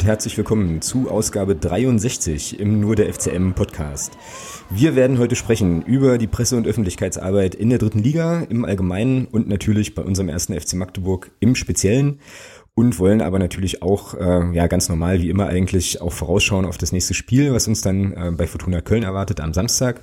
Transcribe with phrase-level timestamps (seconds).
[0.00, 4.16] Und herzlich willkommen zu Ausgabe 63 im Nur der FCM Podcast.
[4.70, 9.26] Wir werden heute sprechen über die Presse- und Öffentlichkeitsarbeit in der dritten Liga im Allgemeinen
[9.26, 12.18] und natürlich bei unserem ersten FC Magdeburg im Speziellen
[12.74, 16.78] und wollen aber natürlich auch äh, ja ganz normal wie immer eigentlich auch vorausschauen auf
[16.78, 20.00] das nächste Spiel, was uns dann äh, bei Fortuna Köln erwartet am Samstag.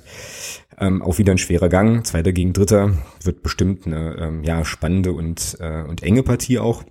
[0.78, 2.92] Ähm, auch wieder ein schwerer Gang, zweiter gegen dritter,
[3.24, 6.84] wird bestimmt eine ähm, ja spannende und äh, und enge Partie auch.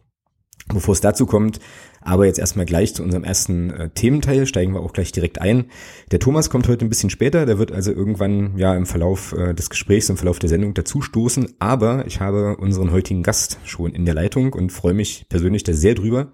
[0.73, 1.61] Bevor es dazu kommt,
[2.01, 5.65] aber jetzt erstmal gleich zu unserem ersten äh, Thementeil, steigen wir auch gleich direkt ein.
[6.11, 9.53] Der Thomas kommt heute ein bisschen später, der wird also irgendwann ja im Verlauf äh,
[9.53, 13.93] des Gesprächs, im Verlauf der Sendung dazu stoßen, aber ich habe unseren heutigen Gast schon
[13.93, 16.31] in der Leitung und freue mich persönlich da sehr drüber,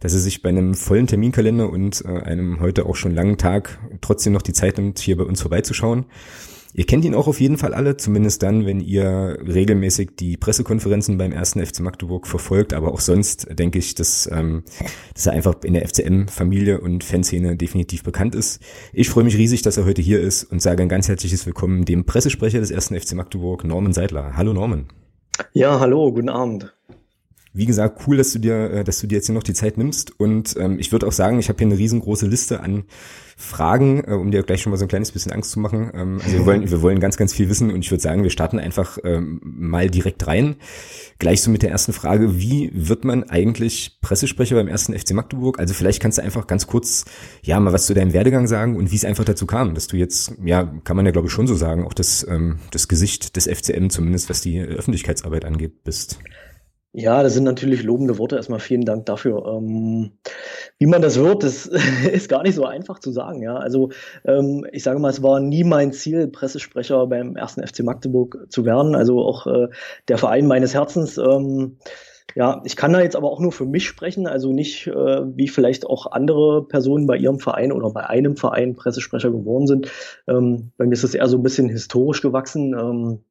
[0.00, 3.78] dass er sich bei einem vollen Terminkalender und äh, einem heute auch schon langen Tag
[4.00, 6.06] trotzdem noch die Zeit nimmt, hier bei uns vorbeizuschauen.
[6.74, 11.18] Ihr kennt ihn auch auf jeden Fall alle, zumindest dann, wenn ihr regelmäßig die Pressekonferenzen
[11.18, 14.64] beim ersten FC Magdeburg verfolgt, aber auch sonst denke ich, dass, ähm,
[15.12, 18.62] dass er einfach in der FCM-Familie und Fanszene definitiv bekannt ist.
[18.94, 21.84] Ich freue mich riesig, dass er heute hier ist und sage ein ganz herzliches Willkommen
[21.84, 24.34] dem Pressesprecher des ersten FC Magdeburg, Norman Seidler.
[24.34, 24.88] Hallo Norman.
[25.52, 26.72] Ja, hallo, guten Abend.
[27.54, 29.76] Wie gesagt, cool, dass du dir, äh, dass du dir jetzt hier noch die Zeit
[29.76, 30.18] nimmst.
[30.18, 32.84] Und ähm, ich würde auch sagen, ich habe hier eine riesengroße Liste an
[33.36, 35.90] Fragen, äh, um dir gleich schon mal so ein kleines bisschen Angst zu machen.
[35.94, 38.30] Ähm, also wir wollen, wir wollen ganz, ganz viel wissen und ich würde sagen, wir
[38.30, 40.56] starten einfach ähm, mal direkt rein.
[41.18, 45.58] Gleich so mit der ersten Frage, wie wird man eigentlich Pressesprecher beim ersten FC Magdeburg?
[45.58, 47.04] Also vielleicht kannst du einfach ganz kurz,
[47.42, 49.96] ja, mal was zu deinem Werdegang sagen und wie es einfach dazu kam, dass du
[49.96, 53.36] jetzt, ja, kann man ja glaube ich schon so sagen, auch das, ähm, das Gesicht
[53.36, 56.18] des FCM, zumindest was die Öffentlichkeitsarbeit angeht, bist.
[56.94, 58.36] Ja, das sind natürlich lobende Worte.
[58.36, 59.46] Erstmal vielen Dank dafür.
[59.46, 60.12] Ähm,
[60.78, 61.66] wie man das wird, das
[62.12, 63.42] ist gar nicht so einfach zu sagen.
[63.42, 63.90] Ja, also
[64.26, 68.66] ähm, ich sage mal, es war nie mein Ziel, Pressesprecher beim ersten FC Magdeburg zu
[68.66, 68.94] werden.
[68.94, 69.68] Also auch äh,
[70.08, 71.16] der Verein meines Herzens.
[71.16, 71.78] Ähm,
[72.34, 75.48] ja, ich kann da jetzt aber auch nur für mich sprechen, also nicht äh, wie
[75.48, 79.90] vielleicht auch andere Personen bei ihrem Verein oder bei einem Verein Pressesprecher geworden sind.
[80.28, 82.74] Ähm, bei mir ist es eher so ein bisschen historisch gewachsen.
[82.78, 83.24] Ähm,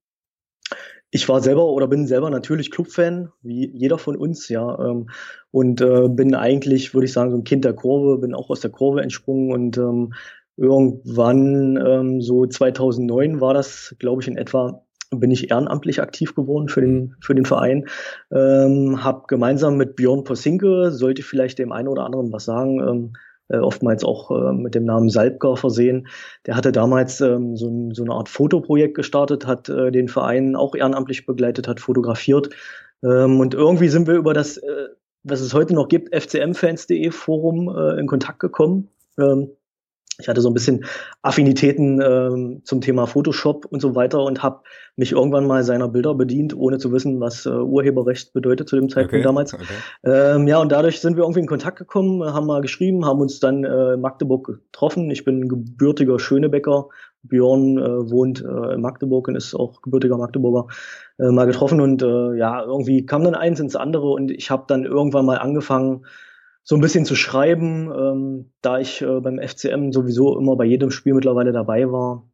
[1.12, 4.80] ich war selber oder bin selber natürlich Clubfan, wie jeder von uns, ja.
[4.80, 5.10] Ähm,
[5.52, 8.62] und äh, bin eigentlich, würde ich sagen, so ein Kind der Kurve, bin auch aus
[8.62, 10.14] der Kurve entsprungen und ähm,
[10.56, 16.70] irgendwann, ähm, so 2009 war das, glaube ich, in etwa, bin ich ehrenamtlich aktiv geworden
[16.70, 17.88] für den, für den Verein.
[18.32, 23.14] Ähm, hab gemeinsam mit Björn Posinke, sollte vielleicht dem einen oder anderen was sagen, ähm,
[23.52, 26.08] äh, oftmals auch äh, mit dem Namen Salbker versehen.
[26.46, 30.56] Der hatte damals ähm, so, ein, so, eine Art Fotoprojekt gestartet, hat äh, den Verein
[30.56, 32.50] auch ehrenamtlich begleitet, hat fotografiert.
[33.04, 34.60] Ähm, und irgendwie sind wir über das,
[35.24, 38.90] was es heute noch gibt, fcmfans.de Forum in Kontakt gekommen.
[39.20, 39.52] Ähm,
[40.20, 40.86] ich hatte so ein bisschen
[41.22, 44.62] Affinitäten ähm, zum Thema Photoshop und so weiter und habe
[44.96, 48.90] mich irgendwann mal seiner Bilder bedient, ohne zu wissen, was äh, Urheberrecht bedeutet zu dem
[48.90, 49.54] Zeitpunkt okay, damals.
[49.54, 49.66] Okay.
[50.04, 53.40] Ähm, ja, und dadurch sind wir irgendwie in Kontakt gekommen, haben mal geschrieben, haben uns
[53.40, 55.10] dann äh, Magdeburg getroffen.
[55.12, 56.90] Ich bin gebürtiger Schönebecker.
[57.24, 60.68] Björn äh, wohnt äh, in Magdeburg und ist auch gebürtiger Magdeburger.
[61.20, 64.66] Äh, mal getroffen und äh, ja, irgendwie kam dann eins ins andere und ich habe
[64.68, 66.06] dann irgendwann mal angefangen,
[66.64, 70.92] so ein bisschen zu schreiben, ähm, da ich äh, beim FCM sowieso immer bei jedem
[70.92, 72.28] Spiel mittlerweile dabei war.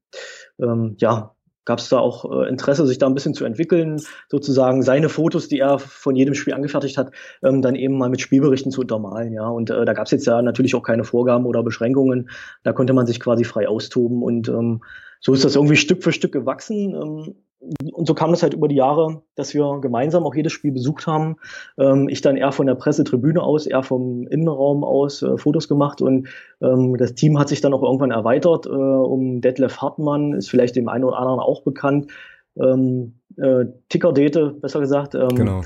[0.59, 1.35] Ähm, ja,
[1.67, 5.49] gab es da auch äh, Interesse, sich da ein bisschen zu entwickeln, sozusagen seine Fotos,
[5.49, 7.11] die er von jedem Spiel angefertigt hat,
[7.43, 9.47] ähm, dann eben mal mit Spielberichten zu untermalen, ja.
[9.47, 12.29] Und äh, da gab es jetzt ja natürlich auch keine Vorgaben oder Beschränkungen.
[12.63, 14.81] Da konnte man sich quasi frei austoben und ähm,
[15.19, 16.95] so ist das irgendwie Stück für Stück gewachsen.
[16.95, 20.71] Ähm, und so kam es halt über die Jahre, dass wir gemeinsam auch jedes Spiel
[20.71, 21.37] besucht haben.
[21.77, 26.01] Ähm, ich dann eher von der Pressetribüne aus, eher vom Innenraum aus äh, Fotos gemacht
[26.01, 26.27] und
[26.61, 30.75] ähm, das Team hat sich dann auch irgendwann erweitert äh, um Detlef Hartmann, ist vielleicht
[30.75, 32.11] dem einen oder anderen auch bekannt.
[32.59, 35.15] Ähm, äh, Ticker-Dete, besser gesagt.
[35.15, 35.61] Ähm, genau.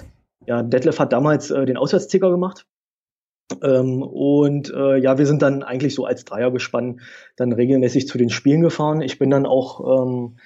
[0.47, 2.65] Ja, Detlef hat damals äh, den Auswärtsticker gemacht.
[3.61, 7.01] Ähm, und äh, ja, wir sind dann eigentlich so als Dreiergespann
[7.35, 9.01] dann regelmäßig zu den Spielen gefahren.
[9.01, 10.37] Ich bin dann auch ähm,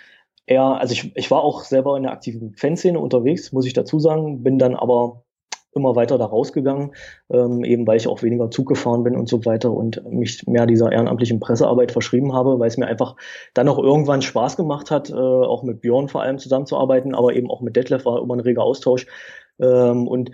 [0.45, 3.99] eher, also ich, ich war auch selber in der aktiven Fanszene unterwegs, muss ich dazu
[3.99, 5.23] sagen, bin dann aber
[5.75, 6.95] immer weiter da rausgegangen,
[7.29, 10.65] ähm, eben weil ich auch weniger Zug gefahren bin und so weiter und mich mehr
[10.65, 13.17] dieser ehrenamtlichen Pressearbeit verschrieben habe, weil es mir einfach
[13.53, 17.51] dann auch irgendwann Spaß gemacht hat, äh, auch mit Björn vor allem zusammenzuarbeiten, aber eben
[17.51, 19.05] auch mit Detlef war immer ein reger Austausch.
[19.59, 20.31] Ähm, und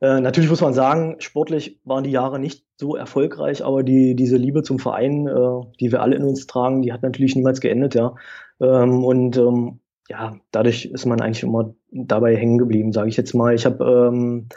[0.00, 4.36] äh, natürlich muss man sagen, sportlich waren die Jahre nicht so erfolgreich, aber die, diese
[4.36, 7.94] Liebe zum Verein, äh, die wir alle in uns tragen, die hat natürlich niemals geendet,
[7.94, 8.14] ja.
[8.60, 13.34] Ähm, und ähm, ja, dadurch ist man eigentlich immer dabei hängen geblieben, sage ich jetzt
[13.34, 13.54] mal.
[13.54, 14.48] Ich habe, ähm,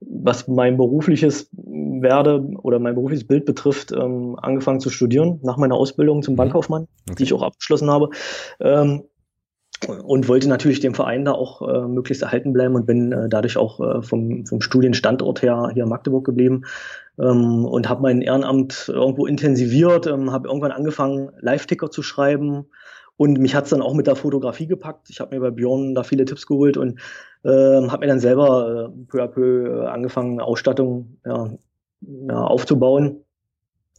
[0.00, 5.76] was mein berufliches Werde oder mein berufliches Bild betrifft, ähm, angefangen zu studieren nach meiner
[5.76, 6.38] Ausbildung zum mhm.
[6.38, 7.14] Bankkaufmann, okay.
[7.18, 8.10] die ich auch abgeschlossen habe.
[8.60, 9.04] Ähm,
[9.88, 13.56] und wollte natürlich dem Verein da auch äh, möglichst erhalten bleiben und bin äh, dadurch
[13.56, 16.64] auch äh, vom, vom Studienstandort her hier in Magdeburg geblieben
[17.18, 22.66] ähm, und habe mein Ehrenamt irgendwo intensiviert, ähm, habe irgendwann angefangen, Live-Ticker zu schreiben
[23.20, 25.10] und mich hat's dann auch mit der Fotografie gepackt.
[25.10, 26.98] Ich habe mir bei Björn da viele Tipps geholt und
[27.44, 31.50] ähm, habe mir dann selber äh, peu à peu äh, angefangen, Ausstattung ja,
[32.00, 33.22] ja, aufzubauen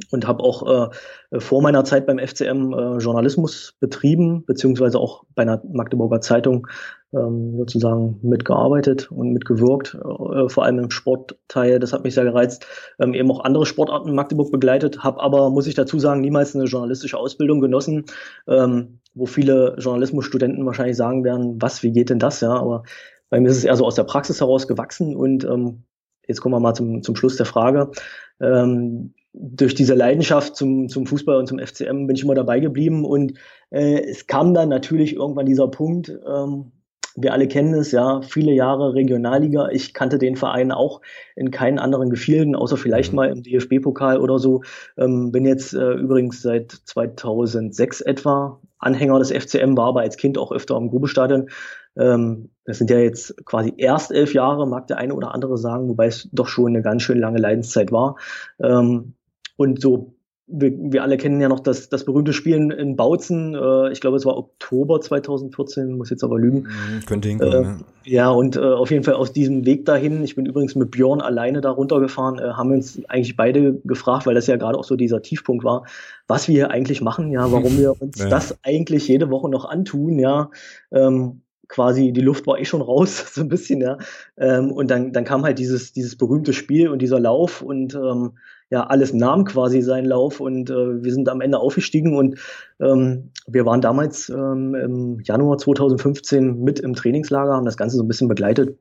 [0.10, 0.90] und habe auch
[1.32, 6.68] äh, vor meiner Zeit beim FCM äh, Journalismus betrieben, beziehungsweise auch bei einer Magdeburger Zeitung
[7.14, 11.80] ähm, sozusagen mitgearbeitet und mitgewirkt, äh, vor allem im Sportteil.
[11.80, 12.66] Das hat mich sehr gereizt.
[13.00, 16.56] Ähm, eben auch andere Sportarten in Magdeburg begleitet, habe aber, muss ich dazu sagen, niemals
[16.56, 18.06] eine journalistische Ausbildung genossen,
[18.48, 22.42] ähm, wo viele Journalismusstudenten wahrscheinlich sagen werden, was, wie geht denn das?
[22.42, 22.84] Ja, aber
[23.30, 25.84] bei mir ist es eher so aus der Praxis heraus gewachsen und ähm,
[26.28, 27.92] jetzt kommen wir mal zum, zum Schluss der Frage.
[28.40, 33.06] Ähm, durch diese Leidenschaft zum, zum Fußball und zum FCM bin ich immer dabei geblieben
[33.06, 33.34] und
[33.70, 36.72] äh, es kam dann natürlich irgendwann dieser Punkt, ähm,
[37.16, 39.70] wir alle kennen es, ja, viele Jahre Regionalliga.
[39.70, 41.02] Ich kannte den Verein auch
[41.36, 43.16] in keinen anderen Gefilden, außer vielleicht mhm.
[43.18, 44.64] mal im DFB-Pokal oder so.
[44.98, 50.38] Ähm, bin jetzt äh, übrigens seit 2006 etwa Anhänger des FCM, war aber als Kind
[50.38, 51.50] auch öfter am Grubestadion.
[51.98, 55.90] Ähm, das sind ja jetzt quasi erst elf Jahre, mag der eine oder andere sagen,
[55.90, 58.16] wobei es doch schon eine ganz schön lange Leidenszeit war.
[58.64, 59.16] Ähm,
[59.62, 60.14] und so,
[60.52, 63.56] wir, wir alle kennen ja noch das, das berühmte Spielen in Bautzen.
[63.56, 66.64] Äh, ich glaube, es war Oktober 2014, muss jetzt aber lügen.
[66.64, 68.26] Mhm, könnte hinkommen, äh, ja.
[68.26, 71.22] ja, und äh, auf jeden Fall aus diesem Weg dahin, ich bin übrigens mit Björn
[71.22, 74.84] alleine da runtergefahren, äh, haben wir uns eigentlich beide gefragt, weil das ja gerade auch
[74.84, 75.86] so dieser Tiefpunkt war,
[76.28, 78.30] was wir hier eigentlich machen, ja, warum wir uns ja.
[78.30, 80.50] das eigentlich jede Woche noch antun, ja.
[80.92, 83.98] Ähm, quasi die Luft war eh schon raus, so ein bisschen, ja.
[84.38, 88.34] Ähm, und dann, dann kam halt dieses, dieses berühmte Spiel und dieser Lauf und ähm,
[88.72, 92.40] ja, alles nahm quasi seinen Lauf und äh, wir sind am Ende aufgestiegen und
[92.80, 98.04] ähm, wir waren damals ähm, im Januar 2015 mit im Trainingslager, haben das Ganze so
[98.04, 98.78] ein bisschen begleitet.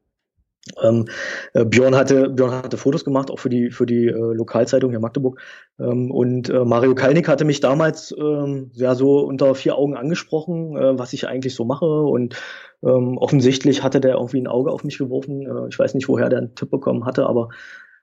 [0.82, 1.06] Ähm,
[1.54, 5.00] äh, Björn hatte Björn hatte Fotos gemacht, auch für die für die äh, Lokalzeitung hier
[5.00, 5.40] Magdeburg.
[5.78, 10.76] Ähm, und äh, Mario Kalnick hatte mich damals ähm, ja so unter vier Augen angesprochen,
[10.76, 11.87] äh, was ich eigentlich so mache.
[11.87, 12.37] Und
[12.82, 15.46] ähm, offensichtlich hatte der irgendwie ein Auge auf mich geworfen.
[15.46, 17.48] Äh, ich weiß nicht, woher der einen Tipp bekommen hatte, aber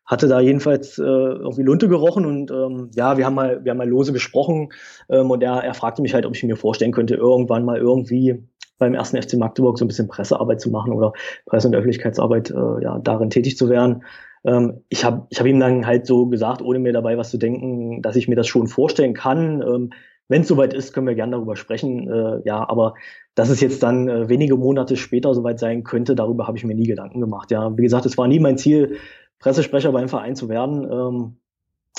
[0.08, 3.78] hatte da jedenfalls äh, irgendwie Lunte gerochen und ähm, ja, wir haben mal, wir haben
[3.78, 4.70] mal lose gesprochen
[5.10, 8.42] ähm, und er, er fragte mich halt, ob ich mir vorstellen könnte, irgendwann mal irgendwie
[8.78, 11.14] beim ersten FC Magdeburg so ein bisschen Pressearbeit zu machen oder
[11.46, 14.04] Presse- und Öffentlichkeitsarbeit äh, ja, darin tätig zu werden.
[14.46, 17.38] Ähm, ich habe ich hab ihm dann halt so gesagt, ohne mir dabei was zu
[17.38, 19.62] denken, dass ich mir das schon vorstellen kann.
[19.62, 19.90] Ähm,
[20.30, 22.08] Wenn es soweit ist, können wir gerne darüber sprechen.
[22.10, 22.94] Äh, ja, aber
[23.36, 26.76] dass es jetzt dann äh, wenige Monate später soweit sein könnte, darüber habe ich mir
[26.76, 27.52] nie Gedanken gemacht.
[27.52, 28.98] Ja, wie gesagt, es war nie mein Ziel,
[29.40, 30.84] Pressesprecher beim Verein zu werden.
[30.92, 31.38] Ähm,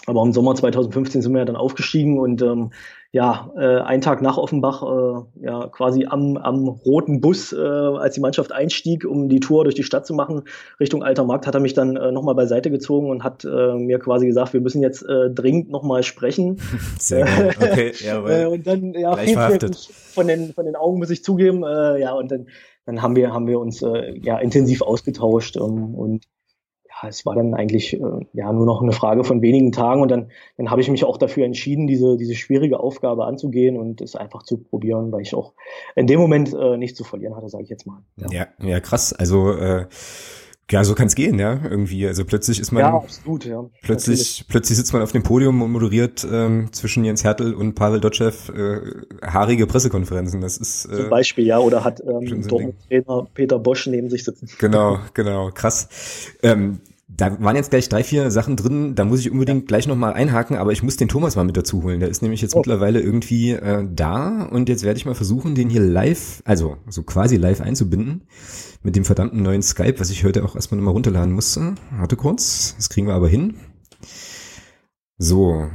[0.07, 2.71] aber im Sommer 2015 sind wir ja dann aufgestiegen und ähm,
[3.11, 8.15] ja, äh, einen Tag nach Offenbach, äh, ja, quasi am, am roten Bus, äh, als
[8.15, 10.43] die Mannschaft einstieg, um die Tour durch die Stadt zu machen,
[10.79, 13.99] Richtung Alter Markt, hat er mich dann äh, nochmal beiseite gezogen und hat äh, mir
[13.99, 16.59] quasi gesagt, wir müssen jetzt äh, dringend nochmal sprechen.
[16.99, 18.31] Sehr gut, okay, jawohl.
[18.31, 19.37] äh, und dann, ja, viel
[20.15, 22.47] von den, von den Augen muss ich zugeben, äh, ja, und dann,
[22.85, 26.25] dann haben wir, haben wir uns äh, ja intensiv ausgetauscht ähm, und
[27.07, 30.31] es war dann eigentlich äh, ja nur noch eine Frage von wenigen Tagen und dann,
[30.57, 34.43] dann habe ich mich auch dafür entschieden, diese, diese schwierige Aufgabe anzugehen und es einfach
[34.43, 35.53] zu probieren, weil ich auch
[35.95, 38.03] in dem Moment äh, nichts zu verlieren hatte, sage ich jetzt mal.
[38.17, 39.13] Ja, ja, ja krass.
[39.13, 39.87] Also äh,
[40.71, 42.07] ja, so kann es gehen, ja, irgendwie.
[42.07, 43.65] Also plötzlich ist man ja, absolut, ja.
[43.83, 44.45] plötzlich, natürlich.
[44.49, 48.33] plötzlich sitzt man auf dem Podium und moderiert ähm, zwischen Jens Hertel und Pavel Dotschew
[48.55, 48.81] äh,
[49.27, 50.41] haarige Pressekonferenzen.
[50.41, 54.25] Das ist äh, zum Beispiel, ja, oder hat ähm, so Trainer Peter Bosch neben sich
[54.25, 54.49] sitzen.
[54.59, 55.89] Genau, genau, krass.
[56.43, 59.67] Ähm, da waren jetzt gleich drei, vier Sachen drin, da muss ich unbedingt ja.
[59.67, 62.01] gleich nochmal einhaken, aber ich muss den Thomas mal mit dazu holen.
[62.01, 62.59] Der ist nämlich jetzt oh.
[62.59, 67.03] mittlerweile irgendwie äh, da und jetzt werde ich mal versuchen, den hier live, also so
[67.03, 68.25] quasi live einzubinden
[68.83, 71.75] mit dem verdammten neuen Skype, was ich heute auch erstmal nochmal runterladen musste.
[71.91, 73.55] Warte kurz, das kriegen wir aber hin.
[75.17, 75.67] So.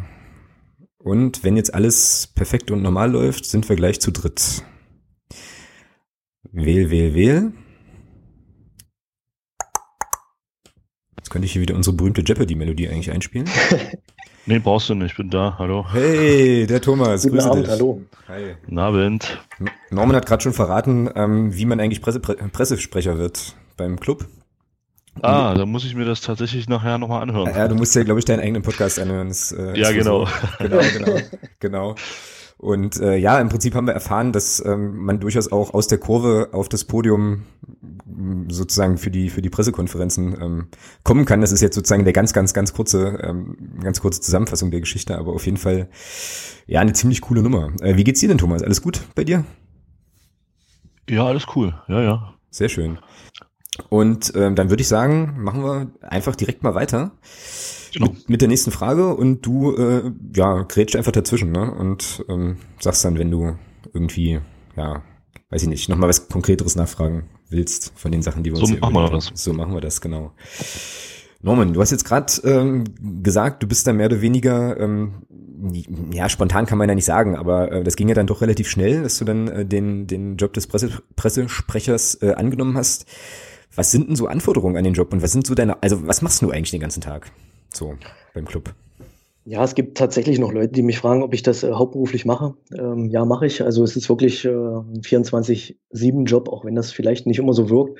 [1.00, 4.64] Und wenn jetzt alles perfekt und normal läuft, sind wir gleich zu dritt.
[6.52, 7.54] Wähl, wähl, wähl.
[11.34, 13.50] Könnte ich hier wieder unsere berühmte Jeopardy-Melodie eigentlich einspielen.
[14.46, 15.84] nee, brauchst du nicht, ich bin da, hallo.
[15.92, 17.74] Hey, der Thomas, Guten grüße Abend, dich.
[17.74, 18.02] hallo.
[18.28, 18.56] Hi.
[18.64, 19.44] Guten Abend.
[19.90, 24.28] Norman hat gerade schon verraten, ähm, wie man eigentlich Presse, Pressesprecher wird beim Club.
[25.24, 27.52] Ah, da muss ich mir das tatsächlich nachher nochmal anhören.
[27.56, 29.30] Ja, du musst ja, glaube ich, deinen eigenen Podcast anhören.
[29.30, 30.26] Das, äh, ja, genau.
[30.26, 30.32] So.
[30.60, 31.20] Genau, genau,
[31.60, 31.96] genau.
[32.64, 35.98] Und äh, ja, im Prinzip haben wir erfahren, dass ähm, man durchaus auch aus der
[35.98, 37.44] Kurve auf das Podium
[38.06, 40.68] mm, sozusagen für die für die Pressekonferenzen ähm,
[41.04, 41.42] kommen kann.
[41.42, 45.18] Das ist jetzt sozusagen der ganz ganz ganz kurze ähm, ganz kurze Zusammenfassung der Geschichte,
[45.18, 45.90] aber auf jeden Fall
[46.66, 47.74] ja eine ziemlich coole Nummer.
[47.82, 48.64] Äh, wie geht's dir denn, Thomas?
[48.64, 49.44] Alles gut bei dir?
[51.10, 51.76] Ja, alles cool.
[51.90, 52.34] Ja, ja.
[52.50, 52.98] Sehr schön.
[53.90, 57.12] Und ähm, dann würde ich sagen, machen wir einfach direkt mal weiter
[57.94, 58.12] genau.
[58.12, 61.72] mit, mit der nächsten Frage und du äh, ja grätsch einfach dazwischen ne?
[61.72, 63.56] und ähm, sagst dann, wenn du
[63.94, 64.40] irgendwie
[64.76, 65.04] ja
[65.50, 68.66] weiß ich nicht noch mal was Konkreteres nachfragen willst von den Sachen, die wir so
[68.66, 69.32] uns machen wir das.
[69.36, 70.32] So machen wir das genau.
[71.44, 72.86] Norman, du hast jetzt gerade ähm,
[73.22, 75.16] gesagt, du bist da mehr oder weniger, ähm,
[76.12, 78.70] ja, spontan kann man ja nicht sagen, aber äh, das ging ja dann doch relativ
[78.70, 83.06] schnell, dass du dann äh, den, den Job des Presse, Pressesprechers äh, angenommen hast.
[83.76, 86.22] Was sind denn so Anforderungen an den Job und was sind so deine, also was
[86.22, 87.32] machst du eigentlich den ganzen Tag
[87.76, 87.96] so
[88.34, 88.74] beim Club?
[89.46, 92.56] Ja, es gibt tatsächlich noch Leute, die mich fragen, ob ich das äh, hauptberuflich mache.
[92.78, 93.62] Ähm, ja, mache ich.
[93.62, 98.00] Also es ist wirklich äh, ein 24-7-Job, auch wenn das vielleicht nicht immer so wirkt.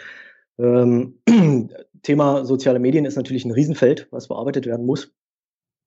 [0.58, 1.20] Ähm,
[2.02, 5.12] Thema soziale Medien ist natürlich ein Riesenfeld, was bearbeitet werden muss.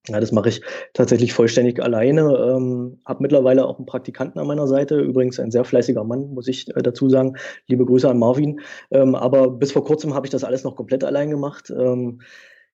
[0.08, 0.60] Ja, das mache ich
[0.92, 2.20] tatsächlich vollständig alleine.
[2.20, 6.48] Ähm, habe mittlerweile auch einen Praktikanten an meiner Seite, übrigens ein sehr fleißiger Mann, muss
[6.48, 7.36] ich äh, dazu sagen.
[7.66, 8.60] Liebe Grüße an Marvin.
[8.90, 11.72] Ähm, aber bis vor kurzem habe ich das alles noch komplett allein gemacht.
[11.76, 12.20] Ähm,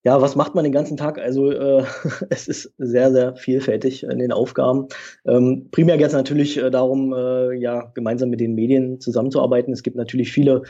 [0.05, 1.19] ja, was macht man den ganzen Tag?
[1.19, 1.85] Also äh,
[2.31, 4.89] es ist sehr, sehr vielfältig in den Aufgaben.
[5.25, 9.73] Ähm, primär geht es natürlich äh, darum, äh, ja, gemeinsam mit den Medien zusammenzuarbeiten.
[9.73, 10.63] Es gibt natürlich viele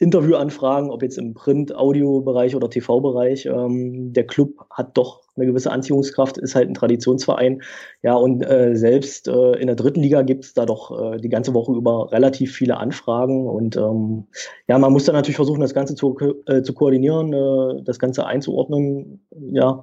[0.00, 3.44] Interviewanfragen, ob jetzt im Print, Audio-Bereich oder TV-Bereich.
[3.44, 7.60] Ähm, der Club hat doch eine gewisse Anziehungskraft, ist halt ein Traditionsverein.
[8.02, 11.28] Ja, und äh, selbst äh, in der dritten Liga gibt es da doch äh, die
[11.28, 13.46] ganze Woche über relativ viele Anfragen.
[13.46, 14.24] Und ähm,
[14.68, 16.16] ja, man muss dann natürlich versuchen, das Ganze zu,
[16.46, 19.82] äh, zu koordinieren, äh, das Ganze einzuordnen, ja,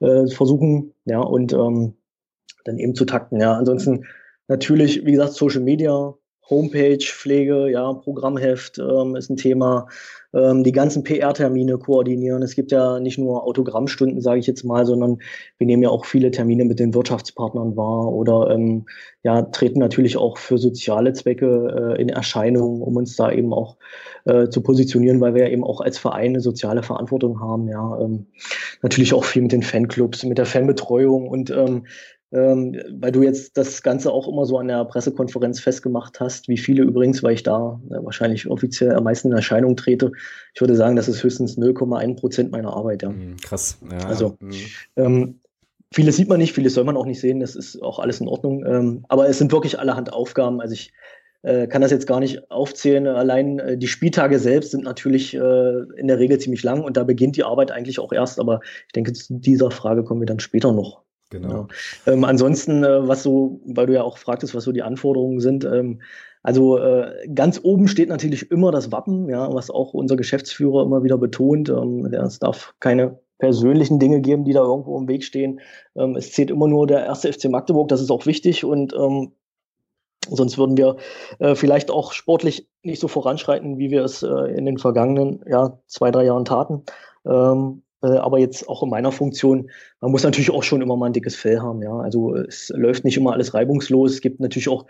[0.00, 1.94] äh, versuchen, ja, und ähm,
[2.64, 3.40] dann eben zu takten.
[3.40, 4.06] Ja, ansonsten
[4.48, 6.14] natürlich, wie gesagt, Social Media,
[6.50, 9.88] Homepage-Pflege, ja, Programmheft ähm, ist ein Thema.
[10.34, 12.42] Ähm, die ganzen PR-Termine koordinieren.
[12.42, 15.18] Es gibt ja nicht nur Autogrammstunden, sage ich jetzt mal, sondern
[15.58, 18.86] wir nehmen ja auch viele Termine mit den Wirtschaftspartnern wahr oder ähm,
[19.22, 23.76] ja, treten natürlich auch für soziale Zwecke äh, in Erscheinung, um uns da eben auch
[24.24, 27.68] äh, zu positionieren, weil wir ja eben auch als Verein eine soziale Verantwortung haben.
[27.68, 28.26] Ja, ähm,
[28.80, 31.52] natürlich auch viel mit den Fanclubs, mit der Fanbetreuung und
[32.32, 36.56] ähm, weil du jetzt das Ganze auch immer so an der Pressekonferenz festgemacht hast, wie
[36.56, 40.12] viele übrigens, weil ich da äh, wahrscheinlich offiziell am meisten in Erscheinung trete.
[40.54, 43.02] Ich würde sagen, das ist höchstens 0,1 Prozent meiner Arbeit.
[43.02, 43.10] Ja.
[43.10, 43.78] Mhm, krass.
[43.90, 44.52] Ja, also mhm.
[44.96, 45.40] ähm,
[45.92, 48.28] vieles sieht man nicht, vieles soll man auch nicht sehen, das ist auch alles in
[48.28, 48.64] Ordnung.
[48.66, 50.60] Ähm, aber es sind wirklich allerhand Aufgaben.
[50.60, 50.92] Also ich
[51.42, 53.06] äh, kann das jetzt gar nicht aufzählen.
[53.08, 55.38] Allein äh, die Spieltage selbst sind natürlich äh,
[55.96, 58.40] in der Regel ziemlich lang und da beginnt die Arbeit eigentlich auch erst.
[58.40, 61.02] Aber ich denke, zu dieser Frage kommen wir dann später noch.
[61.32, 61.66] Genau.
[62.06, 62.12] Ja.
[62.12, 65.64] Ähm, ansonsten, äh, was so, weil du ja auch fragtest, was so die Anforderungen sind,
[65.64, 66.02] ähm,
[66.42, 71.02] also äh, ganz oben steht natürlich immer das Wappen, ja, was auch unser Geschäftsführer immer
[71.04, 71.70] wieder betont.
[71.70, 75.60] Ähm, es darf keine persönlichen Dinge geben, die da irgendwo im Weg stehen.
[75.96, 79.32] Ähm, es zählt immer nur der erste FC Magdeburg, das ist auch wichtig und ähm,
[80.28, 80.96] sonst würden wir
[81.38, 85.78] äh, vielleicht auch sportlich nicht so voranschreiten, wie wir es äh, in den vergangenen ja,
[85.86, 86.82] zwei, drei Jahren taten.
[87.24, 91.06] Ähm, äh, aber jetzt auch in meiner Funktion, man muss natürlich auch schon immer mal
[91.06, 91.96] ein dickes Fell haben, ja.
[91.98, 94.12] Also es läuft nicht immer alles reibungslos.
[94.12, 94.86] Es gibt natürlich auch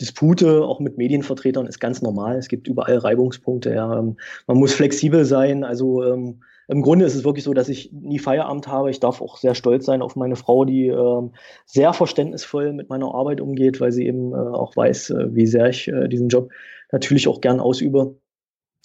[0.00, 2.36] Dispute, auch mit Medienvertretern, ist ganz normal.
[2.36, 3.98] Es gibt überall Reibungspunkte, ja.
[3.98, 5.64] Ähm, man muss flexibel sein.
[5.64, 8.90] Also ähm, im Grunde ist es wirklich so, dass ich nie Feierabend habe.
[8.90, 11.32] Ich darf auch sehr stolz sein auf meine Frau, die ähm,
[11.64, 15.68] sehr verständnisvoll mit meiner Arbeit umgeht, weil sie eben äh, auch weiß, äh, wie sehr
[15.68, 16.50] ich äh, diesen Job
[16.92, 18.16] natürlich auch gern ausübe.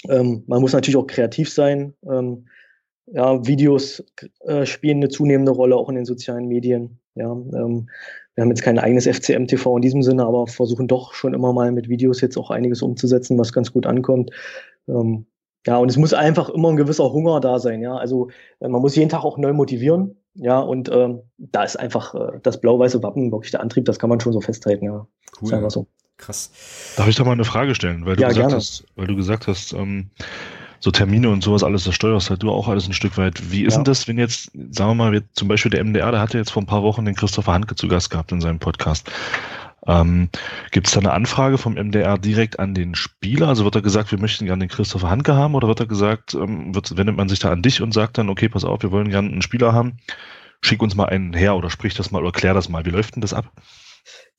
[0.07, 1.93] Man muss natürlich auch kreativ sein.
[3.13, 4.03] Ja, Videos
[4.41, 6.99] äh, spielen eine zunehmende Rolle auch in den sozialen Medien.
[7.15, 7.89] Ja, ähm,
[8.35, 11.71] wir haben jetzt kein eigenes FCM-TV in diesem Sinne, aber versuchen doch schon immer mal
[11.71, 14.31] mit Videos jetzt auch einiges umzusetzen, was ganz gut ankommt.
[14.87, 15.25] Ähm,
[15.67, 17.81] ja, und es muss einfach immer ein gewisser Hunger da sein.
[17.81, 20.15] Ja, also äh, man muss jeden Tag auch neu motivieren.
[20.33, 23.85] Ja, und ähm, da ist einfach äh, das blau-weiße Wappen wirklich der Antrieb.
[23.85, 24.85] Das kann man schon so festhalten.
[24.85, 25.05] Ja,
[25.41, 25.47] cool.
[25.47, 25.87] Ist einfach so.
[26.17, 26.51] Krass.
[26.95, 28.55] Darf ich da mal eine Frage stellen, weil du ja, gesagt gerne.
[28.55, 30.11] hast, weil du gesagt hast, ähm,
[30.81, 33.51] so Termine und sowas alles, das steuerst halt du auch alles ein Stück weit.
[33.51, 33.77] Wie ist ja.
[33.77, 36.63] denn das, wenn jetzt, sagen wir mal, zum Beispiel der MDR, der hatte jetzt vor
[36.63, 39.09] ein paar Wochen den Christopher Handke zu Gast gehabt in seinem Podcast.
[39.87, 40.29] Ähm,
[40.71, 43.47] Gibt es da eine Anfrage vom MDR direkt an den Spieler?
[43.47, 46.33] Also wird da gesagt, wir möchten gerne den Christopher Handke haben oder wird da gesagt,
[46.33, 48.91] ähm, wird, wendet man sich da an dich und sagt dann, okay, pass auf, wir
[48.91, 49.97] wollen gerne einen Spieler haben,
[50.61, 52.85] schick uns mal einen her oder sprich das mal oder klär das mal.
[52.85, 53.51] Wie läuft denn das ab?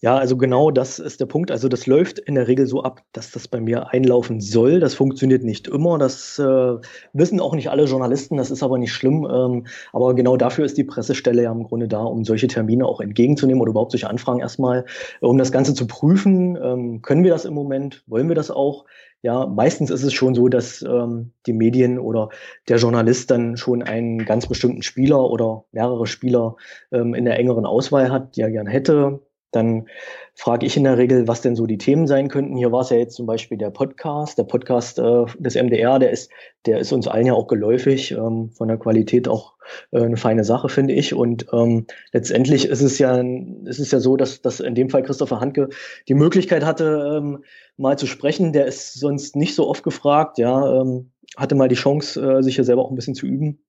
[0.04, 1.52] Ja, also genau das ist der Punkt.
[1.52, 4.80] Also das läuft in der Regel so ab, dass das bei mir einlaufen soll.
[4.80, 5.96] Das funktioniert nicht immer.
[5.96, 6.76] Das äh,
[7.12, 8.36] wissen auch nicht alle Journalisten.
[8.36, 9.28] Das ist aber nicht schlimm.
[9.32, 13.00] Ähm, aber genau dafür ist die Pressestelle ja im Grunde da, um solche Termine auch
[13.00, 14.86] entgegenzunehmen oder überhaupt solche Anfragen erstmal,
[15.20, 16.58] um das Ganze zu prüfen.
[16.60, 18.02] Ähm, können wir das im Moment?
[18.08, 18.86] Wollen wir das auch?
[19.22, 22.30] Ja, meistens ist es schon so, dass ähm, die Medien oder
[22.68, 26.56] der Journalist dann schon einen ganz bestimmten Spieler oder mehrere Spieler
[26.90, 29.20] ähm, in der engeren Auswahl hat, die er gern hätte
[29.52, 29.86] dann
[30.34, 32.56] frage ich in der Regel, was denn so die Themen sein könnten.
[32.56, 34.38] Hier war es ja jetzt zum Beispiel der Podcast.
[34.38, 36.30] Der Podcast äh, des MDR, der ist,
[36.66, 39.54] der ist uns allen ja auch geläufig, ähm, von der Qualität auch
[39.92, 41.14] äh, eine feine Sache, finde ich.
[41.14, 43.20] Und ähm, letztendlich ist es ja,
[43.64, 45.68] ist es ja so, dass, dass in dem Fall Christopher Handke
[46.08, 47.44] die Möglichkeit hatte, ähm,
[47.76, 48.52] mal zu sprechen.
[48.52, 52.56] Der ist sonst nicht so oft gefragt, ja, ähm, hatte mal die Chance, äh, sich
[52.56, 53.62] ja selber auch ein bisschen zu üben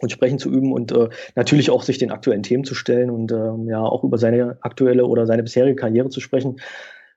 [0.00, 3.32] und sprechen zu üben und äh, natürlich auch sich den aktuellen Themen zu stellen und
[3.32, 6.60] ähm, ja auch über seine aktuelle oder seine bisherige Karriere zu sprechen.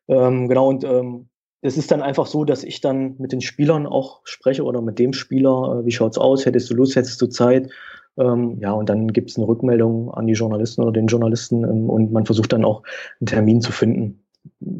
[0.08, 1.30] Ähm, genau, und ähm,
[1.62, 4.98] es ist dann einfach so, dass ich dann mit den Spielern auch spreche oder mit
[4.98, 7.70] dem Spieler, äh, wie schaut's aus, hättest du Lust, hättest du Zeit.
[8.18, 11.90] Ähm, ja, und dann gibt es eine Rückmeldung an die Journalisten oder den Journalisten ähm,
[11.90, 12.84] und man versucht dann auch
[13.20, 14.24] einen Termin zu finden.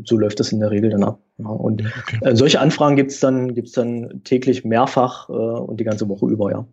[0.06, 1.22] So läuft das in der Regel dann ab.
[1.38, 1.84] Ja, und
[2.22, 6.28] äh, solche Anfragen gibt es dann, gibt's dann täglich mehrfach äh, und die ganze Woche
[6.28, 6.66] über, ja.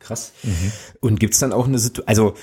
[0.00, 0.32] Krass.
[0.42, 0.72] Mhm.
[1.00, 2.34] Und gibt's dann auch eine Situation, also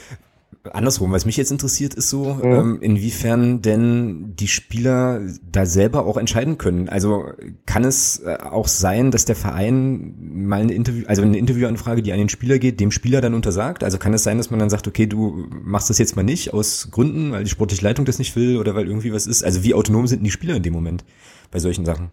[0.74, 2.44] andersrum, was mich jetzt interessiert, ist so, mhm.
[2.44, 6.90] ähm, inwiefern denn die Spieler da selber auch entscheiden können.
[6.90, 7.26] Also
[7.66, 12.12] kann es äh, auch sein, dass der Verein mal eine Interview, also eine Interviewanfrage, die
[12.12, 13.84] an den Spieler geht, dem Spieler dann untersagt?
[13.84, 16.54] Also kann es sein, dass man dann sagt, okay, du machst das jetzt mal nicht
[16.54, 19.44] aus Gründen, weil die sportliche Leitung das nicht will oder weil irgendwie was ist?
[19.44, 21.04] Also wie autonom sind die Spieler in dem Moment
[21.52, 22.12] bei solchen Sachen?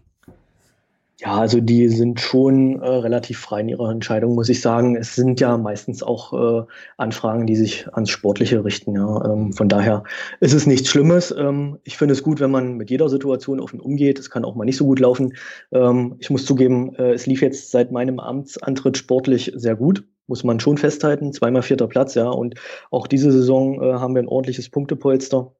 [1.20, 4.96] Ja, also die sind schon äh, relativ frei in ihrer Entscheidung, muss ich sagen.
[4.96, 6.66] Es sind ja meistens auch äh,
[6.96, 8.96] Anfragen, die sich ans Sportliche richten.
[8.96, 9.24] Ja.
[9.24, 10.02] Ähm, von daher
[10.40, 11.30] ist es nichts Schlimmes.
[11.30, 14.18] Ähm, ich finde es gut, wenn man mit jeder Situation offen umgeht.
[14.18, 15.34] Es kann auch mal nicht so gut laufen.
[15.70, 20.02] Ähm, ich muss zugeben, äh, es lief jetzt seit meinem Amtsantritt sportlich sehr gut.
[20.26, 21.32] Muss man schon festhalten.
[21.32, 22.28] Zweimal vierter Platz, ja.
[22.28, 22.56] Und
[22.90, 25.54] auch diese Saison äh, haben wir ein ordentliches Punktepolster.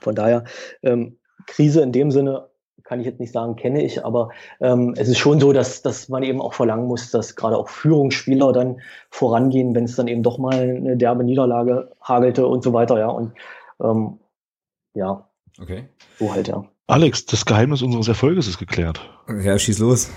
[0.00, 0.44] Von daher,
[0.82, 2.48] ähm, Krise in dem Sinne
[2.86, 6.08] kann ich jetzt nicht sagen, kenne ich, aber ähm, es ist schon so, dass, dass
[6.08, 10.22] man eben auch verlangen muss, dass gerade auch Führungsspieler dann vorangehen, wenn es dann eben
[10.22, 13.08] doch mal eine derbe Niederlage hagelte und so weiter, ja.
[13.08, 13.32] Und
[13.82, 14.18] ähm,
[14.94, 15.28] ja,
[15.60, 15.88] okay.
[16.18, 16.64] so halt, ja.
[16.86, 19.00] Alex, das Geheimnis unseres Erfolges ist geklärt.
[19.42, 20.10] Ja, schieß los.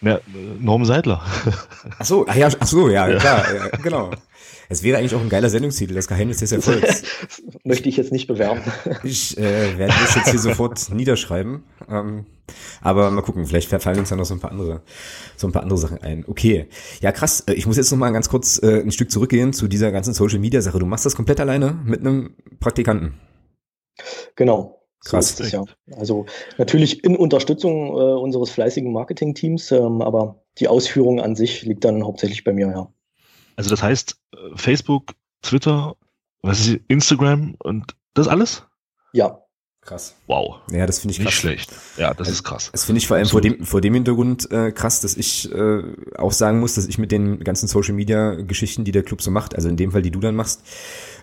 [0.00, 0.20] Ja,
[0.60, 1.22] Norm Seidler.
[1.98, 3.18] Ach so, ach ja, ach so, ja, ja.
[3.18, 4.10] klar, ja, genau.
[4.68, 7.02] Es wäre eigentlich auch ein geiler Sendungstitel, das Geheimnis des Erfolgs.
[7.64, 8.60] Möchte ich jetzt nicht bewerben.
[9.04, 11.62] Ich äh, werde das jetzt hier sofort niederschreiben.
[11.88, 12.26] Ähm,
[12.80, 14.82] aber mal gucken, vielleicht fallen uns da noch so ein paar andere,
[15.36, 16.24] so ein paar andere Sachen ein.
[16.26, 16.66] Okay.
[17.00, 17.44] Ja, krass.
[17.46, 20.14] Äh, ich muss jetzt noch mal ganz kurz äh, ein Stück zurückgehen zu dieser ganzen
[20.14, 20.78] Social Media Sache.
[20.78, 23.14] Du machst das komplett alleine mit einem Praktikanten.
[24.34, 24.75] Genau.
[25.04, 25.36] Krass.
[25.36, 25.64] So es, ja.
[25.96, 26.26] Also
[26.58, 32.04] natürlich in Unterstützung äh, unseres fleißigen Marketing-Teams, ähm, aber die Ausführung an sich liegt dann
[32.04, 32.92] hauptsächlich bei mir, ja.
[33.56, 35.96] Also das heißt, äh, Facebook, Twitter,
[36.42, 38.64] was ist Instagram und das alles?
[39.12, 39.42] Ja.
[39.80, 40.16] Krass.
[40.26, 40.56] Wow.
[40.72, 41.26] Ja, das finde ich krass.
[41.26, 41.72] Nicht schlecht.
[41.96, 42.70] Ja, das also, ist krass.
[42.72, 45.82] Das finde ich vor allem vor dem, vor dem Hintergrund äh, krass, dass ich äh,
[46.16, 49.30] auch sagen muss, dass ich mit den ganzen Social Media Geschichten, die der Club so
[49.30, 50.62] macht, also in dem Fall, die du dann machst,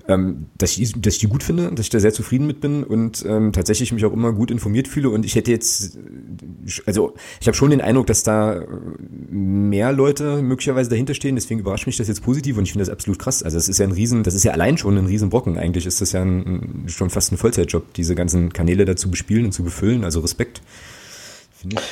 [0.08, 2.84] ähm, dass, ich, dass ich die gut finde, dass ich da sehr zufrieden mit bin
[2.84, 5.10] und ähm, tatsächlich mich auch immer gut informiert fühle.
[5.10, 5.98] Und ich hätte jetzt,
[6.86, 8.66] also ich habe schon den Eindruck, dass da
[9.30, 11.36] mehr Leute möglicherweise dahinter stehen.
[11.36, 13.44] Deswegen überrascht mich das jetzt positiv und ich finde das absolut krass.
[13.44, 15.58] Also es ist ja ein Riesen, das ist ja allein schon ein Riesenbrocken.
[15.58, 19.52] Eigentlich ist das ja ein, schon fast ein Vollzeitjob, diese ganzen Kanäle dazu bespielen und
[19.54, 20.04] zu befüllen.
[20.04, 20.62] Also Respekt.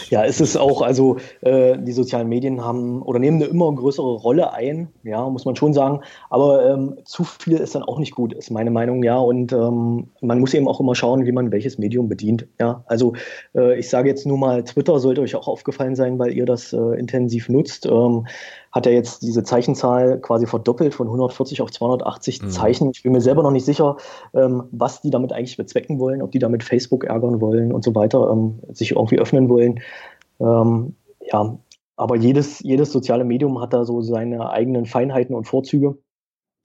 [0.10, 4.15] Ja, es ist auch, also äh, die sozialen Medien haben oder nehmen eine immer größere
[4.15, 6.01] Rolle ein, ja, muss man schon sagen.
[6.29, 9.17] Aber ähm, zu viel ist dann auch nicht gut, ist meine Meinung, ja.
[9.17, 12.47] Und ähm, man muss eben auch immer schauen, wie man welches Medium bedient.
[12.60, 13.13] Ja, also
[13.55, 16.73] äh, ich sage jetzt nur mal, Twitter sollte euch auch aufgefallen sein, weil ihr das
[16.73, 17.86] äh, intensiv nutzt.
[17.86, 18.27] Ähm,
[18.71, 22.49] hat er jetzt diese Zeichenzahl quasi verdoppelt von 140 auf 280 mhm.
[22.49, 22.91] Zeichen.
[22.91, 23.97] Ich bin mir selber noch nicht sicher,
[24.34, 27.93] ähm, was die damit eigentlich bezwecken wollen, ob die damit Facebook ärgern wollen und so
[27.95, 29.81] weiter, ähm, sich irgendwie öffnen wollen.
[30.39, 31.57] Ähm, ja,
[31.97, 35.97] aber jedes, jedes soziale Medium hat da so seine eigenen Feinheiten und Vorzüge.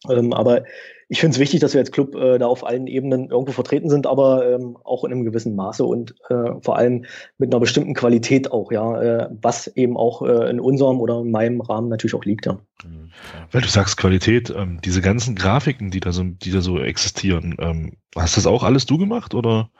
[0.08, 0.62] Ähm, aber
[1.08, 3.88] ich finde es wichtig, dass wir als Club äh, da auf allen Ebenen irgendwo vertreten
[3.90, 7.04] sind, aber ähm, auch in einem gewissen Maße und äh, vor allem
[7.38, 11.30] mit einer bestimmten Qualität auch, ja, äh, was eben auch äh, in unserem oder in
[11.30, 12.54] meinem Rahmen natürlich auch liegt, ja.
[12.84, 13.10] Mhm,
[13.52, 17.54] Weil du sagst Qualität, ähm, diese ganzen Grafiken, die da so, die da so existieren,
[17.60, 19.70] ähm, hast das auch alles du gemacht oder?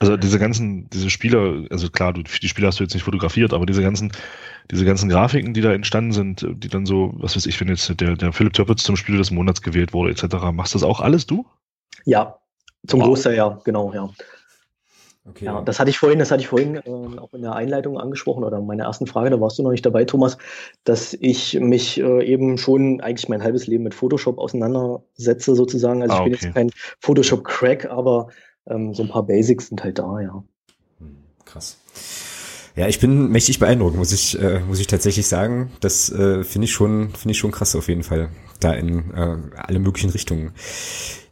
[0.00, 3.52] Also diese ganzen, diese Spieler, also klar, du, die Spieler hast du jetzt nicht fotografiert,
[3.52, 4.12] aber diese ganzen,
[4.70, 8.00] diese ganzen Grafiken, die da entstanden sind, die dann so, was weiß ich, wenn jetzt
[8.00, 11.00] der, der Philipp Töppitz zum Spieler des Monats gewählt wurde, etc., machst du das auch
[11.00, 11.46] alles du?
[12.04, 12.38] Ja,
[12.86, 13.08] zum wow.
[13.08, 14.10] Großteil ja, genau, ja.
[15.26, 15.46] Okay.
[15.46, 18.44] Ja, das hatte ich vorhin, das hatte ich vorhin äh, auch in der Einleitung angesprochen
[18.44, 20.36] oder meiner ersten Frage, da warst du noch nicht dabei, Thomas,
[20.84, 26.02] dass ich mich äh, eben schon eigentlich mein halbes Leben mit Photoshop auseinandersetze sozusagen.
[26.02, 26.44] Also ah, ich bin okay.
[26.44, 28.28] jetzt kein Photoshop-Crack, aber
[28.66, 30.44] ähm, so ein paar Basics sind halt da, ja.
[30.98, 31.78] Hm, krass.
[32.76, 35.70] Ja, ich bin mächtig beeindruckt, muss ich, äh, muss ich tatsächlich sagen.
[35.80, 38.30] Das äh, finde ich schon, finde ich schon krass auf jeden Fall.
[38.58, 40.52] Da in äh, alle möglichen Richtungen.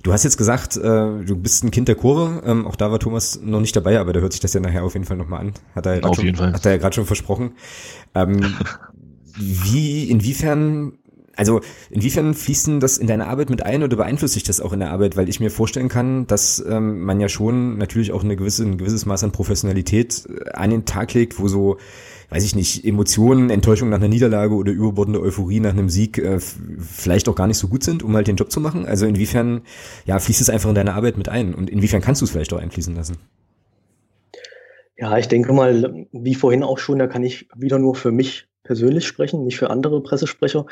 [0.05, 2.43] Du hast jetzt gesagt, äh, du bist ein Kind der Kurve.
[2.47, 4.85] Ähm, auch da war Thomas noch nicht dabei, aber da hört sich das ja nachher
[4.85, 5.53] auf jeden Fall nochmal an.
[5.75, 6.53] Hat er ja Auf schon, jeden Fall.
[6.53, 7.53] Hat er ja gerade schon versprochen.
[8.15, 8.41] Ähm,
[9.37, 10.99] wie, inwiefern,
[11.37, 14.73] also inwiefern fließt denn das in deine Arbeit mit ein oder beeinflusst sich das auch
[14.73, 15.17] in der Arbeit?
[15.17, 18.79] Weil ich mir vorstellen kann, dass ähm, man ja schon natürlich auch eine gewisse, ein
[18.79, 21.79] gewisses Maß an Professionalität äh, an den Tag legt, wo so
[22.33, 26.41] weiß ich nicht, Emotionen, Enttäuschung nach einer Niederlage oder überbordende Euphorie nach einem Sieg äh,
[26.41, 28.87] vielleicht auch gar nicht so gut sind, um halt den Job zu machen?
[28.87, 29.61] Also inwiefern,
[30.07, 31.55] ja, fließt es einfach in deine Arbeit mit ein?
[31.55, 33.19] Und inwiefern kannst du es vielleicht auch einfließen lassen?
[34.97, 38.49] Ja, ich denke mal, wie vorhin auch schon, da kann ich wieder nur für mich
[38.65, 40.67] persönlich sprechen, nicht für andere Pressesprecher.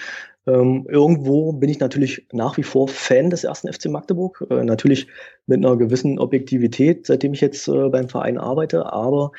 [0.46, 5.09] Ähm, irgendwo bin ich natürlich nach wie vor Fan des ersten FC Magdeburg, äh, natürlich
[5.46, 9.33] mit einer gewissen Objektivität, seitdem ich jetzt äh, beim Verein arbeite, aber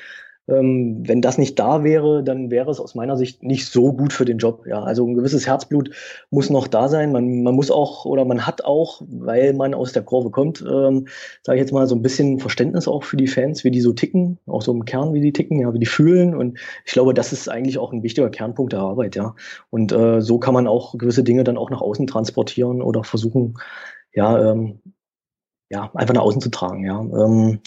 [0.47, 4.11] ähm, wenn das nicht da wäre, dann wäre es aus meiner Sicht nicht so gut
[4.11, 4.65] für den Job.
[4.67, 5.91] Ja, also ein gewisses Herzblut
[6.31, 7.11] muss noch da sein.
[7.11, 11.07] Man, man muss auch oder man hat auch, weil man aus der Kurve kommt, ähm,
[11.43, 13.93] sage ich jetzt mal so ein bisschen Verständnis auch für die Fans, wie die so
[13.93, 16.35] ticken, auch so im Kern, wie die ticken, ja, wie die fühlen.
[16.35, 19.15] Und ich glaube, das ist eigentlich auch ein wichtiger Kernpunkt der Arbeit.
[19.15, 19.35] Ja,
[19.69, 23.57] und äh, so kann man auch gewisse Dinge dann auch nach außen transportieren oder versuchen,
[24.13, 24.79] ja, ähm,
[25.69, 26.85] ja, einfach nach außen zu tragen.
[26.85, 26.99] Ja.
[26.99, 27.61] Ähm,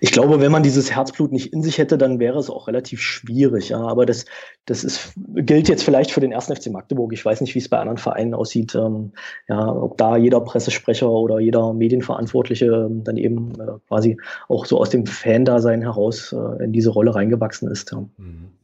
[0.00, 3.00] ich glaube, wenn man dieses Herzblut nicht in sich hätte, dann wäre es auch relativ
[3.00, 3.70] schwierig.
[3.70, 3.80] Ja.
[3.80, 4.24] Aber das,
[4.64, 7.12] das ist, gilt jetzt vielleicht für den ersten FC Magdeburg.
[7.12, 8.74] Ich weiß nicht, wie es bei anderen Vereinen aussieht.
[8.74, 9.12] Ähm,
[9.48, 14.78] ja, ob da jeder Pressesprecher oder jeder Medienverantwortliche ähm, dann eben äh, quasi auch so
[14.78, 17.92] aus dem Fan-Dasein heraus äh, in diese Rolle reingewachsen ist.
[17.92, 18.00] Ja.
[18.16, 18.55] Mhm.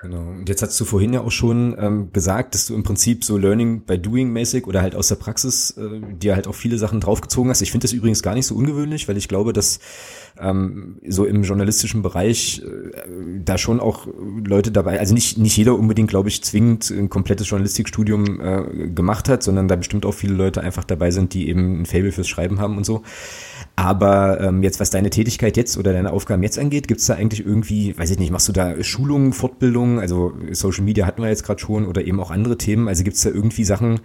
[0.00, 0.20] Genau.
[0.20, 3.36] Und jetzt hast du vorhin ja auch schon ähm, gesagt, dass du im Prinzip so
[3.36, 7.00] Learning by Doing mäßig oder halt aus der Praxis äh, dir halt auch viele Sachen
[7.00, 7.62] draufgezogen hast.
[7.62, 9.80] Ich finde das übrigens gar nicht so ungewöhnlich, weil ich glaube, dass
[10.38, 14.06] ähm, so im journalistischen Bereich äh, da schon auch
[14.44, 19.28] Leute dabei, also nicht, nicht jeder unbedingt, glaube ich, zwingend ein komplettes Journalistikstudium äh, gemacht
[19.28, 22.28] hat, sondern da bestimmt auch viele Leute einfach dabei sind, die eben ein Fable fürs
[22.28, 23.02] Schreiben haben und so.
[23.78, 27.46] Aber ähm, jetzt, was deine Tätigkeit jetzt oder deine Aufgaben jetzt angeht, gibt's da eigentlich
[27.46, 31.44] irgendwie, weiß ich nicht, machst du da Schulungen, Fortbildungen, also Social Media hatten wir jetzt
[31.44, 34.00] gerade schon oder eben auch andere Themen, also gibt's da irgendwie Sachen,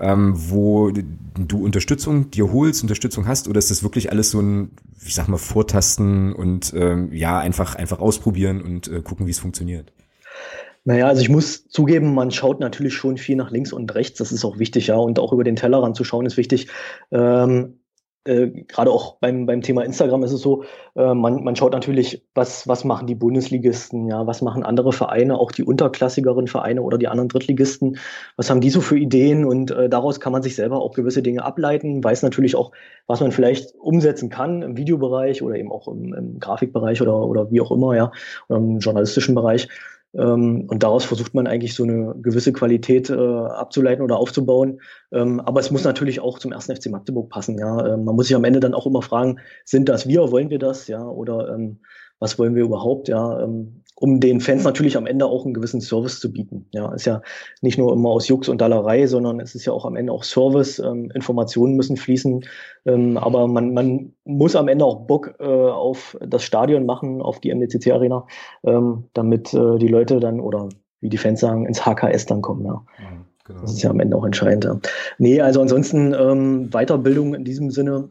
[0.00, 4.70] ähm, wo du Unterstützung dir holst, Unterstützung hast, oder ist das wirklich alles so ein,
[5.04, 9.38] ich sag mal, Vortasten und ähm, ja, einfach, einfach ausprobieren und äh, gucken, wie es
[9.38, 9.92] funktioniert?
[10.84, 14.32] Naja, also ich muss zugeben, man schaut natürlich schon viel nach links und rechts, das
[14.32, 16.68] ist auch wichtig, ja, und auch über den Tellerrand zu schauen ist wichtig.
[17.12, 17.80] Ähm,
[18.24, 20.64] äh, gerade auch beim, beim Thema Instagram ist es so,
[20.96, 25.38] äh, man, man schaut natürlich, was, was machen die Bundesligisten, ja, was machen andere Vereine,
[25.38, 27.98] auch die unterklassigeren Vereine oder die anderen Drittligisten,
[28.36, 31.22] was haben die so für Ideen und äh, daraus kann man sich selber auch gewisse
[31.22, 32.72] Dinge ableiten, weiß natürlich auch,
[33.06, 37.50] was man vielleicht umsetzen kann im Videobereich oder eben auch im, im Grafikbereich oder, oder
[37.50, 38.12] wie auch immer, ja,
[38.48, 39.68] oder im journalistischen Bereich.
[40.16, 44.80] Ähm, und daraus versucht man eigentlich so eine gewisse Qualität äh, abzuleiten oder aufzubauen.
[45.12, 47.58] Ähm, aber es muss natürlich auch zum ersten FC Magdeburg passen.
[47.58, 50.30] Ja, ähm, man muss sich am Ende dann auch immer fragen: Sind das wir?
[50.30, 50.86] Wollen wir das?
[50.88, 51.80] Ja, oder ähm,
[52.18, 53.08] was wollen wir überhaupt?
[53.08, 56.66] Ja, ähm, um den Fans natürlich am Ende auch einen gewissen Service zu bieten.
[56.72, 57.22] Ja, ist ja
[57.60, 60.24] nicht nur immer aus Jux und Dallerei, sondern es ist ja auch am Ende auch
[60.24, 60.78] Service.
[60.78, 62.44] Ähm, Informationen müssen fließen,
[62.86, 67.40] ähm, aber man, man muss am Ende auch Bock äh, auf das Stadion machen, auf
[67.40, 68.26] die MDCC Arena,
[68.64, 70.68] ähm, damit äh, die Leute dann oder
[71.00, 72.64] wie die Fans sagen ins HKS dann kommen.
[72.64, 72.84] Ja.
[72.98, 73.60] Mhm, genau.
[73.60, 74.64] Das ist ja am Ende auch entscheidend.
[74.64, 74.80] Ja.
[75.18, 78.08] Nee, also ansonsten ähm, Weiterbildung in diesem Sinne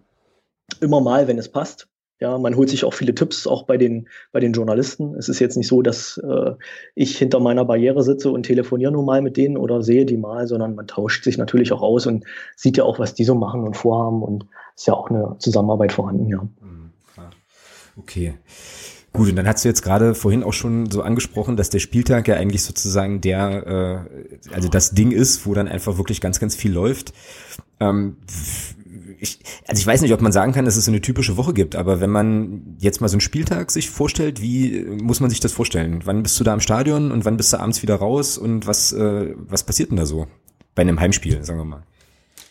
[0.80, 1.89] immer mal, wenn es passt.
[2.19, 5.15] Ja, man holt sich auch viele Tipps, auch bei den, bei den Journalisten.
[5.15, 6.52] Es ist jetzt nicht so, dass äh,
[6.95, 10.47] ich hinter meiner Barriere sitze und telefoniere nur mal mit denen oder sehe die mal,
[10.47, 12.23] sondern man tauscht sich natürlich auch aus und
[12.56, 14.45] sieht ja auch, was die so machen und vorhaben und
[14.76, 16.41] ist ja auch eine Zusammenarbeit vorhanden, ja.
[16.41, 16.91] Mhm,
[17.97, 18.36] okay.
[19.13, 22.28] Gut, und dann hast du jetzt gerade vorhin auch schon so angesprochen, dass der Spieltag
[22.28, 26.56] ja eigentlich sozusagen der, äh, also das Ding ist, wo dann einfach wirklich ganz, ganz
[26.56, 27.13] viel läuft.
[27.80, 28.17] Ähm,
[29.23, 31.53] ich, also ich weiß nicht, ob man sagen kann, dass es so eine typische Woche
[31.53, 35.39] gibt, aber wenn man jetzt mal so einen Spieltag sich vorstellt, wie muss man sich
[35.39, 36.01] das vorstellen?
[36.03, 38.91] Wann bist du da im Stadion und wann bist du abends wieder raus und was,
[38.91, 40.27] äh, was passiert denn da so
[40.75, 41.83] bei einem Heimspiel, sagen wir mal?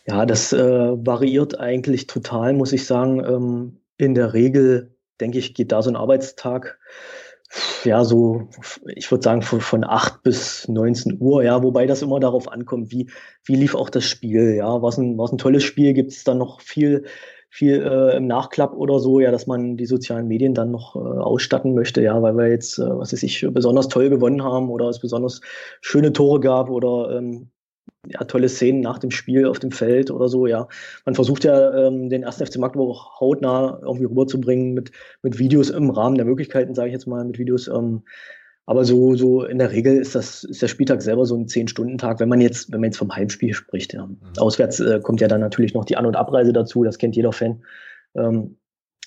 [0.07, 3.23] Ja, das äh, variiert eigentlich total, muss ich sagen.
[3.23, 6.79] Ähm, in der Regel, denke ich, geht da so ein Arbeitstag
[7.85, 8.49] ja, so,
[8.95, 12.91] ich würde sagen, von, von 8 bis 19 Uhr, ja, wobei das immer darauf ankommt,
[12.91, 13.11] wie,
[13.45, 16.39] wie lief auch das Spiel, ja, was ein, was ein tolles Spiel, gibt es dann
[16.39, 17.05] noch viel,
[17.51, 20.99] viel äh, im Nachklapp oder so, ja, dass man die sozialen Medien dann noch äh,
[20.99, 24.89] ausstatten möchte, ja, weil wir jetzt, äh, was weiß ich, besonders toll gewonnen haben oder
[24.89, 25.43] es besonders
[25.83, 27.51] schöne Tore gab oder ähm,
[28.09, 30.69] ja, tolle Szenen nach dem Spiel auf dem Feld oder so, ja.
[31.05, 34.91] Man versucht ja, ähm, den ersten FC Magdeburg auch hautnah irgendwie rüberzubringen mit,
[35.23, 37.69] mit Videos im Rahmen der Möglichkeiten, sage ich jetzt mal, mit Videos.
[37.69, 38.03] Ähm,
[38.67, 42.21] Aber so, so in der Regel ist das, ist der Spieltag selber so ein Zehn-Stunden-Tag,
[42.21, 44.07] wenn man jetzt, wenn man jetzt vom Heimspiel spricht, ja.
[44.07, 44.19] Mhm.
[44.39, 47.33] Auswärts äh, kommt ja dann natürlich noch die An- und Abreise dazu, das kennt jeder
[47.33, 47.63] Fan.
[48.15, 48.57] Ähm,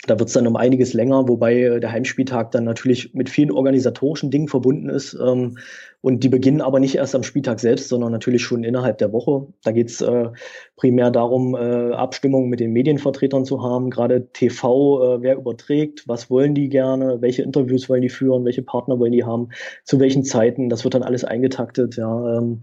[0.08, 3.52] da wird es dann um einiges länger, wobei äh, der Heimspieltag dann natürlich mit vielen
[3.52, 5.14] organisatorischen Dingen verbunden ist.
[5.16, 5.58] Ähm,
[6.02, 9.48] und die beginnen aber nicht erst am Spieltag selbst, sondern natürlich schon innerhalb der Woche.
[9.64, 10.30] Da geht es äh,
[10.76, 16.30] primär darum, äh, Abstimmungen mit den Medienvertretern zu haben, gerade TV, äh, wer überträgt, was
[16.30, 19.50] wollen die gerne, welche Interviews wollen die führen, welche Partner wollen die haben,
[19.84, 20.70] zu welchen Zeiten.
[20.70, 21.96] Das wird dann alles eingetaktet.
[21.96, 22.38] Ja.
[22.38, 22.62] Ähm,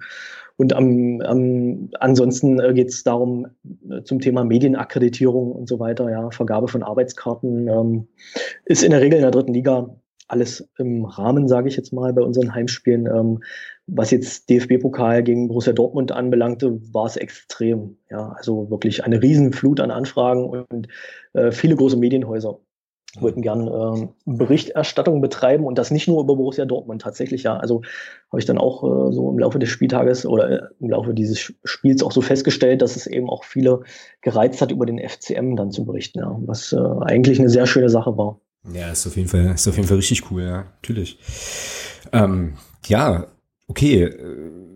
[0.62, 3.48] und am, am, ansonsten äh, geht es darum,
[3.90, 8.07] äh, zum Thema Medienakkreditierung und so weiter, ja, Vergabe von Arbeitskarten, ähm,
[8.64, 9.96] ist in der Regel in der dritten Liga
[10.29, 13.07] alles im Rahmen, sage ich jetzt mal, bei unseren Heimspielen.
[13.07, 13.42] Ähm,
[13.88, 17.96] was jetzt DFB-Pokal gegen Borussia Dortmund anbelangte, war es extrem.
[18.09, 20.87] Ja, also wirklich eine Riesenflut an Anfragen und
[21.33, 22.61] äh, viele große Medienhäuser
[23.20, 27.57] wollten gern äh, Berichterstattung betreiben und das nicht nur über Borussia Dortmund tatsächlich, ja.
[27.57, 27.83] Also
[28.31, 31.53] habe ich dann auch äh, so im Laufe des Spieltages oder äh, im Laufe dieses
[31.64, 33.83] Spiels auch so festgestellt, dass es eben auch viele
[34.22, 37.90] gereizt hat, über den FCM dann zu berichten, ja, was äh, eigentlich eine sehr schöne
[37.90, 38.40] Sache war.
[38.72, 41.18] Ja, ist auf jeden Fall, ist auf jeden Fall richtig cool, ja, natürlich.
[42.12, 42.55] Ähm,
[42.87, 43.27] ja,
[43.72, 44.14] okay.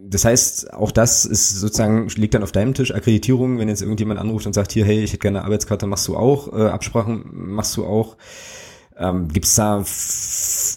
[0.09, 4.19] Das heißt, auch das ist sozusagen, liegt dann auf deinem Tisch, Akkreditierung, wenn jetzt irgendjemand
[4.19, 7.25] anruft und sagt, hier, hey, ich hätte gerne eine Arbeitskarte, machst du auch, äh, Absprachen
[7.33, 8.17] machst du auch.
[8.97, 9.83] Ähm, Gibt es da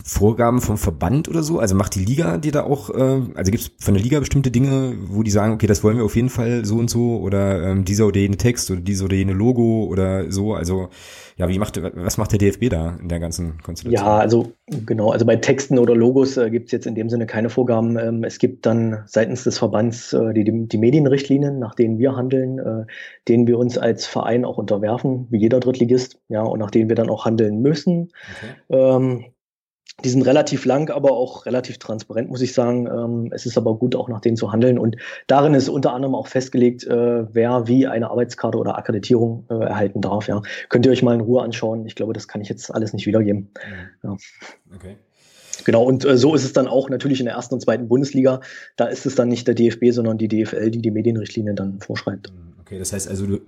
[0.10, 1.60] Vorgaben vom Verband oder so?
[1.60, 4.50] Also macht die Liga dir da auch, äh, also gibt es von der Liga bestimmte
[4.50, 7.62] Dinge, wo die sagen, okay, das wollen wir auf jeden Fall so und so oder
[7.64, 10.56] ähm, dieser oder jene Text oder dieser oder jene Logo oder so?
[10.56, 10.90] Also
[11.38, 14.06] ja, wie macht, was macht der DFB da in der ganzen Konstellation?
[14.06, 17.28] Ja, also genau, also bei Texten oder Logos äh, gibt es jetzt in dem Sinne
[17.28, 17.98] keine Vorgaben.
[18.00, 22.58] Ähm, es gibt dann seitens des Verbands äh, die, die Medienrichtlinien, nach denen wir handeln,
[22.58, 22.86] äh,
[23.28, 26.96] denen wir uns als Verein auch unterwerfen, wie jeder Drittligist, ja, und nach denen wir
[26.96, 28.10] dann auch handeln müssen.
[28.70, 28.78] Okay.
[28.82, 29.26] Ähm,
[30.04, 32.88] die sind relativ lang, aber auch relativ transparent, muss ich sagen.
[32.88, 34.80] Ähm, es ist aber gut, auch nach denen zu handeln.
[34.80, 34.96] Und
[35.28, 40.02] darin ist unter anderem auch festgelegt, äh, wer wie eine Arbeitskarte oder Akkreditierung äh, erhalten
[40.02, 40.28] darf.
[40.28, 40.42] Ja.
[40.70, 41.86] Könnt ihr euch mal in Ruhe anschauen.
[41.86, 43.52] Ich glaube, das kann ich jetzt alles nicht wiedergeben.
[44.04, 44.10] Mhm.
[44.10, 44.18] Ja.
[44.76, 44.96] Okay.
[45.66, 48.40] Genau, und äh, so ist es dann auch natürlich in der ersten und zweiten Bundesliga.
[48.78, 52.32] Da ist es dann nicht der DFB, sondern die DFL, die die Medienrichtlinien dann vorschreibt.
[52.32, 52.49] Mhm.
[52.70, 53.40] Okay, das heißt also, du,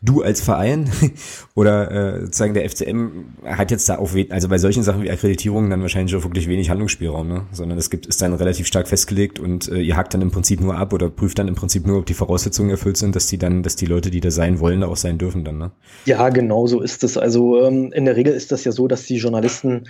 [0.00, 0.90] du als Verein
[1.54, 5.68] oder äh, sozusagen der FCM hat jetzt da auch, also bei solchen Sachen wie Akkreditierungen
[5.68, 7.42] dann wahrscheinlich auch wirklich wenig Handlungsspielraum, ne?
[7.52, 10.62] sondern es gibt, ist dann relativ stark festgelegt und äh, ihr hakt dann im Prinzip
[10.62, 13.36] nur ab oder prüft dann im Prinzip nur, ob die Voraussetzungen erfüllt sind, dass die
[13.36, 15.72] dann, dass die Leute, die da sein wollen, da auch sein dürfen dann, ne?
[16.06, 17.18] Ja, genau so ist es.
[17.18, 19.88] Also ähm, in der Regel ist das ja so, dass die Journalisten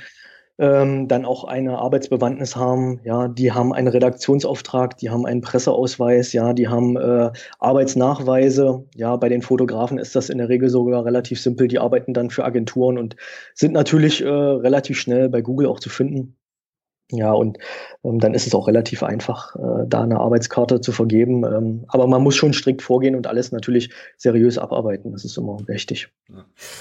[0.61, 3.01] ähm, dann auch eine Arbeitsbewandtnis haben.
[3.03, 8.85] Ja, die haben einen Redaktionsauftrag, die haben einen Presseausweis, ja, die haben äh, Arbeitsnachweise.
[8.95, 11.67] Ja, bei den Fotografen ist das in der Regel sogar relativ simpel.
[11.67, 13.17] Die arbeiten dann für Agenturen und
[13.55, 16.37] sind natürlich äh, relativ schnell bei Google auch zu finden.
[17.13, 17.59] Ja, und
[18.05, 21.45] ähm, dann ist es auch relativ einfach, äh, da eine Arbeitskarte zu vergeben.
[21.45, 25.13] Ähm, aber man muss schon strikt vorgehen und alles natürlich seriös abarbeiten.
[25.13, 26.09] Das ist immer wichtig.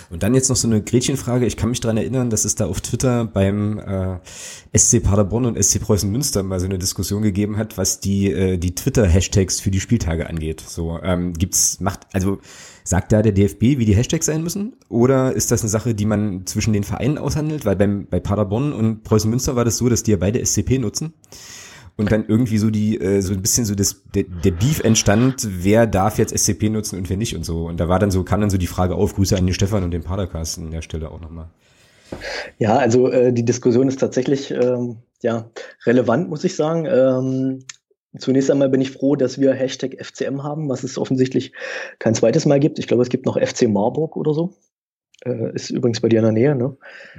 [0.09, 1.45] Und dann jetzt noch so eine Gretchenfrage.
[1.45, 5.63] Ich kann mich dran erinnern, dass es da auf Twitter beim äh, SC Paderborn und
[5.63, 9.71] SC Preußen Münster mal so eine Diskussion gegeben hat, was die, äh, die Twitter-Hashtags für
[9.71, 10.61] die Spieltage angeht.
[10.61, 12.39] So, ähm, gibt's, macht, also
[12.89, 14.73] Sagt da der DFB, wie die Hashtags sein müssen?
[14.89, 17.63] Oder ist das eine Sache, die man zwischen den Vereinen aushandelt?
[17.63, 20.79] Weil beim, bei Paderborn und Preußen Münster war das so, dass die ja beide SCP
[20.79, 21.13] nutzen.
[21.97, 25.47] Und dann irgendwie so die, äh, so ein bisschen so das, der, der Beef entstand,
[25.47, 27.67] wer darf jetzt SCP nutzen und wer nicht und so.
[27.67, 29.83] Und da war dann so, kam dann so die Frage auf, Grüße an den Stefan
[29.83, 31.49] und den Padercast an der Stelle auch nochmal.
[32.57, 35.51] Ja, also äh, die Diskussion ist tatsächlich ähm, ja
[35.85, 36.87] relevant, muss ich sagen.
[36.87, 37.65] Ähm,
[38.17, 41.53] Zunächst einmal bin ich froh, dass wir Hashtag FCM haben, was es offensichtlich
[41.99, 42.79] kein zweites Mal gibt.
[42.79, 44.55] Ich glaube, es gibt noch FC Marburg oder so.
[45.25, 46.77] Äh, ist übrigens bei dir in der Nähe, ne?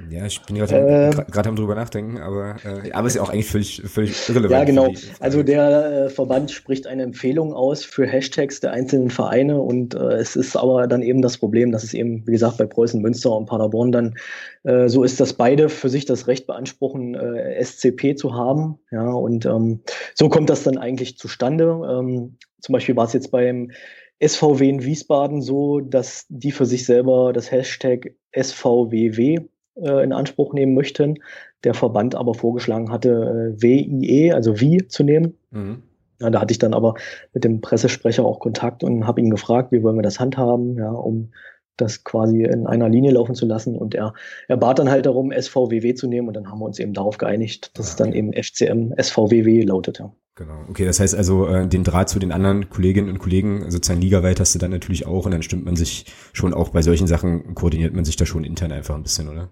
[0.09, 3.49] Ja, ich bin gerade äh, am drüber nachdenken, aber, äh, aber ist ja auch eigentlich
[3.49, 4.51] völlig, völlig irrelevant.
[4.51, 4.93] Ja, genau.
[5.19, 10.15] Also der äh, Verband spricht eine Empfehlung aus für Hashtags der einzelnen Vereine und äh,
[10.15, 13.35] es ist aber dann eben das Problem, dass es eben, wie gesagt, bei Preußen Münster
[13.35, 14.15] und Paderborn dann
[14.63, 17.15] äh, so ist, dass beide für sich das Recht beanspruchen,
[17.61, 18.79] SCP zu haben.
[18.89, 19.81] Ja, und ähm,
[20.15, 21.65] so kommt das dann eigentlich zustande.
[21.65, 23.71] Ähm, zum Beispiel war es jetzt beim
[24.23, 29.39] SVW in Wiesbaden so, dass die für sich selber das Hashtag SVWW
[29.75, 31.19] äh, in Anspruch nehmen möchten.
[31.63, 35.37] Der Verband aber vorgeschlagen hatte, äh, WIE, also wie zu nehmen.
[35.51, 35.83] Mhm.
[36.19, 36.93] Ja, da hatte ich dann aber
[37.33, 40.91] mit dem Pressesprecher auch Kontakt und habe ihn gefragt, wie wollen wir das handhaben, ja,
[40.91, 41.31] um
[41.77, 43.75] das quasi in einer Linie laufen zu lassen.
[43.75, 44.13] Und er,
[44.47, 47.17] er bat dann halt darum, SVWW zu nehmen und dann haben wir uns eben darauf
[47.17, 49.99] geeinigt, dass es dann eben FCM SVWW lautet.
[49.99, 50.11] Ja.
[50.35, 50.63] Genau.
[50.69, 54.39] Okay, das heißt also, äh, den Draht zu den anderen Kolleginnen und Kollegen, sozusagen ligaweit
[54.39, 57.53] hast du dann natürlich auch und dann stimmt man sich schon auch bei solchen Sachen,
[57.53, 59.49] koordiniert man sich da schon intern einfach ein bisschen, oder?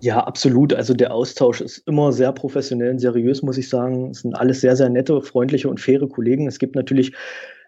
[0.00, 0.74] Ja, absolut.
[0.74, 4.10] Also der Austausch ist immer sehr professionell und seriös, muss ich sagen.
[4.10, 6.46] Es sind alles sehr, sehr nette, freundliche und faire Kollegen.
[6.46, 7.14] Es gibt natürlich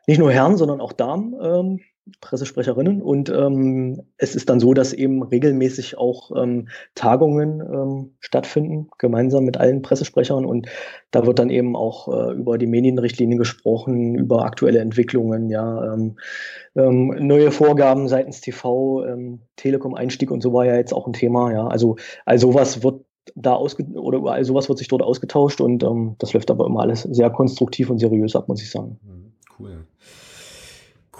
[0.07, 1.81] nicht nur Herren, sondern auch Damen, ähm,
[2.21, 3.03] Pressesprecherinnen.
[3.03, 9.45] Und ähm, es ist dann so, dass eben regelmäßig auch ähm, Tagungen ähm, stattfinden, gemeinsam
[9.45, 10.45] mit allen Pressesprechern.
[10.45, 10.69] Und
[11.11, 16.17] da wird dann eben auch äh, über die Medienrichtlinie gesprochen, über aktuelle Entwicklungen, ja, ähm,
[16.77, 21.53] ähm, neue Vorgaben seitens TV, ähm, Telekom-Einstieg und so war ja jetzt auch ein Thema.
[21.53, 25.85] Ja, also all sowas wird da ausge oder all sowas wird sich dort ausgetauscht und
[26.19, 28.99] das läuft aber immer alles sehr konstruktiv und seriös ab, muss ich sagen.
[29.03, 29.87] Mhm, cool.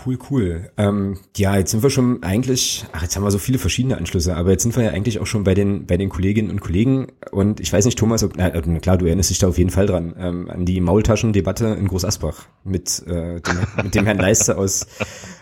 [0.05, 0.71] Cool, cool.
[0.77, 4.37] Ähm, ja, jetzt sind wir schon eigentlich, ach, jetzt haben wir so viele verschiedene Anschlüsse,
[4.37, 7.09] aber jetzt sind wir ja eigentlich auch schon bei den, bei den Kolleginnen und Kollegen.
[7.33, 9.87] Und ich weiß nicht, Thomas, ob, na, klar, du erinnerst dich da auf jeden Fall
[9.87, 14.57] dran, ähm, an die Maultaschendebatte in Groß Asbach mit, äh, dem, mit dem Herrn Leister
[14.57, 14.87] aus,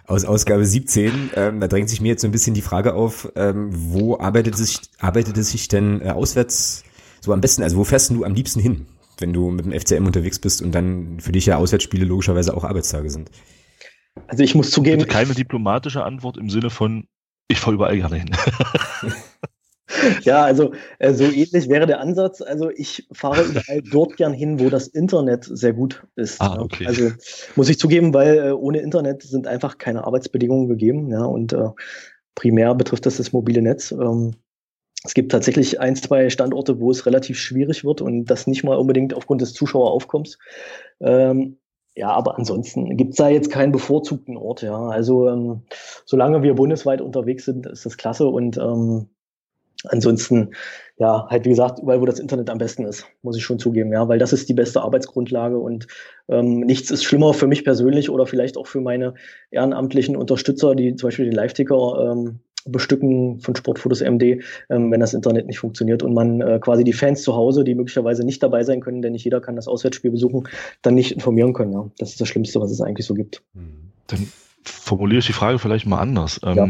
[0.07, 1.31] aus Ausgabe 17.
[1.35, 4.55] Ähm, da drängt sich mir jetzt so ein bisschen die Frage auf, ähm, wo arbeitet
[4.55, 6.83] es sich, arbeitet es sich denn äh, auswärts
[7.21, 7.63] so am besten?
[7.63, 8.87] Also wo fährst du am liebsten hin,
[9.19, 12.65] wenn du mit dem FCM unterwegs bist und dann für dich ja Auswärtsspiele logischerweise auch
[12.65, 13.31] Arbeitstage sind?
[14.27, 14.99] Also ich muss zugeben.
[14.99, 17.07] Bitte keine diplomatische Antwort im Sinne von,
[17.49, 18.31] ich fahre überall gerne hin.
[20.23, 22.41] ja, also äh, so ähnlich wäre der Ansatz.
[22.41, 26.41] Also ich fahre überall dort gern hin, wo das Internet sehr gut ist.
[26.41, 26.85] Ah, okay.
[26.85, 26.89] Ja.
[26.89, 27.11] Also
[27.55, 31.11] muss ich zugeben, weil äh, ohne Internet sind einfach keine Arbeitsbedingungen gegeben.
[31.11, 31.69] Ja, und äh,
[32.35, 33.93] primär betrifft das das mobile Netz.
[33.93, 34.35] Ähm,
[35.05, 38.77] es gibt tatsächlich ein, zwei Standorte, wo es relativ schwierig wird und das nicht mal
[38.77, 40.39] unbedingt aufgrund des Zuschaueraufkommens.
[41.01, 41.59] Ähm,
[41.97, 44.79] ja, aber ansonsten gibt's da jetzt keinen bevorzugten Ort, ja.
[44.89, 45.63] Also ähm,
[46.05, 49.09] solange wir bundesweit unterwegs sind, ist das klasse und ähm,
[49.85, 50.51] ansonsten,
[50.99, 53.93] ja, halt wie gesagt, überall, wo das Internet am besten ist, muss ich schon zugeben,
[53.93, 55.87] ja, weil das ist die beste Arbeitsgrundlage und
[56.29, 59.15] ähm, nichts ist schlimmer für mich persönlich oder vielleicht auch für meine
[59.51, 65.15] ehrenamtlichen Unterstützer, die zum Beispiel den Live-Ticker ähm, bestücken von Sportfotos MD, ähm, wenn das
[65.15, 68.63] Internet nicht funktioniert und man äh, quasi die Fans zu Hause, die möglicherweise nicht dabei
[68.63, 70.49] sein können, denn nicht jeder kann das Auswärtsspiel besuchen,
[70.83, 71.73] dann nicht informieren können.
[71.73, 71.91] Ja.
[71.99, 73.43] Das ist das Schlimmste, was es eigentlich so gibt.
[73.55, 73.93] Hm.
[74.09, 74.29] Dann
[74.63, 76.41] formuliere ich die Frage vielleicht mal anders.
[76.45, 76.69] Ähm, ja.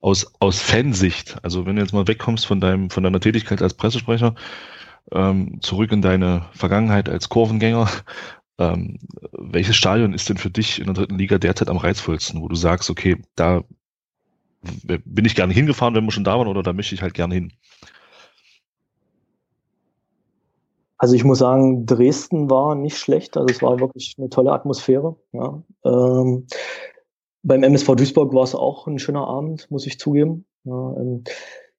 [0.00, 3.74] aus, aus Fansicht, also wenn du jetzt mal wegkommst von deinem, von deiner Tätigkeit als
[3.74, 4.34] Pressesprecher,
[5.12, 7.88] ähm, zurück in deine Vergangenheit als Kurvengänger,
[8.58, 8.98] ähm,
[9.32, 12.56] welches Stadion ist denn für dich in der dritten Liga derzeit am reizvollsten, wo du
[12.56, 13.62] sagst, okay, da
[15.04, 17.34] bin ich gerne hingefahren, wenn wir schon da waren, oder da möchte ich halt gerne
[17.34, 17.52] hin?
[20.98, 23.36] Also ich muss sagen, Dresden war nicht schlecht.
[23.36, 25.16] Also es war wirklich eine tolle Atmosphäre.
[25.32, 25.62] Ja.
[25.84, 26.46] Ähm,
[27.42, 30.46] beim MSV Duisburg war es auch ein schöner Abend, muss ich zugeben.
[30.64, 31.24] Ja, ähm,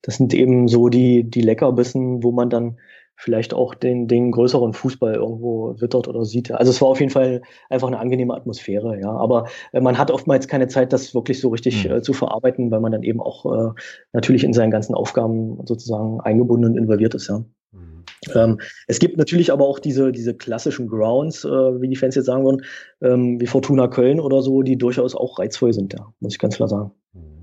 [0.01, 2.79] das sind eben so die, die Leckerbissen, wo man dann
[3.17, 6.51] vielleicht auch den, den größeren Fußball irgendwo wittert oder sieht.
[6.51, 9.09] Also es war auf jeden Fall einfach eine angenehme Atmosphäre, ja.
[9.09, 11.95] Aber äh, man hat oftmals keine Zeit, das wirklich so richtig mhm.
[11.95, 13.71] äh, zu verarbeiten, weil man dann eben auch äh,
[14.13, 17.43] natürlich in seinen ganzen Aufgaben sozusagen eingebunden und involviert ist, ja.
[17.71, 18.03] Mhm.
[18.35, 22.25] Ähm, es gibt natürlich aber auch diese, diese klassischen Grounds, äh, wie die Fans jetzt
[22.25, 22.63] sagen würden,
[23.01, 26.55] ähm, wie Fortuna Köln oder so, die durchaus auch reizvoll sind, ja, muss ich ganz
[26.55, 26.91] klar sagen.
[27.13, 27.36] Mhm.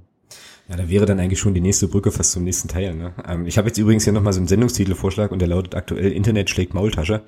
[0.67, 2.95] Ja, da wäre dann eigentlich schon die nächste Brücke fast zum nächsten Teil.
[2.95, 3.13] Ne?
[3.29, 6.49] Ähm, ich habe jetzt übrigens hier nochmal so einen Sendungstitelvorschlag und der lautet aktuell Internet
[6.49, 7.23] schlägt Maultasche,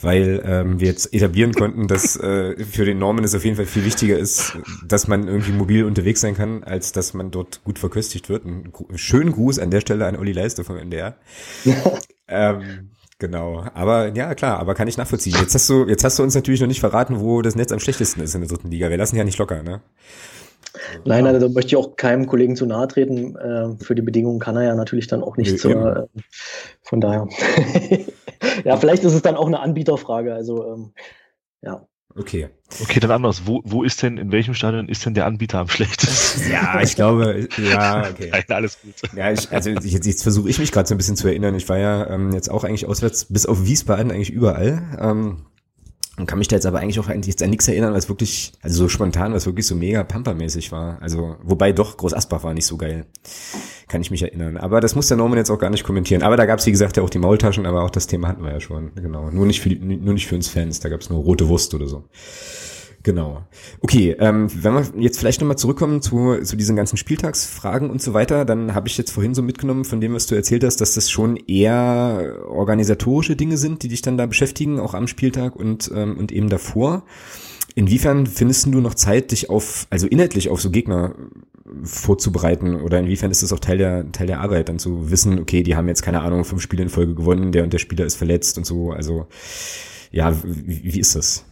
[0.00, 3.66] weil ähm, wir jetzt etablieren konnten, dass äh, für den Norman es auf jeden Fall
[3.66, 7.78] viel wichtiger ist, dass man irgendwie mobil unterwegs sein kann, als dass man dort gut
[7.78, 8.46] verköstigt wird.
[8.46, 11.16] Einen schönen Gruß an der Stelle an Olli Leister vom NDR.
[12.28, 12.90] ähm,
[13.20, 15.36] Genau, aber ja klar, aber kann ich nachvollziehen.
[15.38, 17.78] Jetzt hast du, jetzt hast du uns natürlich noch nicht verraten, wo das Netz am
[17.78, 18.88] schlechtesten ist in der dritten Liga.
[18.88, 19.82] Wir lassen ja nicht locker, ne?
[21.04, 23.36] Nein, also möchte ich auch keinem Kollegen zu nahe treten.
[23.36, 25.64] Äh, für die Bedingungen kann er ja natürlich dann auch nicht.
[25.64, 26.06] Nee, äh,
[26.82, 27.28] von daher.
[28.64, 30.34] ja, vielleicht ist es dann auch eine Anbieterfrage.
[30.34, 30.92] Also ähm,
[31.62, 31.86] ja.
[32.16, 32.48] Okay.
[32.82, 33.42] Okay, dann anders.
[33.46, 36.50] Wo, wo ist denn, in welchem Stadion ist denn der Anbieter am schlechtesten?
[36.50, 38.30] ja, ich glaube, ja, okay.
[38.32, 38.94] Nein, alles gut.
[39.16, 41.54] Ja, ich, also jetzt, jetzt versuche ich mich gerade so ein bisschen zu erinnern.
[41.54, 44.82] Ich war ja ähm, jetzt auch eigentlich auswärts, bis auf Wiesbaden eigentlich überall.
[45.00, 45.46] Ähm,
[46.20, 48.52] und kann mich da jetzt aber eigentlich auch eigentlich jetzt an nichts erinnern, was wirklich,
[48.62, 51.00] also so spontan, was wirklich so mega pampermäßig war.
[51.00, 53.06] Also, wobei doch, Groß Asbach war nicht so geil.
[53.88, 54.56] Kann ich mich erinnern.
[54.56, 56.22] Aber das muss der Norman jetzt auch gar nicht kommentieren.
[56.22, 58.44] Aber da gab es, wie gesagt, ja auch die Maultaschen, aber auch das Thema hatten
[58.44, 58.92] wir ja schon.
[58.94, 59.30] Genau.
[59.30, 61.86] Nur nicht für, nur nicht für uns Fans, da gab es nur rote Wurst oder
[61.86, 62.04] so.
[63.02, 63.42] Genau.
[63.80, 68.12] Okay, ähm, wenn wir jetzt vielleicht nochmal zurückkommen zu, zu diesen ganzen Spieltagsfragen und so
[68.12, 70.94] weiter, dann habe ich jetzt vorhin so mitgenommen von dem, was du erzählt hast, dass
[70.94, 75.90] das schon eher organisatorische Dinge sind, die dich dann da beschäftigen, auch am Spieltag und,
[75.94, 77.04] ähm, und eben davor.
[77.74, 81.14] Inwiefern findest du noch Zeit, dich auf, also inhaltlich auf so Gegner
[81.84, 85.62] vorzubereiten oder inwiefern ist das auch Teil der, Teil der Arbeit, dann zu wissen, okay,
[85.62, 88.16] die haben jetzt keine Ahnung, fünf Spiele in Folge gewonnen, der und der Spieler ist
[88.16, 89.26] verletzt und so, also
[90.10, 91.44] ja, wie, wie ist das?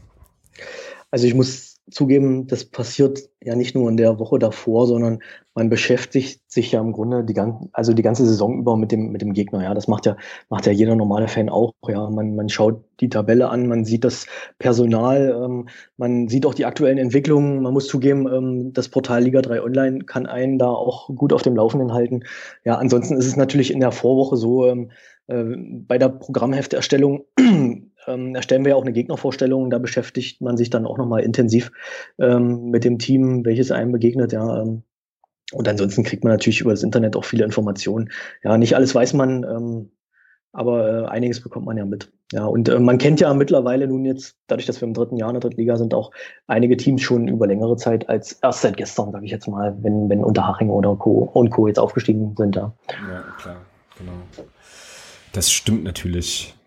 [1.11, 5.21] Also ich muss zugeben, das passiert ja nicht nur in der Woche davor, sondern
[5.55, 9.11] man beschäftigt sich ja im Grunde die ganze, also die ganze Saison über mit dem,
[9.11, 9.63] mit dem Gegner.
[9.63, 10.17] Ja, das macht ja,
[10.51, 11.73] macht ja jeder normale Fan auch.
[11.87, 14.27] Ja, man, man schaut die Tabelle an, man sieht das
[14.59, 17.63] Personal, ähm, man sieht auch die aktuellen Entwicklungen.
[17.63, 21.43] Man muss zugeben, ähm, das Portal Liga 3 Online kann einen da auch gut auf
[21.43, 22.25] dem Laufenden halten.
[22.65, 24.91] Ja, ansonsten ist es natürlich in der Vorwoche so, ähm,
[25.29, 25.45] äh,
[25.87, 27.25] bei der Programmhefterstellung
[28.09, 29.71] ähm, erstellen wir ja auch eine Gegnervorstellung.
[29.71, 31.71] Da beschäftigt man sich dann auch nochmal intensiv
[32.19, 34.33] ähm, mit dem Team, welches einem begegnet.
[34.33, 34.83] Ja, ähm,
[35.53, 38.11] und ansonsten kriegt man natürlich über das Internet auch viele Informationen.
[38.43, 39.91] Ja, nicht alles weiß man, ähm,
[40.53, 42.11] aber äh, einiges bekommt man ja mit.
[42.33, 45.31] Ja, und äh, man kennt ja mittlerweile nun jetzt, dadurch, dass wir im dritten Jahr
[45.31, 46.11] in der dritten Liga sind, auch
[46.47, 50.09] einige Teams schon über längere Zeit als erst seit gestern, sage ich jetzt mal, wenn,
[50.11, 51.31] wenn Unterhaching oder Co.
[51.33, 51.69] und Co.
[51.69, 52.57] jetzt aufgestiegen sind.
[52.57, 53.57] Ja, ja klar,
[53.97, 54.13] genau.
[55.33, 56.58] Das stimmt natürlich.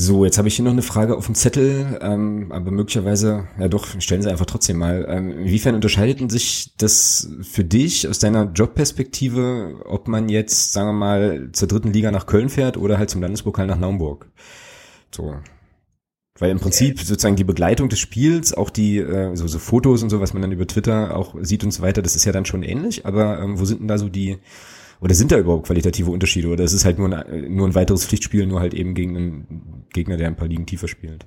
[0.00, 3.66] So, jetzt habe ich hier noch eine Frage auf dem Zettel, ähm, aber möglicherweise, ja
[3.66, 5.04] doch, stellen Sie einfach trotzdem mal.
[5.08, 10.92] Ähm, inwiefern unterscheidet sich das für dich aus deiner Jobperspektive, ob man jetzt, sagen wir
[10.92, 14.30] mal, zur dritten Liga nach Köln fährt oder halt zum Landespokal nach Naumburg?
[15.12, 15.34] So.
[16.38, 20.10] Weil im Prinzip sozusagen die Begleitung des Spiels, auch die äh, so, so Fotos und
[20.10, 22.44] so, was man dann über Twitter auch sieht und so weiter, das ist ja dann
[22.44, 24.38] schon ähnlich, aber ähm, wo sind denn da so die
[25.00, 26.48] oder sind da überhaupt qualitative Unterschiede?
[26.48, 29.84] Oder ist es halt nur ein, nur ein weiteres Pflichtspiel, nur halt eben gegen einen
[29.92, 31.26] Gegner, der ein paar Ligen tiefer spielt?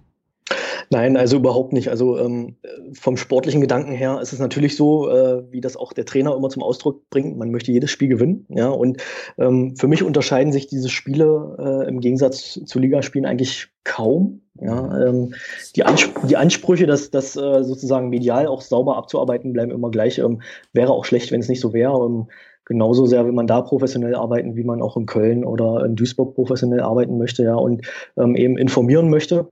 [0.89, 1.87] Nein, also überhaupt nicht.
[1.87, 2.57] Also ähm,
[2.91, 6.49] vom sportlichen Gedanken her ist es natürlich so, äh, wie das auch der Trainer immer
[6.49, 7.37] zum Ausdruck bringt.
[7.37, 8.45] Man möchte jedes Spiel gewinnen.
[8.49, 9.01] Ja, und
[9.37, 14.41] ähm, für mich unterscheiden sich diese Spiele äh, im Gegensatz zu Ligaspielen eigentlich kaum.
[14.59, 15.33] Ja, ähm,
[15.77, 20.17] die, Anspr die Ansprüche, das, das äh, sozusagen medial auch sauber abzuarbeiten, bleiben immer gleich.
[20.17, 20.41] Ähm,
[20.73, 22.05] wäre auch schlecht, wenn es nicht so wäre.
[22.05, 22.27] Ähm,
[22.71, 26.35] genauso sehr will man da professionell arbeiten, wie man auch in Köln oder in Duisburg
[26.35, 27.85] professionell arbeiten möchte, ja, und
[28.17, 29.49] ähm, eben informieren möchte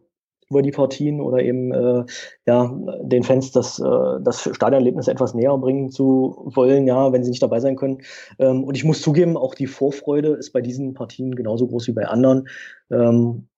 [0.50, 2.06] über die Partien oder eben äh,
[2.48, 7.30] ja den Fans das, äh, das Stadionerlebnis etwas näher bringen zu wollen, ja, wenn sie
[7.30, 8.00] nicht dabei sein können.
[8.40, 11.94] Ähm, und ich muss zugeben, auch die Vorfreude ist bei diesen Partien genauso groß wie
[11.94, 12.48] bei anderen.
[12.90, 13.49] Ähm,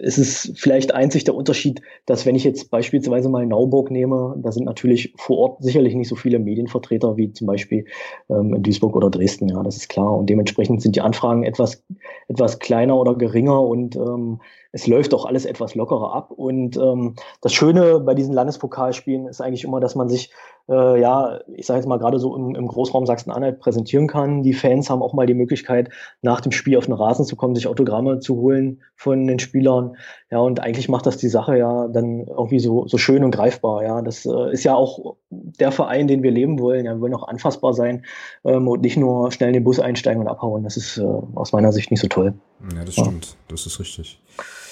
[0.00, 4.52] es ist vielleicht einzig der Unterschied, dass wenn ich jetzt beispielsweise mal Nauburg nehme, da
[4.52, 7.84] sind natürlich vor Ort sicherlich nicht so viele Medienvertreter wie zum Beispiel
[8.28, 10.16] ähm, in Duisburg oder Dresden, ja, das ist klar.
[10.16, 11.82] Und dementsprechend sind die Anfragen etwas,
[12.28, 14.40] etwas kleiner oder geringer und ähm,
[14.72, 16.30] es läuft auch alles etwas lockerer ab.
[16.30, 20.30] Und ähm, das Schöne bei diesen Landespokalspielen ist eigentlich immer, dass man sich,
[20.68, 24.42] äh, ja, ich sage jetzt mal gerade so im, im Großraum Sachsen-Anhalt präsentieren kann.
[24.42, 25.90] Die Fans haben auch mal die Möglichkeit,
[26.22, 29.96] nach dem Spiel auf den Rasen zu kommen, sich Autogramme zu holen von den Spielern.
[30.30, 33.82] Ja, und eigentlich macht das die Sache ja dann irgendwie so, so schön und greifbar.
[33.82, 36.84] Ja, das äh, ist ja auch der Verein, den wir leben wollen.
[36.84, 38.04] Ja, wir wollen auch anfassbar sein
[38.44, 40.64] ähm, und nicht nur schnell in den Bus einsteigen und abhauen.
[40.64, 41.02] Das ist äh,
[41.34, 42.34] aus meiner Sicht nicht so toll.
[42.74, 43.26] Ja, das stimmt.
[43.26, 43.32] Ja.
[43.48, 44.20] Das ist richtig.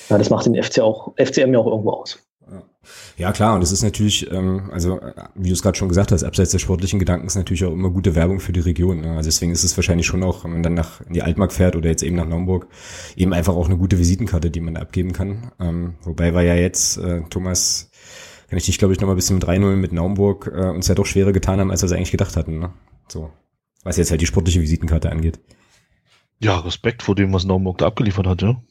[0.09, 2.19] Ja, das macht den FC auch, FCM ja auch irgendwo aus.
[3.17, 5.01] Ja klar, und es ist natürlich, ähm, also
[5.35, 7.91] wie du es gerade schon gesagt hast, abseits der sportlichen Gedanken ist natürlich auch immer
[7.91, 9.01] gute Werbung für die Region.
[9.01, 9.17] Ne?
[9.17, 11.75] Also deswegen ist es wahrscheinlich schon auch, wenn man dann nach in die Altmark fährt
[11.75, 12.69] oder jetzt eben nach Naumburg,
[13.17, 15.51] eben einfach auch eine gute Visitenkarte, die man abgeben kann.
[15.59, 17.91] Ähm, wobei war ja jetzt, äh, Thomas,
[18.49, 20.95] kann ich dich glaube ich nochmal ein bisschen mit 3-0 mit Naumburg äh, uns ja
[20.95, 22.61] doch schwerer getan haben, als wir es eigentlich gedacht hatten.
[22.61, 22.73] Ne?
[23.09, 23.31] So,
[23.83, 25.41] was jetzt halt die sportliche Visitenkarte angeht.
[26.39, 28.63] Ja, Respekt vor dem, was Naumburg da abgeliefert hat, ja.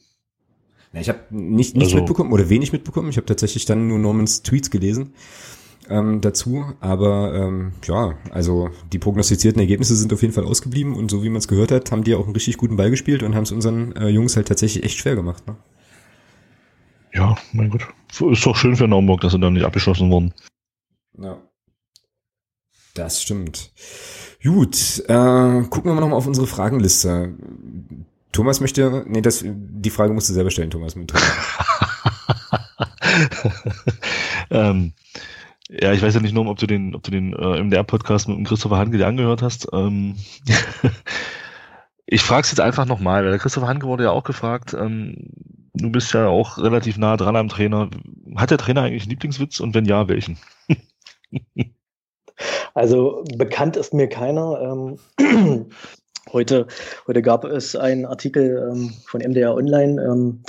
[1.00, 3.08] Ich habe nicht, nichts also, mitbekommen oder wenig mitbekommen.
[3.10, 5.12] Ich habe tatsächlich dann nur Normans Tweets gelesen
[5.88, 6.64] ähm, dazu.
[6.80, 11.28] Aber ähm, ja, also die prognostizierten Ergebnisse sind auf jeden Fall ausgeblieben und so wie
[11.28, 13.52] man es gehört hat, haben die auch einen richtig guten Ball gespielt und haben es
[13.52, 15.46] unseren äh, Jungs halt tatsächlich echt schwer gemacht.
[15.46, 15.56] Ne?
[17.12, 17.86] Ja, mein Gott.
[18.30, 20.32] Ist doch schön für Naumburg, dass sie dann nicht abgeschossen wurden.
[21.18, 21.38] Ja.
[22.94, 23.72] Das stimmt.
[24.42, 27.34] Gut, äh, gucken wir mal nochmal auf unsere Fragenliste.
[28.36, 30.94] Thomas möchte, nee, das, die Frage musst du selber stellen, Thomas.
[30.94, 31.24] Mit Thomas.
[34.50, 34.92] ähm,
[35.70, 38.36] ja, ich weiß ja nicht nur, ob du den, ob du den äh, MDR-Podcast mit
[38.36, 39.68] dem Christopher Hanke dir angehört hast.
[39.72, 40.16] Ähm,
[42.06, 45.16] ich frage es jetzt einfach nochmal, weil der Christopher Hanke wurde ja auch gefragt, ähm,
[45.72, 47.88] du bist ja auch relativ nah dran am Trainer.
[48.36, 50.36] Hat der Trainer eigentlich einen Lieblingswitz und wenn ja, welchen?
[52.74, 54.98] also bekannt ist mir keiner.
[55.18, 55.70] Ähm,
[56.32, 56.66] Heute,
[57.06, 60.02] heute gab es einen Artikel ähm, von MDR Online.
[60.02, 60.42] Ähm,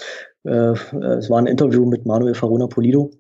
[0.43, 0.73] äh,
[1.17, 3.11] es war ein Interview mit Manuel Farona Polido,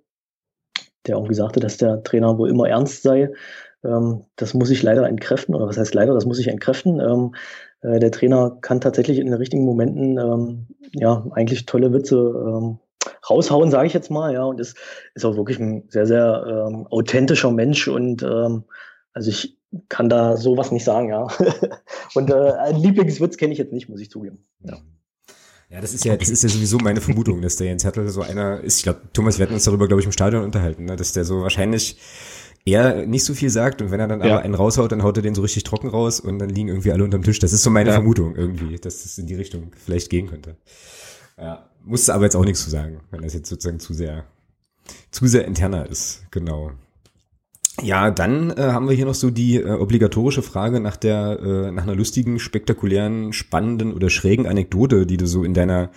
[1.05, 3.29] der gesagt hat, dass der Trainer wohl immer ernst sei.
[3.83, 6.99] Ähm, das muss ich leider entkräften, oder was heißt leider, das muss ich entkräften.
[6.99, 7.35] Ähm,
[7.81, 12.79] äh, der Trainer kann tatsächlich in den richtigen Momenten ähm, ja eigentlich tolle Witze ähm,
[13.29, 14.77] raushauen, sage ich jetzt mal, ja, und ist,
[15.13, 19.57] ist auch wirklich ein sehr, sehr authentischer Mensch und also ich
[19.89, 21.27] kann da sowas nicht sagen, ja.
[22.15, 24.45] Und äh, ein Lieblingswitz kenne ich jetzt nicht, muss ich zugeben.
[24.63, 24.77] Ja.
[25.69, 28.21] Ja, das ist ja, das ist ja sowieso meine Vermutung, dass der Jens Hertel so
[28.21, 28.77] einer ist.
[28.77, 30.95] Ich glaube, Thomas, wir hatten uns darüber, glaube ich, im Stadion unterhalten, ne?
[30.95, 31.97] dass der so wahrscheinlich
[32.63, 34.35] eher nicht so viel sagt und wenn er dann ja.
[34.35, 36.91] aber einen raushaut, dann haut er den so richtig trocken raus und dann liegen irgendwie
[36.91, 37.39] alle unterm Tisch.
[37.39, 37.95] Das ist so meine ja.
[37.95, 40.55] Vermutung irgendwie, dass das in die Richtung vielleicht gehen könnte.
[41.37, 44.25] Ja, musste aber jetzt auch nichts zu sagen, wenn das jetzt sozusagen zu sehr,
[45.11, 46.71] zu sehr interner ist, genau.
[47.83, 51.71] Ja, dann äh, haben wir hier noch so die äh, obligatorische Frage nach der, äh,
[51.71, 55.91] nach einer lustigen, spektakulären, spannenden oder schrägen Anekdote, die du so in deiner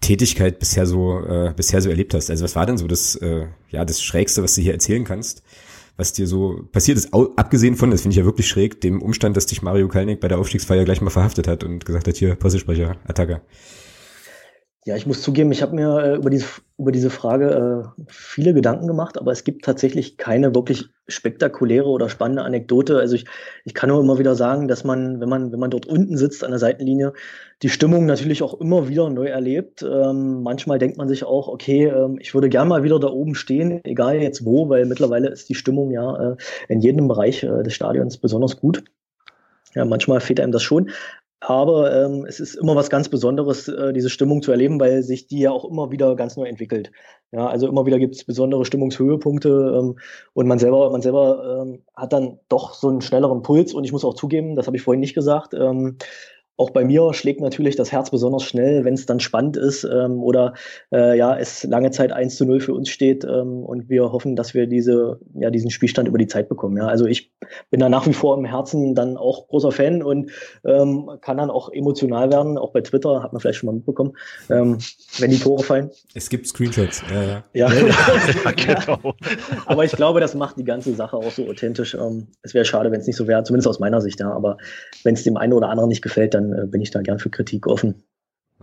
[0.00, 2.30] Tätigkeit bisher so, äh, bisher so erlebt hast.
[2.30, 5.42] Also was war denn so das, äh, ja, das Schrägste, was du hier erzählen kannst?
[5.96, 9.36] Was dir so passiert ist, abgesehen von, das finde ich ja wirklich schräg, dem Umstand,
[9.36, 12.36] dass dich Mario Kalnick bei der Aufstiegsfeier gleich mal verhaftet hat und gesagt hat, hier,
[12.36, 13.40] Pressesprecher, Attacker.
[14.88, 16.46] Ja, ich muss zugeben, ich habe mir äh, über, diese,
[16.78, 22.08] über diese Frage äh, viele Gedanken gemacht, aber es gibt tatsächlich keine wirklich spektakuläre oder
[22.08, 22.96] spannende Anekdote.
[22.98, 23.26] Also ich,
[23.66, 26.42] ich kann nur immer wieder sagen, dass man, wenn man, wenn man dort unten sitzt
[26.42, 27.12] an der Seitenlinie,
[27.60, 29.82] die Stimmung natürlich auch immer wieder neu erlebt.
[29.82, 33.34] Ähm, manchmal denkt man sich auch, okay, ähm, ich würde gern mal wieder da oben
[33.34, 36.36] stehen, egal jetzt wo, weil mittlerweile ist die Stimmung ja äh,
[36.70, 38.84] in jedem Bereich äh, des Stadions besonders gut.
[39.74, 40.88] Ja, manchmal fehlt einem das schon.
[41.40, 45.28] Aber ähm, es ist immer was ganz Besonderes, äh, diese Stimmung zu erleben, weil sich
[45.28, 46.90] die ja auch immer wieder ganz neu entwickelt.
[47.30, 49.98] Ja, also immer wieder gibt es besondere Stimmungshöhepunkte ähm,
[50.32, 53.72] und man selber, man selber ähm, hat dann doch so einen schnelleren Puls.
[53.72, 55.98] Und ich muss auch zugeben, das habe ich vorhin nicht gesagt, ähm,
[56.58, 60.22] auch bei mir schlägt natürlich das Herz besonders schnell, wenn es dann spannend ist ähm,
[60.22, 60.54] oder
[60.92, 64.34] äh, ja, es lange Zeit 1 zu 0 für uns steht ähm, und wir hoffen,
[64.34, 66.76] dass wir diese, ja, diesen Spielstand über die Zeit bekommen.
[66.76, 66.88] Ja.
[66.88, 67.32] Also ich
[67.70, 70.32] bin da nach wie vor im Herzen dann auch großer Fan und
[70.64, 74.16] ähm, kann dann auch emotional werden, auch bei Twitter, hat man vielleicht schon mal mitbekommen,
[74.50, 74.78] ähm,
[75.18, 75.90] wenn die Tore fallen.
[76.14, 77.44] Es gibt Screenshots, ja, ja.
[77.52, 77.72] ja.
[77.72, 79.14] ja genau.
[79.66, 81.94] Aber ich glaube, das macht die ganze Sache auch so authentisch.
[81.94, 84.32] Ähm, es wäre schade, wenn es nicht so wäre, zumindest aus meiner Sicht, ja.
[84.32, 84.56] Aber
[85.04, 87.30] wenn es dem einen oder anderen nicht gefällt, dann äh, bin ich da gern für
[87.30, 88.02] Kritik offen.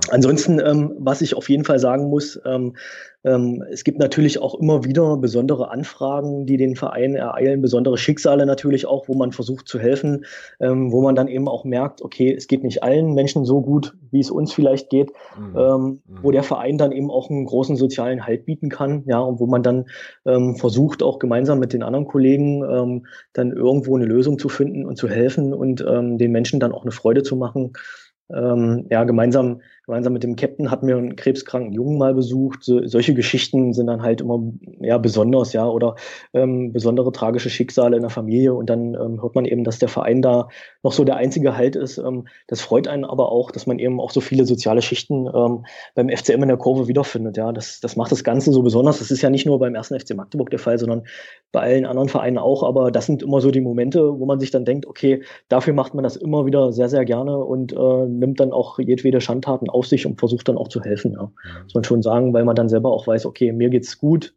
[0.09, 2.75] Ansonsten, ähm, was ich auf jeden Fall sagen muss, ähm,
[3.23, 8.45] ähm, es gibt natürlich auch immer wieder besondere Anfragen, die den Verein ereilen, besondere Schicksale
[8.45, 10.25] natürlich auch, wo man versucht zu helfen,
[10.59, 13.95] ähm, wo man dann eben auch merkt, okay, es geht nicht allen Menschen so gut,
[14.11, 15.57] wie es uns vielleicht geht, mhm.
[15.57, 16.19] Ähm, mhm.
[16.21, 19.47] wo der Verein dann eben auch einen großen sozialen Halt bieten kann, ja, und wo
[19.47, 19.85] man dann
[20.25, 24.97] ähm, versucht, auch gemeinsam mit den anderen Kollegen dann irgendwo eine Lösung zu finden und
[24.97, 27.73] zu helfen und den Menschen dann auch eine Freude zu machen.
[28.29, 32.63] ja, gemeinsam gemeinsam mit dem Captain hatten wir einen krebskranken Jungen mal besucht.
[32.63, 34.41] So, solche Geschichten sind dann halt immer
[34.79, 35.95] ja besonders, ja, oder
[36.33, 38.53] ähm, besondere tragische Schicksale in der Familie.
[38.53, 40.49] Und dann ähm, hört man eben, dass der Verein da
[40.83, 41.97] noch so der einzige Halt ist.
[41.97, 45.65] Ähm, das freut einen aber auch, dass man eben auch so viele soziale Schichten ähm,
[45.93, 47.37] beim FCM in der Kurve wiederfindet.
[47.37, 48.99] Ja, das, das macht das Ganze so besonders.
[48.99, 51.03] Das ist ja nicht nur beim ersten FC Magdeburg der Fall, sondern
[51.51, 52.63] bei allen anderen Vereinen auch.
[52.63, 55.93] Aber das sind immer so die Momente, wo man sich dann denkt, okay, dafür macht
[55.93, 59.87] man das immer wieder sehr, sehr gerne und äh, nimmt dann auch jedwede Schandtaten auf
[59.87, 61.13] sich und versucht dann auch zu helfen.
[61.13, 61.23] Ja.
[61.23, 61.63] Mhm.
[61.63, 64.33] Muss man schon sagen, weil man dann selber auch weiß, okay, mir geht's gut,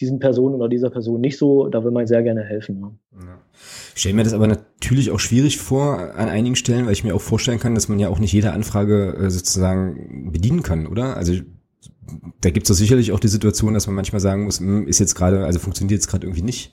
[0.00, 2.80] diesen Person oder dieser Person nicht so, da will man sehr gerne helfen.
[2.80, 3.26] Ja.
[3.26, 3.38] Ja.
[3.94, 7.14] Ich stelle mir das aber natürlich auch schwierig vor an einigen Stellen, weil ich mir
[7.14, 11.16] auch vorstellen kann, dass man ja auch nicht jede Anfrage äh, sozusagen bedienen kann, oder?
[11.16, 11.34] Also
[12.40, 14.98] da gibt es doch sicherlich auch die Situation, dass man manchmal sagen muss, hm, ist
[14.98, 16.72] jetzt gerade, also funktioniert jetzt gerade irgendwie nicht.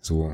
[0.00, 0.32] So.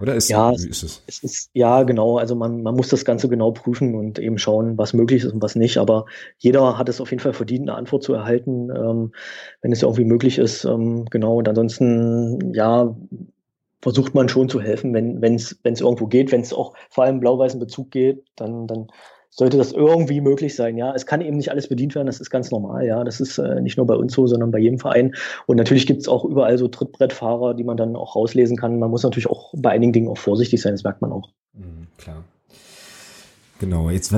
[0.00, 1.02] Oder ist, ja, wie ist es?
[1.06, 2.18] es ist, ja, genau.
[2.18, 5.42] Also man, man muss das Ganze genau prüfen und eben schauen, was möglich ist und
[5.42, 5.78] was nicht.
[5.78, 6.06] Aber
[6.38, 9.12] jeder hat es auf jeden Fall verdient, eine Antwort zu erhalten, ähm,
[9.60, 10.64] wenn es irgendwie möglich ist.
[10.64, 11.38] Ähm, genau.
[11.38, 12.96] Und ansonsten, ja,
[13.80, 17.60] versucht man schon zu helfen, wenn es irgendwo geht, wenn es auch vor allem blau-weißen
[17.60, 18.88] Bezug geht, dann, dann
[19.30, 20.76] sollte das irgendwie möglich sein.
[20.76, 22.86] Ja, es kann eben nicht alles bedient werden, das ist ganz normal.
[22.86, 25.14] Ja, das ist äh, nicht nur bei uns so, sondern bei jedem Verein.
[25.46, 28.78] Und natürlich gibt es auch überall so Trittbrettfahrer, die man dann auch rauslesen kann.
[28.78, 31.28] Man muss natürlich auch bei einigen Dingen auch vorsichtig sein, das merkt man auch.
[31.54, 32.24] Mhm, klar.
[33.60, 34.14] Genau, jetzt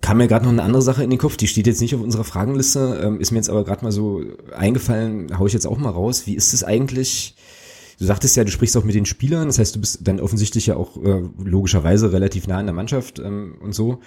[0.00, 2.00] kam mir gerade noch eine andere Sache in den Kopf, die steht jetzt nicht auf
[2.00, 4.22] unserer Fragenliste, ähm, ist mir jetzt aber gerade mal so
[4.56, 6.26] eingefallen, haue ich jetzt auch mal raus.
[6.26, 7.36] Wie ist es eigentlich?
[7.98, 10.66] Du sagtest ja, du sprichst auch mit den Spielern, das heißt, du bist dann offensichtlich
[10.66, 14.00] ja auch äh, logischerweise relativ nah an der Mannschaft ähm, und so.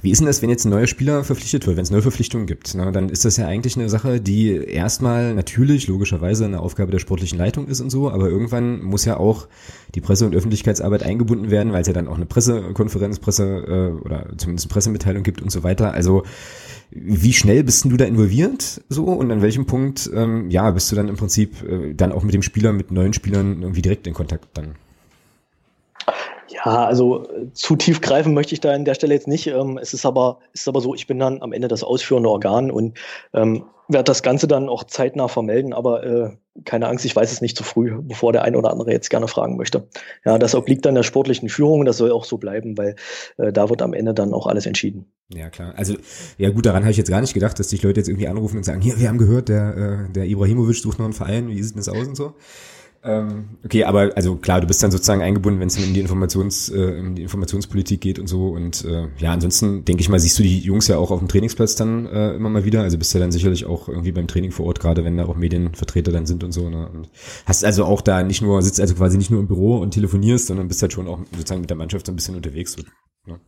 [0.00, 2.46] Wie ist denn das, wenn jetzt ein neuer Spieler verpflichtet wird, wenn es neue Verpflichtungen
[2.46, 2.74] gibt?
[2.74, 2.92] Ne?
[2.92, 7.36] Dann ist das ja eigentlich eine Sache, die erstmal natürlich logischerweise eine Aufgabe der sportlichen
[7.36, 9.48] Leitung ist und so, aber irgendwann muss ja auch
[9.96, 14.04] die Presse- und Öffentlichkeitsarbeit eingebunden werden, weil es ja dann auch eine Pressekonferenz, Presse äh,
[14.04, 15.92] oder zumindest eine Pressemitteilung gibt und so weiter.
[15.92, 16.22] Also
[16.90, 20.96] wie schnell bist du da involviert so und an welchem Punkt ähm, ja bist du
[20.96, 24.14] dann im Prinzip äh, dann auch mit dem Spieler, mit neuen Spielern irgendwie direkt in
[24.14, 24.74] Kontakt dann?
[26.50, 29.46] Ja, also äh, zu tief greifen möchte ich da an der Stelle jetzt nicht.
[29.46, 32.70] Ähm, es ist aber, ist aber so, ich bin dann am Ende das ausführende Organ
[32.70, 32.98] und
[33.34, 36.30] ähm, werde das Ganze dann auch zeitnah vermelden, aber äh,
[36.64, 39.28] keine Angst, ich weiß es nicht zu früh, bevor der ein oder andere jetzt gerne
[39.28, 39.88] fragen möchte.
[40.24, 42.96] Ja, das obliegt dann der sportlichen Führung und das soll auch so bleiben, weil
[43.38, 45.06] äh, da wird am Ende dann auch alles entschieden.
[45.32, 45.72] Ja, klar.
[45.76, 45.94] Also,
[46.36, 48.58] ja gut, daran habe ich jetzt gar nicht gedacht, dass dich Leute jetzt irgendwie anrufen
[48.58, 51.62] und sagen, hier, wir haben gehört, der, äh, der Ibrahimovic sucht noch einen Verein, wie
[51.62, 52.34] sieht denn das aus und so.
[53.04, 56.68] Ähm, okay, aber also klar, du bist dann sozusagen eingebunden, wenn es in die Informations,
[56.68, 58.48] äh, in die Informationspolitik geht und so.
[58.48, 61.28] Und äh, ja, ansonsten denke ich mal, siehst du die Jungs ja auch auf dem
[61.28, 62.82] Trainingsplatz dann äh, immer mal wieder.
[62.82, 65.26] Also bist du ja dann sicherlich auch irgendwie beim Training vor Ort, gerade wenn da
[65.26, 66.68] auch Medienvertreter dann sind und so.
[66.68, 66.88] Ne?
[66.88, 67.08] Und
[67.46, 70.48] hast also auch da nicht nur, sitzt also quasi nicht nur im Büro und telefonierst,
[70.48, 72.76] sondern bist halt schon auch sozusagen mit der Mannschaft so ein bisschen unterwegs.
[73.26, 73.38] Ne?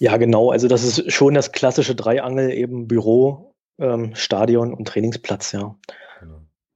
[0.00, 0.50] Ja, genau.
[0.50, 5.76] Also das ist schon das klassische Dreiangel, eben Büro, ähm, Stadion und Trainingsplatz, ja.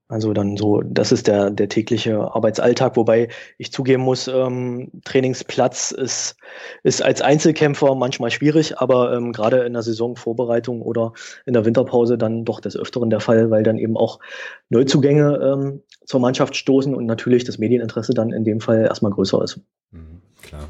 [0.07, 5.93] Also dann so, das ist der, der tägliche Arbeitsalltag, wobei ich zugeben muss, ähm, Trainingsplatz
[5.93, 6.37] ist,
[6.83, 11.15] ist als Einzelkämpfer manchmal schwierig, aber ähm, gerade in der Saisonvorbereitung oder
[11.47, 14.21] in der Winterpause dann doch des Öfteren der Fall, weil dann eben auch
[14.69, 19.43] Neuzugänge ähm, zur Mannschaft stoßen und natürlich das Medieninteresse dann in dem Fall erstmal größer
[19.43, 19.59] ist.
[19.91, 20.69] Mhm, klar.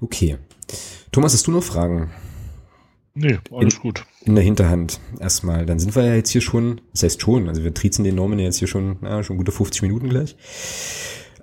[0.00, 0.38] Okay.
[1.12, 2.10] Thomas, hast du noch Fragen?
[3.14, 4.04] Nee, alles in, gut.
[4.24, 5.66] In der Hinterhand erstmal.
[5.66, 8.40] Dann sind wir ja jetzt hier schon, das heißt schon, also wir triezen den Norman
[8.40, 10.36] jetzt hier schon, na, schon gute 50 Minuten gleich.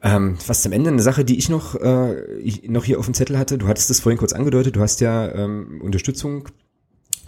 [0.03, 3.13] Ähm, fast am Ende eine Sache, die ich noch, äh, ich noch hier auf dem
[3.13, 3.57] Zettel hatte.
[3.57, 4.75] Du hattest das vorhin kurz angedeutet.
[4.75, 6.49] Du hast ja ähm, Unterstützung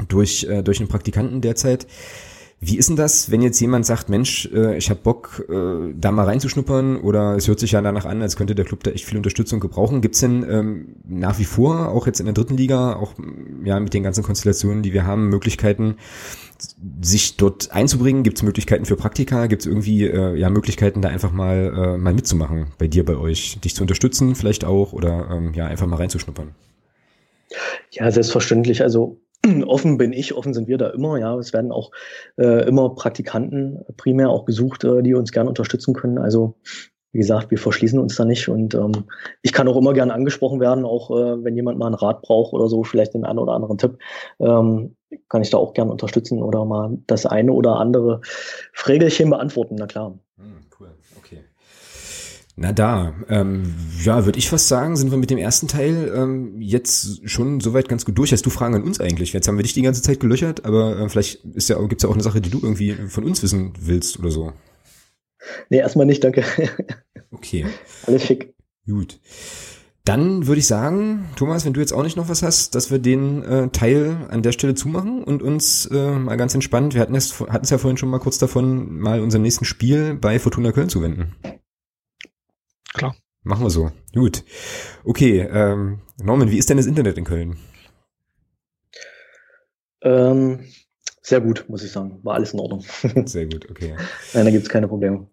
[0.08, 1.88] durch, äh, durch einen Praktikanten derzeit.
[2.66, 6.12] Wie ist denn das, wenn jetzt jemand sagt, Mensch, äh, ich habe Bock, äh, da
[6.12, 9.04] mal reinzuschnuppern oder es hört sich ja danach an, als könnte der Club da echt
[9.04, 10.00] viel Unterstützung gebrauchen.
[10.00, 13.16] Gibt's denn ähm, nach wie vor, auch jetzt in der dritten Liga, auch
[13.66, 15.98] ja mit den ganzen Konstellationen, die wir haben, Möglichkeiten,
[17.02, 18.24] sich dort einzubringen?
[18.24, 19.48] Gibt's Möglichkeiten für Praktika?
[19.48, 23.76] Gibt's irgendwie äh, ja Möglichkeiten, da einfach mal, mal mitzumachen bei dir, bei euch, dich
[23.76, 26.56] zu unterstützen vielleicht auch oder ähm, ja einfach mal reinzuschnuppern?
[27.92, 28.82] Ja, selbstverständlich.
[28.84, 29.20] Also
[29.66, 31.18] offen bin ich, offen sind wir da immer.
[31.18, 31.92] Ja, es werden auch
[32.38, 36.18] äh, immer Praktikanten primär auch gesucht, äh, die uns gerne unterstützen können.
[36.18, 36.56] Also
[37.14, 39.06] wie gesagt, wir verschließen uns da nicht und ähm,
[39.44, 42.54] ich kann auch immer gerne angesprochen werden, auch äh, wenn jemand mal einen Rat braucht
[42.54, 44.00] oder so, vielleicht den einen oder anderen Tipp,
[44.40, 44.96] ähm,
[45.30, 48.22] kann ich da auch gerne unterstützen oder mal das eine oder andere
[48.74, 50.18] Frägelchen beantworten, na klar.
[52.56, 53.74] Na da, ähm,
[54.04, 57.90] ja, würde ich fast sagen, sind wir mit dem ersten Teil ähm, jetzt schon soweit
[57.90, 58.32] ganz gut durch.
[58.32, 59.34] Hast du Fragen an uns eigentlich?
[59.34, 62.10] Jetzt haben wir dich die ganze Zeit gelöchert, aber äh, vielleicht ist ja, gibt's ja
[62.10, 64.54] auch eine Sache, die du irgendwie von uns wissen willst oder so.
[65.70, 66.44] Nee, erstmal nicht, danke.
[67.32, 67.66] Okay.
[68.06, 68.54] Alles schick.
[68.86, 69.20] Gut.
[70.06, 73.00] Dann würde ich sagen, Thomas, wenn du jetzt auch nicht noch was hast, dass wir
[73.00, 77.16] den äh, Teil an der Stelle zumachen und uns äh, mal ganz entspannt, wir hatten
[77.16, 80.72] es hatten es ja vorhin schon mal kurz davon, mal unserem nächsten Spiel bei Fortuna
[80.72, 81.34] Köln zu wenden.
[82.94, 83.16] Klar.
[83.44, 83.92] Machen wir so.
[84.14, 84.44] Gut.
[85.04, 87.58] Okay, ähm, Norman, wie ist denn das Internet in Köln?
[90.02, 90.60] Ähm,
[91.22, 92.20] sehr gut, muss ich sagen.
[92.24, 92.84] War alles in Ordnung.
[93.26, 93.96] Sehr gut, okay.
[94.34, 95.28] Nein, da gibt's keine Probleme.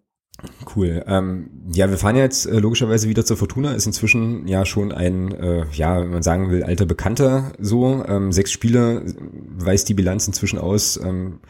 [0.75, 1.03] Cool.
[1.05, 3.73] Ähm, ja, wir fahren jetzt äh, logischerweise wieder zur Fortuna.
[3.73, 8.03] Ist inzwischen ja schon ein, äh, ja, wenn man sagen will, alter Bekannter so.
[8.07, 9.03] Ähm, sechs Spiele
[9.57, 10.97] weist die Bilanz inzwischen aus.
[10.97, 11.41] Ähm,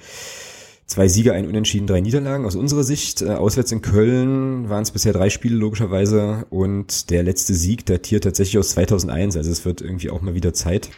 [0.92, 3.22] Zwei Siege, ein Unentschieden, drei Niederlagen aus unserer Sicht.
[3.22, 8.26] Äh, auswärts in Köln waren es bisher drei Spiele logischerweise und der letzte Sieg datiert
[8.26, 10.90] tatsächlich aus 2001, also es wird irgendwie auch mal wieder Zeit.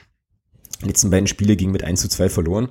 [0.82, 2.70] Die letzten beiden Spiele gingen mit 1 zu 2 verloren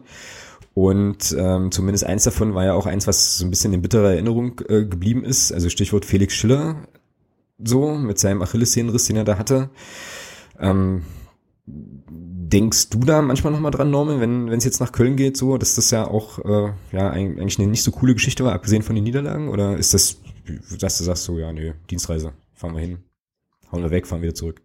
[0.74, 4.14] und ähm, zumindest eins davon war ja auch eins, was so ein bisschen in bitterer
[4.14, 6.88] Erinnerung äh, geblieben ist, also Stichwort Felix Schiller
[7.62, 9.70] so mit seinem Achillessehnenriss, den er da hatte.
[10.58, 11.02] Ähm,
[12.52, 15.74] Denkst du da manchmal nochmal dran, Norman, wenn es jetzt nach Köln geht, so, dass
[15.74, 19.04] das ja auch äh, ja eigentlich eine nicht so coole Geschichte war, abgesehen von den
[19.04, 19.48] Niederlagen?
[19.48, 20.18] Oder ist das,
[20.78, 22.98] dass du sagst so, ja, nö, Dienstreise, fahren wir hin,
[23.70, 24.60] hauen wir weg, fahren wieder zurück?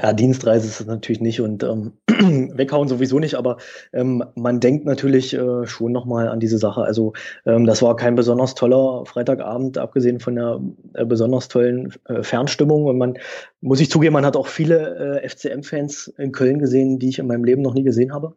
[0.00, 1.92] Ja, Dienstreise ist es natürlich nicht und ähm,
[2.56, 3.56] weghauen sowieso nicht, aber
[3.92, 6.82] ähm, man denkt natürlich äh, schon nochmal an diese Sache.
[6.82, 7.14] Also
[7.46, 10.60] ähm, das war kein besonders toller Freitagabend, abgesehen von der
[10.94, 12.84] äh, besonders tollen äh, Fernstimmung.
[12.84, 13.18] Und man
[13.60, 17.26] muss ich zugeben, man hat auch viele äh, FCM-Fans in Köln gesehen, die ich in
[17.26, 18.34] meinem Leben noch nie gesehen habe.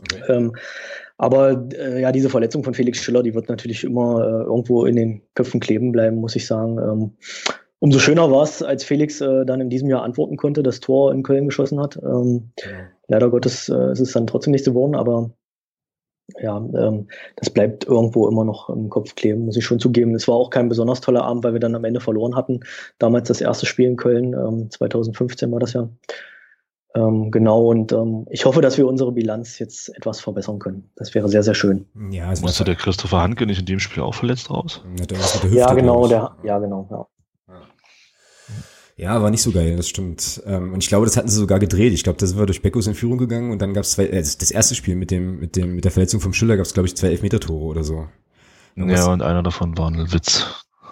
[0.00, 0.22] Okay.
[0.28, 0.56] Ähm,
[1.18, 4.96] aber äh, ja, diese Verletzung von Felix Schiller, die wird natürlich immer äh, irgendwo in
[4.96, 6.78] den Köpfen kleben bleiben, muss ich sagen.
[6.78, 7.12] Ähm,
[7.80, 11.12] Umso schöner war es, als Felix äh, dann in diesem Jahr antworten konnte, das Tor
[11.12, 11.96] in Köln geschossen hat.
[11.96, 12.70] Ähm, ja.
[13.08, 15.30] Leider Gottes äh, ist es dann trotzdem nicht geworden, aber
[16.38, 20.14] ja, ähm, das bleibt irgendwo immer noch im Kopf kleben, muss ich schon zugeben.
[20.14, 22.60] Es war auch kein besonders toller Abend, weil wir dann am Ende verloren hatten.
[22.98, 25.88] Damals das erste Spiel in Köln, ähm, 2015 war das ja.
[26.94, 30.90] Ähm, genau, und ähm, ich hoffe, dass wir unsere Bilanz jetzt etwas verbessern können.
[30.96, 31.86] Das wäre sehr, sehr schön.
[32.10, 34.82] Ja, also Musste der Christopher Handke nicht in dem Spiel auch verletzt raus?
[34.98, 37.06] Ja, ja genau, der, ja, genau, ja.
[39.00, 40.42] Ja, war nicht so geil, das stimmt.
[40.44, 41.94] Ähm, und ich glaube, das hatten sie sogar gedreht.
[41.94, 44.04] Ich glaube, da sind wir durch Beckos in Führung gegangen und dann gab es zwei,
[44.04, 46.74] äh, das erste Spiel mit dem, mit dem, mit der Verletzung vom Schiller gab es,
[46.74, 48.08] glaube ich, zwei Elfmeter-Tore oder so.
[48.76, 50.44] Irgendwas, ja, und einer davon war ein Witz.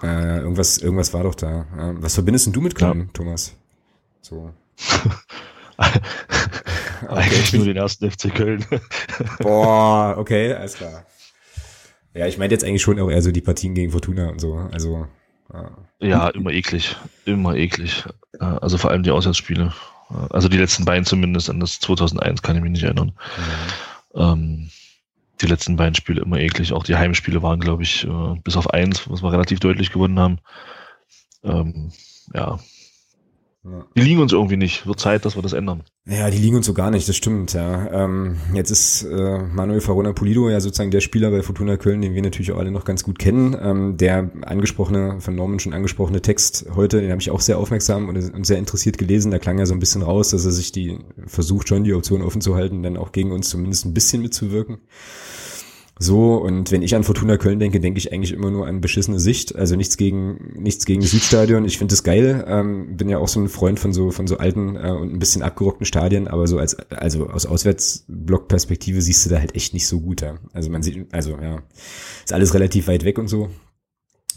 [0.03, 1.67] Äh, irgendwas, irgendwas war doch da.
[2.01, 3.07] Was verbindest denn du mit Köln, ja.
[3.13, 3.55] Thomas?
[4.23, 4.55] So.
[7.09, 8.65] Eigentlich nur den ersten FC Köln.
[9.41, 11.05] Boah, okay, alles klar.
[12.15, 14.55] Ja, ich meine jetzt eigentlich schon auch eher so die Partien gegen Fortuna und so.
[14.73, 15.07] Also.
[16.01, 16.97] Ja, immer eklig.
[17.25, 18.05] Immer eklig.
[18.39, 19.73] Also vor allem die Auswärtsspiele.
[20.31, 23.13] Also die letzten beiden zumindest, an das 2001 kann ich mich nicht erinnern.
[24.15, 24.21] Mhm.
[24.21, 24.71] Ähm,
[25.41, 26.73] die letzten beiden Spiele immer eklig.
[26.73, 30.19] Auch die Heimspiele waren, glaube ich, äh, bis auf eins, was wir relativ deutlich gewonnen
[30.19, 30.39] haben.
[31.45, 31.93] Ähm,
[32.35, 32.59] ja,
[33.97, 34.87] die liegen uns irgendwie nicht.
[34.87, 35.83] Wird Zeit, dass wir das ändern.
[36.07, 38.05] Ja, die liegen uns so gar nicht, das stimmt, ja.
[38.05, 42.15] Ähm, jetzt ist äh, Manuel Farona Pulido ja sozusagen der Spieler bei Fortuna Köln, den
[42.15, 43.57] wir natürlich auch alle noch ganz gut kennen.
[43.61, 48.09] Ähm, der angesprochene, von Norman schon angesprochene Text heute, den habe ich auch sehr aufmerksam
[48.09, 49.31] und sehr interessiert gelesen.
[49.31, 52.23] Da klang ja so ein bisschen raus, dass er sich die versucht schon die Option
[52.23, 54.79] offen zu halten, dann auch gegen uns zumindest ein bisschen mitzuwirken.
[56.01, 59.19] So, und wenn ich an Fortuna Köln denke, denke ich eigentlich immer nur an beschissene
[59.19, 59.57] Sicht.
[59.57, 61.65] Also nichts gegen, nichts gegen Südstadion.
[61.65, 62.45] Ich finde es geil.
[62.47, 65.19] Ähm, bin ja auch so ein Freund von so, von so alten äh, und ein
[65.19, 69.89] bisschen abgerockten Stadien, aber so als, also aus Auswärtsblockperspektive siehst du da halt echt nicht
[69.89, 70.21] so gut.
[70.21, 70.37] Ja.
[70.53, 71.63] Also man sieht, also ja,
[72.25, 73.49] ist alles relativ weit weg und so.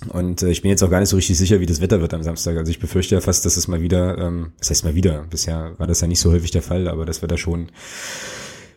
[0.09, 2.13] Und äh, ich bin jetzt auch gar nicht so richtig sicher, wie das Wetter wird
[2.13, 2.57] am Samstag.
[2.57, 5.75] Also ich befürchte ja fast, dass es mal wieder, ähm, das heißt mal wieder, bisher
[5.77, 7.67] war das ja nicht so häufig der Fall, aber dass wir da schon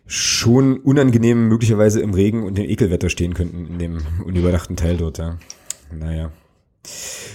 [0.06, 5.18] schon unangenehm möglicherweise im Regen und im Ekelwetter stehen könnten in dem unüberdachten Teil dort,
[5.18, 5.38] ja.
[5.92, 6.30] Naja.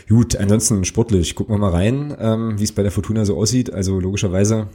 [0.07, 1.35] Gut, ansonsten sportlich.
[1.35, 3.73] Gucken wir mal rein, ähm, wie es bei der Fortuna so aussieht.
[3.73, 4.67] Also logischerweise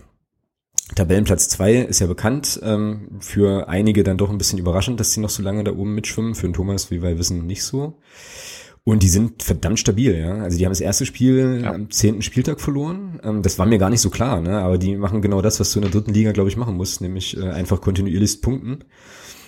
[0.95, 2.61] Tabellenplatz zwei ist ja bekannt.
[2.63, 5.95] Ähm, für einige dann doch ein bisschen überraschend, dass sie noch so lange da oben
[5.95, 6.35] mitschwimmen.
[6.35, 7.99] Für den Thomas, wie wir wissen, nicht so.
[8.87, 10.43] Und die sind verdammt stabil, ja.
[10.43, 11.73] Also die haben das erste Spiel ja.
[11.73, 13.19] am zehnten Spieltag verloren.
[13.25, 14.59] Ähm, das war mir gar nicht so klar, ne?
[14.59, 17.01] Aber die machen genau das, was du in der dritten Liga, glaube ich, machen musst,
[17.01, 18.81] nämlich äh, einfach kontinuierlich punkten.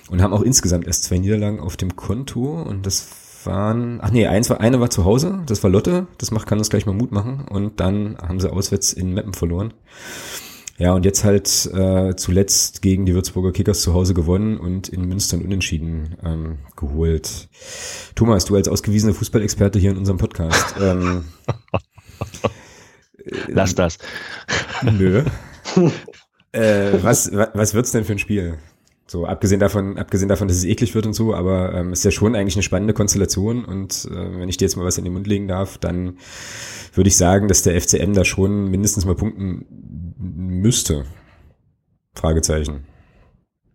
[0.09, 2.63] Und haben auch insgesamt erst zwei Niederlagen auf dem Konto.
[2.63, 3.09] Und das
[3.45, 6.59] waren, ach nee, eins war, eine war zu Hause, das war Lotte, das macht, kann
[6.59, 7.45] uns gleich mal Mut machen.
[7.49, 9.75] Und dann haben sie auswärts in Meppen verloren.
[10.79, 15.09] Ja, und jetzt halt äh, zuletzt gegen die Würzburger Kickers zu Hause gewonnen und in
[15.09, 17.49] Münster Unentschieden ähm, geholt.
[18.15, 20.75] Thomas, du als ausgewiesener Fußballexperte hier in unserem Podcast.
[20.87, 21.25] Ähm,
[23.49, 23.99] Lass das.
[24.83, 25.25] Nö.
[26.53, 28.59] äh, was, was, wird's denn für ein Spiel?
[29.07, 32.11] So, abgesehen davon, abgesehen davon, dass es eklig wird und so, aber ähm, ist ja
[32.11, 35.13] schon eigentlich eine spannende Konstellation und äh, wenn ich dir jetzt mal was in den
[35.13, 36.19] Mund legen darf, dann
[36.95, 39.67] würde ich sagen, dass der FCM da schon mindestens mal punkten
[40.67, 41.05] müsste.
[42.17, 42.85] Fragezeichen.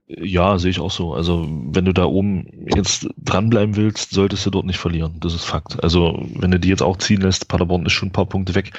[0.08, 1.14] Ja, sehe ich auch so.
[1.14, 5.16] Also wenn du da oben jetzt dranbleiben willst, solltest du dort nicht verlieren.
[5.22, 5.82] Das ist Fakt.
[5.82, 8.74] Also wenn du die jetzt auch ziehen lässt, Paderborn ist schon ein paar Punkte weg.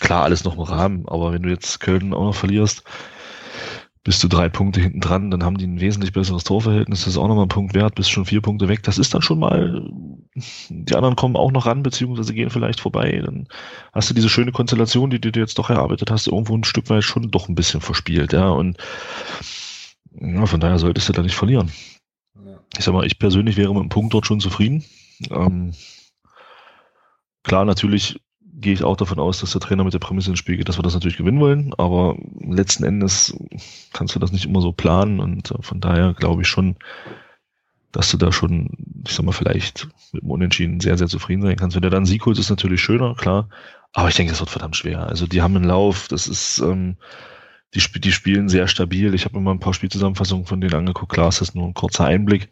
[0.00, 2.84] Klar, alles noch im Rahmen, aber wenn du jetzt Köln auch noch verlierst,
[4.04, 7.18] bist du drei Punkte hinten dran, dann haben die ein wesentlich besseres Torverhältnis, das ist
[7.18, 8.82] auch nochmal ein Punkt wert, bist schon vier Punkte weg.
[8.82, 9.90] Das ist dann schon mal,
[10.68, 13.20] die anderen kommen auch noch ran, beziehungsweise gehen vielleicht vorbei.
[13.24, 13.48] Dann
[13.92, 16.88] hast du diese schöne Konstellation, die du dir jetzt doch erarbeitet hast, irgendwo ein Stück
[16.90, 18.48] weit schon doch ein bisschen verspielt, ja.
[18.48, 18.78] Und
[20.20, 21.70] ja, von daher solltest du da nicht verlieren.
[22.76, 24.84] Ich sag mal, ich persönlich wäre mit dem Punkt dort schon zufrieden.
[25.30, 25.74] Ähm,
[27.42, 28.20] klar, natürlich
[28.60, 30.78] gehe ich auch davon aus, dass der Trainer mit der Prämisse ins Spiel geht, dass
[30.78, 33.36] wir das natürlich gewinnen wollen, aber letzten Endes
[33.92, 36.76] kannst du das nicht immer so planen und äh, von daher glaube ich schon,
[37.92, 38.70] dass du da schon,
[39.06, 41.74] ich sag mal, vielleicht mit dem Unentschieden sehr, sehr zufrieden sein kannst.
[41.74, 43.48] Wenn du dann Sieg holst, ist natürlich schöner, klar,
[43.92, 45.06] aber ich denke, es wird verdammt schwer.
[45.06, 46.96] Also die haben einen Lauf, das ist, ähm,
[47.74, 49.14] die, die spielen sehr stabil.
[49.14, 51.74] Ich habe mir mal ein paar Spielzusammenfassungen von denen angeguckt, klar, ist das nur ein
[51.74, 52.48] kurzer Einblick,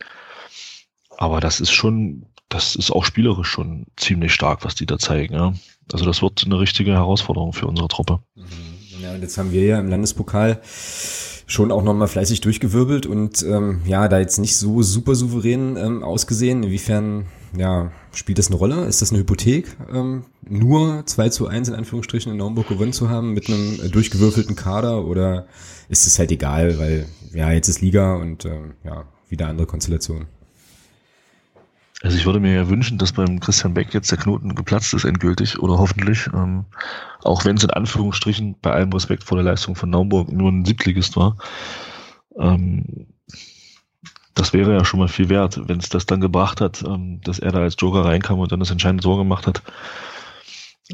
[1.19, 5.35] aber das ist schon, das ist auch spielerisch schon ziemlich stark, was die da zeigen.
[5.35, 5.53] Ja.
[5.93, 8.21] Also das wird eine richtige Herausforderung für unsere Truppe.
[8.35, 8.77] Mhm.
[9.03, 10.61] Ja, und jetzt haben wir ja im Landespokal
[11.47, 16.03] schon auch nochmal fleißig durchgewirbelt und ähm, ja, da jetzt nicht so super souverän ähm,
[16.03, 16.65] ausgesehen.
[16.65, 17.27] Inwiefern,
[17.57, 18.85] ja, spielt das eine Rolle?
[18.87, 23.11] Ist das eine Hypothek, ähm, nur 2 zu 1 in Anführungsstrichen in Naumburg gewonnen zu
[23.11, 25.47] haben mit einem äh, durchgewürfelten Kader oder
[25.89, 30.27] ist es halt egal, weil ja, jetzt ist Liga und ähm, ja, wieder andere Konstellation.
[32.07, 35.05] Also ich würde mir ja wünschen, dass beim Christian Beck jetzt der Knoten geplatzt ist
[35.05, 36.29] endgültig oder hoffentlich.
[36.33, 36.65] Ähm,
[37.25, 40.65] auch wenn es in Anführungsstrichen bei allem Respekt vor der Leistung von Naumburg nur ein
[40.65, 41.37] Siebtligist war.
[42.39, 43.09] Ähm,
[44.35, 47.41] das wäre ja schon mal viel wert, wenn es das dann gebracht hat, ähm, dass
[47.41, 49.65] er da als Joker reinkam und dann das entscheidende Tor gemacht hat.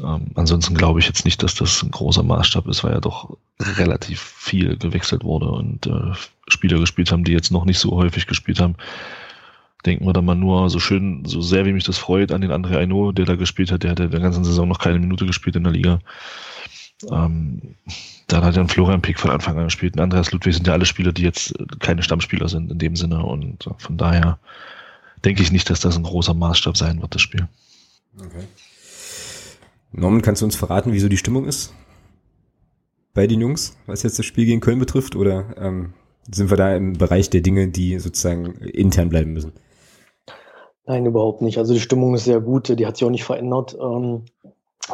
[0.03, 3.37] Ähm, ansonsten glaube ich jetzt nicht, dass das ein großer Maßstab ist, weil ja doch
[3.59, 6.15] relativ viel gewechselt wurde und äh,
[6.47, 8.77] Spieler gespielt haben, die jetzt noch nicht so häufig gespielt haben
[9.85, 12.51] denken wir da mal nur so schön, so sehr wie mich das freut, an den
[12.51, 15.55] André Aino, der da gespielt hat, der hat der ganzen Saison noch keine Minute gespielt
[15.55, 15.99] in der Liga.
[17.11, 17.75] Ähm,
[18.27, 19.95] dann hat ja ein Florian Pick von Anfang an gespielt.
[19.95, 23.23] Ein Andreas Ludwig sind ja alle Spieler, die jetzt keine Stammspieler sind in dem Sinne.
[23.23, 24.39] Und von daher
[25.25, 27.47] denke ich nicht, dass das ein großer Maßstab sein wird, das Spiel.
[28.17, 28.45] Okay.
[29.91, 31.73] Norman, kannst du uns verraten, wieso die Stimmung ist?
[33.13, 35.15] Bei den Jungs, was jetzt das Spiel gegen Köln betrifft?
[35.15, 35.93] Oder ähm,
[36.31, 39.51] sind wir da im Bereich der Dinge, die sozusagen intern bleiben müssen?
[40.85, 41.57] Nein, überhaupt nicht.
[41.57, 43.77] Also die Stimmung ist sehr gut, die hat sich auch nicht verändert.
[43.79, 44.25] Ähm,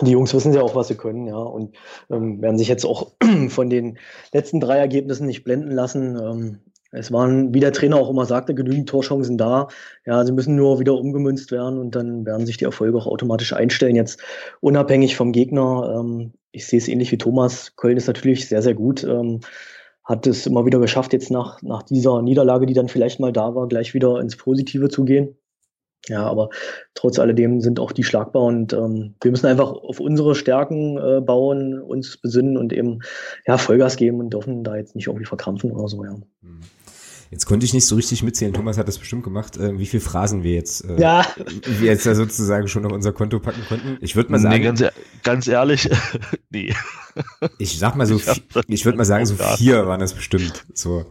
[0.02, 1.76] die Jungs wissen ja auch, was sie können, ja, und
[2.12, 3.14] ähm, werden sich jetzt auch
[3.50, 3.98] von den
[4.32, 6.16] letzten drei Ergebnissen nicht blenden lassen.
[6.16, 6.60] Ähm,
[6.92, 9.68] es waren, wie der Trainer auch immer sagte, genügend Torchancen da.
[10.06, 13.54] Ja, sie müssen nur wieder umgemünzt werden und dann werden sich die Erfolge auch automatisch
[13.54, 13.96] einstellen.
[13.96, 14.22] Jetzt
[14.60, 16.00] unabhängig vom Gegner.
[16.00, 17.76] Ähm, ich sehe es ähnlich wie Thomas.
[17.76, 19.04] Köln ist natürlich sehr, sehr gut.
[19.04, 19.42] Ähm,
[20.04, 23.54] hat es immer wieder geschafft, jetzt nach, nach dieser Niederlage, die dann vielleicht mal da
[23.54, 25.36] war, gleich wieder ins Positive zu gehen.
[26.08, 26.50] Ja, aber
[26.96, 31.22] trotz alledem sind auch die schlagbar und ähm, wir müssen einfach auf unsere Stärken äh,
[31.22, 33.00] bauen, uns besinnen und eben
[33.46, 36.14] ja Vollgas geben und dürfen da jetzt nicht irgendwie verkrampfen oder so, ja.
[36.42, 36.62] Mhm.
[37.32, 38.54] Jetzt konnte ich nicht so richtig mitzählen.
[38.54, 41.24] Thomas hat das bestimmt gemacht, äh, wie viel Phrasen wir jetzt, äh, ja.
[41.64, 43.98] wir jetzt da sozusagen schon auf unser Konto packen konnten.
[44.02, 44.56] Ich würde mal sagen.
[44.56, 44.84] Nee, ganz,
[45.22, 45.88] ganz ehrlich,
[46.50, 46.74] nee.
[47.60, 50.66] Ich sag mal so, ich, ich würde mal sagen, so vier waren das bestimmt.
[50.74, 51.06] So,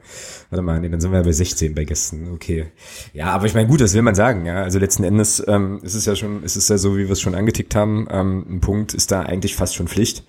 [0.51, 2.33] warte mal, nee, dann sind wir ja bei 16 bei Gästen.
[2.33, 2.73] Okay.
[3.13, 4.63] Ja, aber ich meine, gut, das will man sagen, ja.
[4.63, 7.21] Also letzten Endes ähm, ist es ja schon, ist es ja so, wie wir es
[7.21, 8.09] schon angetickt haben.
[8.11, 10.25] Ähm, ein Punkt ist da eigentlich fast schon Pflicht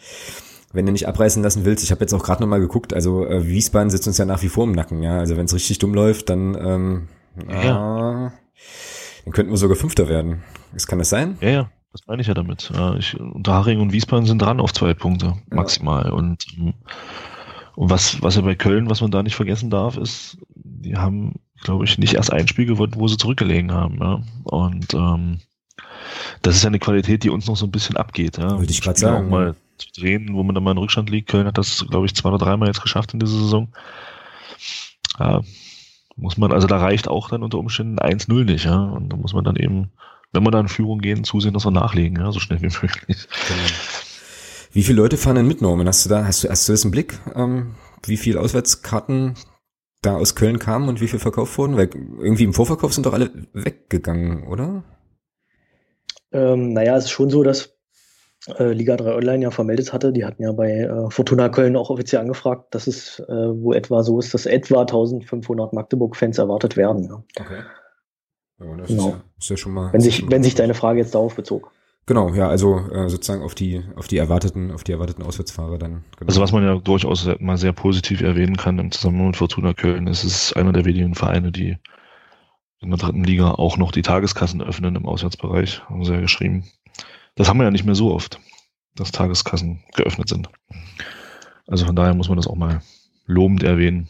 [0.71, 3.47] wenn du nicht abreißen lassen willst, ich habe jetzt auch gerade nochmal geguckt, also äh,
[3.47, 5.17] Wiesbaden sitzt uns ja nach wie vor im Nacken, ja.
[5.17, 7.07] Also wenn es richtig dumm läuft, dann, ähm,
[7.49, 8.27] ja.
[8.27, 8.31] äh,
[9.25, 10.43] dann könnten wir sogar Fünfter werden.
[10.73, 11.37] Das kann das sein?
[11.41, 12.71] Ja, ja, das meine ich ja damit.
[12.99, 16.05] Ich, Unterhaching und Wiesbaden sind dran auf zwei Punkte maximal.
[16.05, 16.11] Ja.
[16.11, 16.73] Und, ähm,
[17.75, 21.39] und was, was ja bei Köln, was man da nicht vergessen darf, ist, die haben,
[21.63, 23.97] glaube ich, nicht erst ein Spiel gewonnen, wo sie zurückgelegen haben.
[23.99, 24.21] Ja.
[24.43, 25.39] Und ähm,
[26.41, 28.37] das ist ja eine Qualität, die uns noch so ein bisschen abgeht.
[28.37, 28.59] Ja.
[28.59, 29.25] Würde ich gerade sagen.
[29.25, 31.29] Auch mal zu drehen, wo man dann mal in Rückstand liegt.
[31.29, 33.69] Köln hat das, glaube ich, zwei oder dreimal jetzt geschafft in dieser Saison.
[35.19, 35.41] Ja,
[36.15, 38.83] muss man, also da reicht auch dann unter Umständen 1-0 nicht, ja.
[38.83, 39.91] Und da muss man dann eben,
[40.31, 43.27] wenn wir da in Führung gehen, zusehen, dass wir nachlegen, ja, so schnell wie möglich.
[43.47, 43.69] Genau.
[44.71, 45.87] Wie viele Leute fahren denn mit, Norman?
[45.87, 47.17] Hast du da, hast du, hast du das im Blick?
[47.35, 47.75] Ähm,
[48.05, 49.35] wie viele Auswärtskarten
[50.01, 51.75] da aus Köln kamen und wie viel verkauft wurden?
[51.75, 54.83] Weil irgendwie im Vorverkauf sind doch alle weggegangen, oder?
[56.31, 57.78] Ähm, naja, es ist schon so, dass
[58.47, 60.13] äh, Liga 3 Online ja vermeldet hatte.
[60.13, 64.03] Die hatten ja bei äh, Fortuna Köln auch offiziell angefragt, dass es äh, wo etwa
[64.03, 67.05] so ist, dass etwa 1500 Magdeburg-Fans erwartet werden.
[67.05, 67.23] Ja.
[67.39, 67.61] Okay.
[68.59, 69.07] Ja, das genau.
[69.07, 69.93] ist, ja, ist ja schon mal.
[69.93, 71.71] Wenn sich, wenn sich deine Frage jetzt darauf bezog.
[72.05, 76.03] Genau, ja, also äh, sozusagen auf die auf die erwarteten auf die erwarteten Auswärtsfahrer dann.
[76.17, 76.27] Genau.
[76.27, 80.07] Also was man ja durchaus mal sehr positiv erwähnen kann im Zusammenhang mit Fortuna Köln,
[80.07, 81.77] ist es einer der wenigen Vereine, die
[82.81, 86.63] in der dritten Liga auch noch die Tageskassen öffnen im Auswärtsbereich, haben sie ja geschrieben.
[87.39, 88.37] Das haben wir ja nicht mehr so oft,
[88.95, 90.49] dass Tageskassen geöffnet sind.
[91.67, 92.81] Also von daher muss man das auch mal
[93.27, 94.09] lobend erwähnen.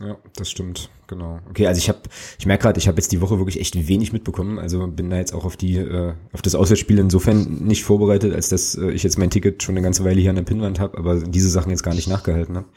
[0.00, 1.40] Ja, das stimmt, genau.
[1.50, 2.02] Okay, also ich habe,
[2.38, 4.60] ich merke gerade, ich habe jetzt die Woche wirklich echt wenig mitbekommen.
[4.60, 8.48] Also bin da jetzt auch auf die, äh, auf das Auswärtsspiel insofern nicht vorbereitet, als
[8.48, 10.98] dass äh, ich jetzt mein Ticket schon eine ganze Weile hier an der Pinnwand habe,
[10.98, 12.68] aber diese Sachen jetzt gar nicht nachgehalten habe.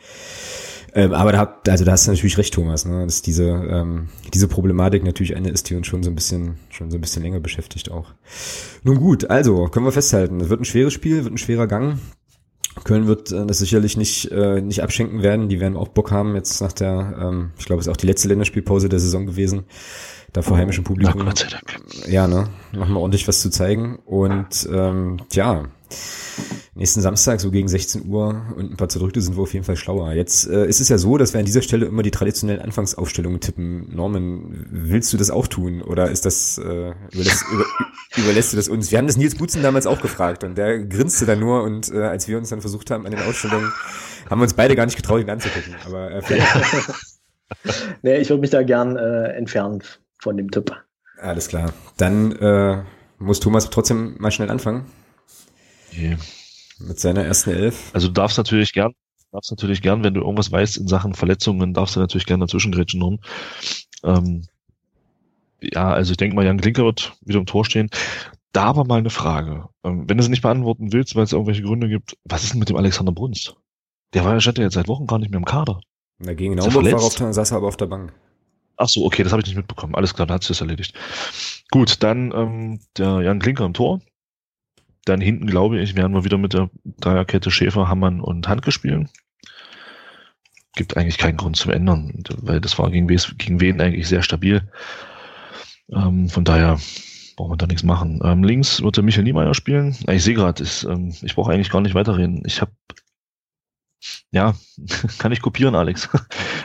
[0.93, 3.05] Ähm, aber da, also da hast du natürlich recht, Thomas, ne?
[3.05, 6.89] dass diese, ähm, diese Problematik natürlich eine ist, die uns schon so ein bisschen, schon
[6.91, 8.07] so ein bisschen länger beschäftigt auch.
[8.83, 11.99] Nun gut, also können wir festhalten, es wird ein schweres Spiel, wird ein schwerer Gang.
[12.83, 15.49] Köln wird äh, das sicherlich nicht, äh, nicht abschenken werden.
[15.49, 18.07] Die werden auch Bock haben jetzt nach der, ähm, ich glaube, es ist auch die
[18.07, 19.65] letzte Länderspielpause der Saison gewesen.
[20.31, 21.27] Da vor heimischem Publikum.
[22.07, 22.49] Ja, ne?
[22.71, 23.97] Machen wir ordentlich was zu zeigen.
[24.05, 25.65] Und ähm, tja,
[26.75, 29.75] nächsten Samstag so gegen 16 Uhr und ein paar Zerdrückte sind wir auf jeden Fall
[29.75, 30.13] schlauer.
[30.13, 33.39] Jetzt äh, ist es ja so, dass wir an dieser Stelle immer die traditionellen Anfangsaufstellungen
[33.41, 33.93] tippen.
[33.93, 37.65] Norman, willst du das auch tun oder ist das äh, überlässt, über,
[38.15, 38.91] überlässt du das uns?
[38.91, 42.03] Wir haben das Nils Butzen damals auch gefragt und der grinste dann nur und äh,
[42.03, 43.71] als wir uns dann versucht haben an den Ausstellungen,
[44.29, 45.75] haben wir uns beide gar nicht getraut, ihn anzugucken.
[45.85, 46.21] Aber äh,
[48.03, 49.83] nee, ich würde mich da gern äh, entfernen
[50.17, 50.71] von dem Tipp.
[51.19, 51.73] Alles klar.
[51.97, 52.83] Dann äh,
[53.17, 54.85] muss Thomas trotzdem mal schnell anfangen.
[55.99, 56.17] Okay.
[56.79, 57.91] Mit seiner ersten Elf.
[57.93, 58.93] Also du darfst natürlich gern,
[59.31, 62.71] darfst natürlich gern, wenn du irgendwas weißt in Sachen Verletzungen, darfst du natürlich gerne dazwischen
[62.71, 63.19] grätschen.
[64.03, 64.45] Ähm,
[65.61, 67.89] ja, also ich denke mal, Jan Klinker wird wieder im Tor stehen.
[68.53, 69.67] Da aber mal eine Frage.
[69.83, 72.59] Ähm, wenn du es nicht beantworten willst, weil es irgendwelche Gründe gibt, was ist denn
[72.59, 73.55] mit dem Alexander Brunst?
[74.13, 75.81] Der war ja stand ja jetzt seit Wochen gar nicht mehr im Kader.
[76.17, 78.13] Na, gegen Naumburg war auf der, saß er aber auf der Bank.
[78.77, 79.93] Ach so, okay, das habe ich nicht mitbekommen.
[79.93, 80.95] Alles klar, dann hat sich das erledigt.
[81.69, 83.99] Gut, dann ähm, der Jan Klinker im Tor.
[85.05, 89.09] Dann hinten, glaube ich, werden wir wieder mit der Dreierkette Schäfer, Hammann und Handke spielen.
[90.75, 94.69] Gibt eigentlich keinen Grund zum Ändern, weil das war gegen, wen eigentlich sehr stabil.
[95.91, 96.79] Ähm, von daher
[97.35, 98.19] brauchen wir da nichts machen.
[98.23, 99.95] Ähm, links wird der Michael Niemeyer spielen.
[100.07, 102.43] Ich sehe gerade, ähm, ich brauche eigentlich gar nicht weiterreden.
[102.45, 102.71] Ich habe
[104.31, 104.53] ja,
[105.17, 106.09] kann ich kopieren, Alex.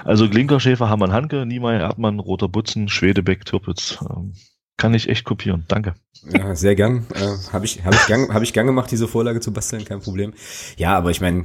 [0.05, 4.05] Also Glinkerschäfer, Hammann, Hanke, Niemeyer, Erdmann, Roter Butzen, Schwedebeck, Türpitz.
[4.11, 4.35] Ähm,
[4.77, 5.65] kann ich echt kopieren.
[5.69, 5.95] Danke.
[6.31, 7.07] Ja, sehr gern.
[7.15, 10.01] Äh, Habe ich, hab ich, gern, hab ich gern gemacht, diese Vorlage zu basteln, kein
[10.01, 10.33] Problem.
[10.77, 11.45] Ja, aber ich meine,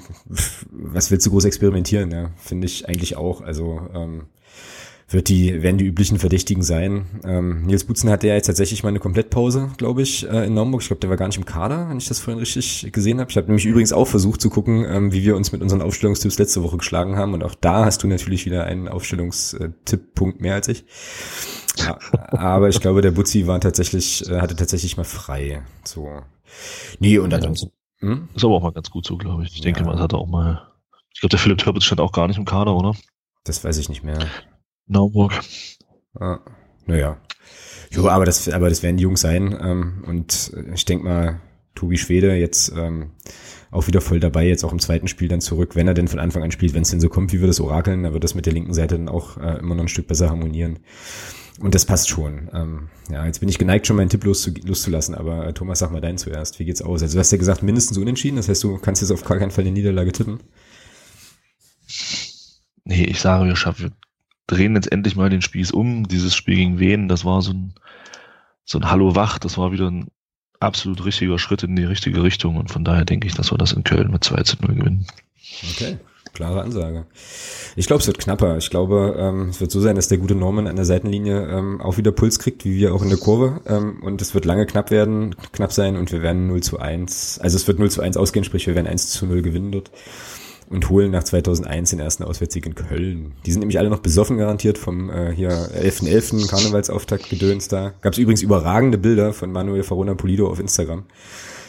[0.70, 2.12] was willst du groß experimentieren?
[2.12, 3.42] Ja, finde ich eigentlich auch.
[3.42, 4.28] Also ähm,
[5.12, 7.06] wird die, werden die üblichen Verdächtigen sein.
[7.24, 10.82] Ähm, Nils Butzen hatte ja jetzt tatsächlich mal eine Komplettpause, glaube ich, äh, in Naumburg.
[10.82, 13.32] Ich glaube, der war gar nicht im Kader, wenn ich das vorhin richtig gesehen habe.
[13.32, 16.38] Ich habe nämlich übrigens auch versucht zu gucken, ähm, wie wir uns mit unseren Aufstellungstipps
[16.38, 17.34] letzte Woche geschlagen haben.
[17.34, 20.86] Und auch da hast du natürlich wieder einen Aufstellungstipppunkt mehr als ich.
[21.80, 22.00] Ja,
[22.32, 25.64] aber ich glaube, der Butzi war tatsächlich, äh, hatte tatsächlich mal frei.
[25.84, 26.22] So.
[27.00, 27.72] Nee, und ansonsten.
[28.00, 28.30] Hm?
[28.34, 29.56] Ist aber auch mal ganz gut so, glaube ich.
[29.56, 29.86] Ich denke ja.
[29.86, 30.68] mal, es hat auch mal.
[31.14, 32.96] Ich glaube, der Philipp Türpitz stand auch gar nicht im Kader, oder?
[33.44, 34.20] Das weiß ich nicht mehr.
[34.88, 35.34] Nauburg.
[36.20, 36.40] Ah,
[36.86, 37.18] naja.
[37.92, 39.58] Jo, aber das, aber das werden die Jungs sein.
[39.62, 41.42] Ähm, und ich denke mal,
[41.76, 43.12] Tobi Schwede jetzt ähm,
[43.72, 46.20] auch wieder voll dabei, jetzt auch im zweiten Spiel dann zurück, wenn er denn von
[46.20, 48.36] Anfang an spielt, wenn es denn so kommt, wie wir das orakeln, dann wird das
[48.36, 50.80] mit der linken Seite dann auch äh, immer noch ein Stück besser harmonieren.
[51.60, 52.50] Und das passt schon.
[52.54, 55.92] Ähm, ja, jetzt bin ich geneigt, schon meinen Tipp loszu loszulassen, aber äh, Thomas, sag
[55.92, 56.58] mal deinen zuerst.
[56.60, 57.02] Wie geht's aus?
[57.02, 59.52] Also du hast ja gesagt, mindestens unentschieden, das heißt, du kannst jetzt auf gar keinen
[59.52, 60.40] Fall eine Niederlage tippen.
[62.86, 63.94] Nee, ich sage, wir schaffen,
[64.48, 66.08] drehen jetzt endlich mal den Spieß um.
[66.08, 67.76] Dieses Spiel gegen Wen, das war so ein,
[68.64, 70.08] so ein Hallo wach, das war wieder ein
[70.60, 73.74] absolut richtiger Schritt in die richtige Richtung und von daher denke ich, dass wir das
[73.74, 75.08] in Köln mit 2 zu 0 gewinnen.
[75.72, 75.98] Okay,
[76.34, 77.06] klare Ansage.
[77.76, 78.58] Ich glaube, es wird knapper.
[78.58, 81.82] Ich glaube, ähm, es wird so sein, dass der gute Norman an der Seitenlinie ähm,
[81.82, 83.62] auch wieder Puls kriegt, wie wir auch in der Kurve.
[83.66, 87.40] Ähm, und es wird lange knapp werden, knapp sein und wir werden 0 zu 1.
[87.40, 89.92] Also es wird 0 zu 1 ausgehen, sprich wir werden 1 zu 0 gewinnen dort
[90.70, 93.34] und holen nach 2001 den ersten Auswärtssieg in Köln.
[93.46, 96.44] Die sind nämlich alle noch besoffen garantiert vom äh, hier 11.11.
[96.44, 96.50] .11.
[96.50, 97.94] Karnevalsauftakt gedöns da.
[98.02, 101.06] Gab es übrigens überragende Bilder von Manuel Farona Polido auf Instagram.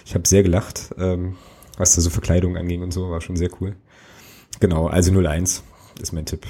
[0.05, 1.37] Ich habe sehr gelacht, ähm,
[1.79, 3.75] was da so Verkleidung anging und so, war schon sehr cool.
[4.61, 5.63] Genau, also 0-1
[6.01, 6.47] ist mein Tipp.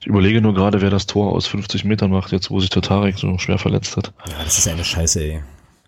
[0.00, 2.82] Ich überlege nur gerade, wer das Tor aus 50 Metern macht, jetzt wo sich der
[2.82, 4.12] Tarek so schwer verletzt hat.
[4.26, 5.42] Ja, das ist eine Scheiße, ey.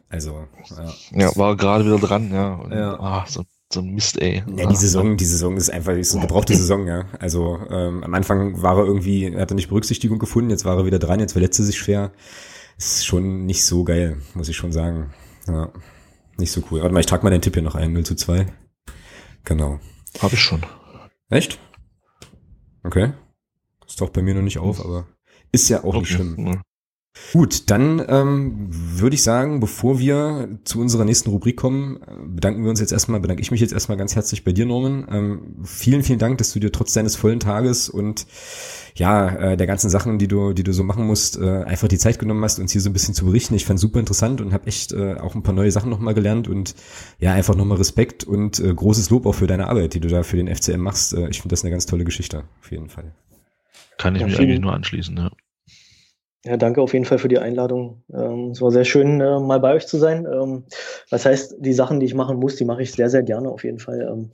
[0.09, 0.95] Also, ja.
[1.11, 2.55] Ja, war gerade wieder dran, ja.
[2.55, 2.99] Und, ja.
[3.01, 3.45] Ah, so
[3.75, 4.43] so ein Mist, ey.
[4.57, 7.05] Ja, die Saison, die Saison ist einfach, ist, der braucht die Saison, ja.
[7.19, 10.87] Also ähm, am Anfang war er irgendwie, er hatte nicht Berücksichtigung gefunden, jetzt war er
[10.87, 12.13] wieder dran, jetzt verletzte sich schwer.
[12.79, 15.13] Ist schon nicht so geil, muss ich schon sagen.
[15.47, 15.71] Ja,
[16.39, 16.81] nicht so cool.
[16.81, 18.47] Warte mal, ich trage mal den Tipp hier noch ein, 0 zu 2.
[19.45, 19.79] Genau.
[20.21, 20.63] Hab ich schon.
[21.29, 21.59] Echt?
[22.83, 23.13] Okay.
[23.81, 25.07] Das taucht bei mir noch nicht auf, aber
[25.53, 25.99] ist ja auch okay.
[25.99, 26.63] nicht schlimm.
[27.33, 32.71] Gut, dann ähm, würde ich sagen, bevor wir zu unserer nächsten Rubrik kommen, bedanken wir
[32.71, 35.07] uns jetzt erstmal, bedanke ich mich jetzt erstmal ganz herzlich bei dir, Norman.
[35.11, 38.27] Ähm, vielen, vielen Dank, dass du dir trotz deines vollen Tages und
[38.97, 41.99] ja, äh, der ganzen Sachen, die du, die du so machen musst, äh, einfach die
[41.99, 43.55] Zeit genommen hast, uns hier so ein bisschen zu berichten.
[43.55, 46.49] Ich fand super interessant und habe echt äh, auch ein paar neue Sachen nochmal gelernt
[46.49, 46.75] und
[47.21, 50.25] ja, einfach nochmal Respekt und äh, großes Lob auch für deine Arbeit, die du da
[50.25, 51.15] für den FCM machst.
[51.15, 53.13] Äh, ich finde das eine ganz tolle Geschichte, auf jeden Fall.
[53.99, 55.31] Kann ich ja, mich eigentlich nur anschließen, ja.
[56.47, 58.03] Ja, danke auf jeden Fall für die Einladung.
[58.13, 60.27] Ähm, es war sehr schön, äh, mal bei euch zu sein.
[60.31, 60.65] Ähm,
[61.11, 63.65] das heißt, die Sachen, die ich machen muss, die mache ich sehr, sehr gerne auf
[63.65, 64.03] jeden Fall.
[64.03, 64.31] Ähm,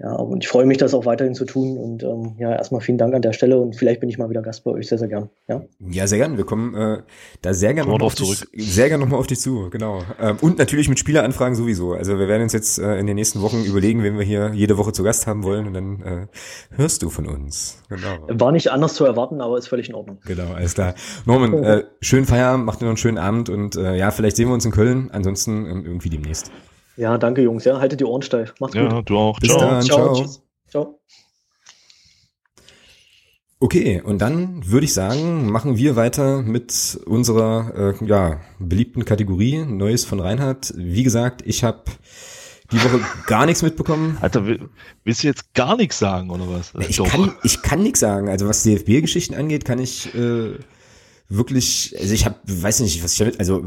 [0.00, 1.78] ja, und ich freue mich, das auch weiterhin zu tun.
[1.78, 4.42] Und ähm, ja, erstmal vielen Dank an der Stelle und vielleicht bin ich mal wieder
[4.42, 5.30] Gast bei euch sehr, sehr gern.
[5.46, 6.36] Ja, ja sehr gern.
[6.36, 7.02] Wir kommen äh,
[7.42, 8.50] da sehr gerne nochmal auf, zurück.
[8.52, 10.02] Dich, sehr gern nochmal auf dich zu, genau.
[10.20, 11.92] Ähm, und natürlich mit Spieleranfragen sowieso.
[11.92, 14.78] Also wir werden uns jetzt äh, in den nächsten Wochen überlegen, wen wir hier jede
[14.78, 16.26] Woche zu Gast haben wollen und dann äh,
[16.76, 17.80] hörst du von uns.
[17.88, 18.40] Genau.
[18.40, 20.18] War nicht anders zu erwarten, aber ist völlig in Ordnung.
[20.26, 20.94] Genau, alles klar.
[21.24, 24.48] Norman, äh, schönen Feierabend, macht dir noch einen schönen Abend und äh, ja, vielleicht sehen
[24.48, 25.10] wir uns in Köln.
[25.12, 26.50] Ansonsten äh, irgendwie demnächst.
[26.96, 27.64] Ja, danke Jungs.
[27.64, 28.54] Ja, haltet die Ohren steif.
[28.60, 28.92] Macht's ja, gut.
[28.92, 29.38] Ja, du auch.
[29.38, 29.60] Bis ciao.
[29.60, 29.82] dann.
[29.82, 30.14] Ciao.
[30.14, 30.28] ciao.
[30.68, 31.00] Ciao.
[33.60, 39.64] Okay, und dann würde ich sagen, machen wir weiter mit unserer äh, ja, beliebten Kategorie
[39.64, 40.74] Neues von Reinhard.
[40.76, 41.84] Wie gesagt, ich habe
[42.70, 44.18] die Woche gar nichts mitbekommen.
[44.20, 44.44] Alter,
[45.04, 46.74] willst du jetzt gar nichts sagen oder was?
[46.88, 48.28] Ich kann, ich kann nichts sagen.
[48.28, 50.58] Also was DFB-Geschichten angeht, kann ich äh,
[51.28, 53.64] wirklich, also ich habe, weiß nicht, was ich damit, also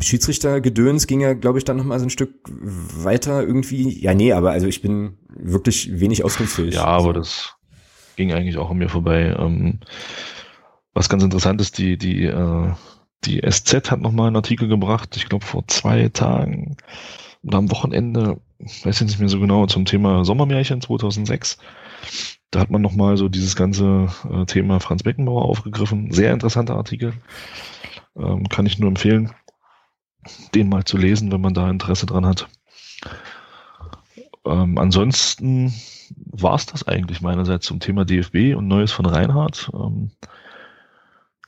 [0.00, 4.00] Schiedsrichtergedöns ging ja, glaube ich, dann noch mal so ein Stück weiter irgendwie.
[4.00, 6.74] Ja, nee, aber also ich bin wirklich wenig auskunftsfähig.
[6.74, 7.54] Ja, aber das
[8.16, 9.34] ging eigentlich auch an mir vorbei.
[9.38, 9.80] Ähm,
[10.92, 12.72] was ganz interessant ist, die die äh,
[13.24, 16.76] die SZ hat noch mal einen Artikel gebracht, ich glaube vor zwei Tagen
[17.42, 21.58] oder am Wochenende, weiß ich nicht mehr so genau, zum Thema Sommermärchen 2006.
[22.50, 26.12] Da hat man nochmal so dieses ganze äh, Thema Franz Beckenbauer aufgegriffen.
[26.12, 27.14] Sehr interessanter Artikel.
[28.16, 29.32] Ähm, kann ich nur empfehlen,
[30.54, 32.48] den mal zu lesen, wenn man da Interesse dran hat.
[34.46, 35.74] Ähm, ansonsten
[36.16, 39.70] war es das eigentlich meinerseits zum Thema DFB und Neues von Reinhardt.
[39.74, 40.10] Ähm,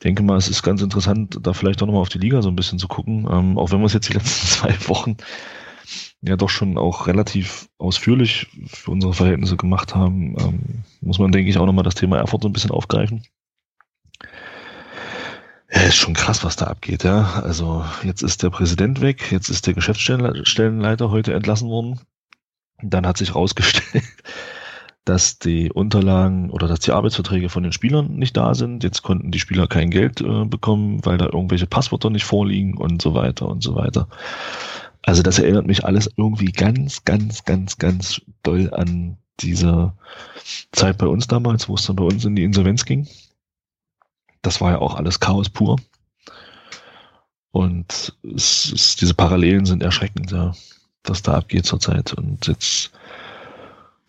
[0.02, 2.56] denke mal, es ist ganz interessant, da vielleicht auch nochmal auf die Liga so ein
[2.56, 3.26] bisschen zu gucken.
[3.30, 5.16] Ähm, auch wenn wir es jetzt die letzten zwei Wochen
[6.26, 11.50] ja doch schon auch relativ ausführlich für unsere Verhältnisse gemacht haben, ähm, muss man, denke
[11.50, 13.22] ich, auch nochmal das Thema Erfurt so ein bisschen aufgreifen.
[15.70, 17.42] Ja, ist schon krass, was da abgeht, ja.
[17.42, 22.00] Also jetzt ist der Präsident weg, jetzt ist der Geschäftsstellenleiter heute entlassen worden.
[22.82, 24.04] Dann hat sich rausgestellt,
[25.04, 28.84] dass die Unterlagen oder dass die Arbeitsverträge von den Spielern nicht da sind.
[28.84, 33.02] Jetzt konnten die Spieler kein Geld äh, bekommen, weil da irgendwelche Passwörter nicht vorliegen und
[33.02, 34.08] so weiter und so weiter.
[35.06, 39.94] Also das erinnert mich alles irgendwie ganz, ganz, ganz, ganz doll an diese
[40.72, 43.06] Zeit bei uns damals, wo es dann bei uns in die Insolvenz ging
[44.46, 45.76] das war ja auch alles Chaos pur.
[47.50, 50.52] Und es ist, diese Parallelen sind erschreckend, ja,
[51.04, 52.12] was da abgeht zurzeit.
[52.12, 52.92] Und jetzt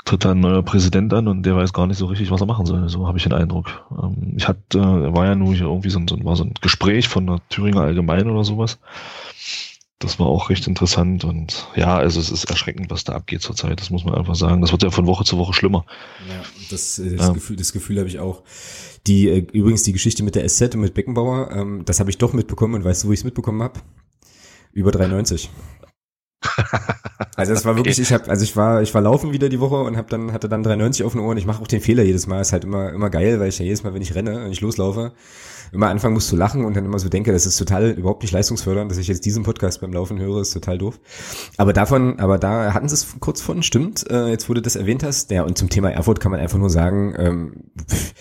[0.06, 2.48] tritt da ein neuer Präsident an und der weiß gar nicht so richtig, was er
[2.48, 2.88] machen soll.
[2.90, 3.86] So habe ich den Eindruck.
[3.92, 7.08] Ähm, ich hatte, war ja nur hier irgendwie so ein, so, war so ein Gespräch
[7.08, 8.80] von der Thüringer Allgemein oder sowas.
[10.00, 13.82] Das war auch recht interessant und ja, also es ist erschreckend, was da abgeht zurzeit.
[13.82, 14.62] Das muss man einfach sagen.
[14.62, 15.86] Das wird ja von Woche zu Woche schlimmer.
[16.30, 17.34] Ja, das, äh, das ja.
[17.34, 18.44] Gefühl, das Gefühl habe ich auch.
[19.08, 22.20] Die äh, übrigens die Geschichte mit der SZ und mit Beckenbauer, ähm, das habe ich
[22.20, 23.80] doch mitbekommen und weißt du, wo ich es mitbekommen habe?
[24.72, 25.48] Über 3,90.
[27.36, 29.78] also es war wirklich, ich habe, also ich war, ich war laufen wieder die Woche
[29.78, 31.40] und hab dann hatte dann 3,90 auf den Ohren.
[31.40, 33.66] Ich mache auch den Fehler jedes Mal, ist halt immer immer geil, weil ich ja
[33.66, 35.14] jedes Mal, wenn ich renne und ich loslaufe,
[35.72, 38.32] immer anfangen muss zu lachen und dann immer so denke, das ist total überhaupt nicht
[38.32, 41.00] leistungsfördernd, dass ich jetzt diesen Podcast beim Laufen höre, ist total doof.
[41.58, 44.10] Aber davon, aber da hatten sie es kurz von, stimmt.
[44.10, 46.70] Äh, jetzt, du das erwähnt hast, ja, und zum Thema Erfurt kann man einfach nur
[46.70, 47.54] sagen, ähm,
[47.90, 48.14] pff,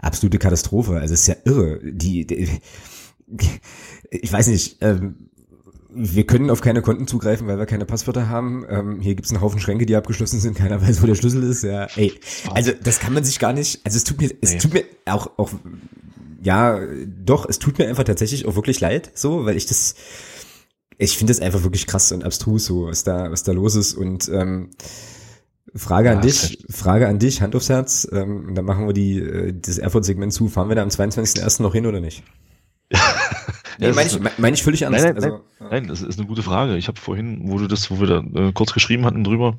[0.00, 0.94] absolute Katastrophe.
[0.98, 1.80] Also es ist ja irre.
[1.82, 2.60] Die, die
[4.10, 5.28] ich weiß nicht, ähm,
[5.96, 8.66] wir können auf keine Konten zugreifen, weil wir keine Passwörter haben.
[8.68, 10.56] Ähm, hier gibt's einen Haufen Schränke, die abgeschlossen sind.
[10.56, 11.62] Keiner weiß, wo der Schlüssel ist.
[11.62, 12.12] Ja, ey,
[12.52, 13.80] also das kann man sich gar nicht.
[13.84, 14.58] Also es tut mir, es nee.
[14.58, 15.50] tut mir auch auch
[16.46, 19.96] ja, doch, es tut mir einfach tatsächlich auch wirklich leid, so, weil ich das,
[20.96, 23.94] ich finde das einfach wirklich krass und abstrus, so was da was da los ist
[23.94, 24.70] und ähm,
[25.74, 28.08] Frage an ja, dich, Frage an dich, Hand aufs Herz.
[28.12, 30.48] Ähm, dann machen wir die, äh, das Erfurt-Segment zu.
[30.48, 31.60] Fahren wir da am 22.01.
[31.60, 32.22] noch hin oder nicht?
[33.78, 35.04] nee, meine ich, mein ich völlig ernst.
[35.04, 36.76] Nein, nein, also, nein, nein, das ist eine gute Frage.
[36.76, 39.56] Ich habe vorhin, wo du das, wo wir da äh, kurz geschrieben hatten drüber,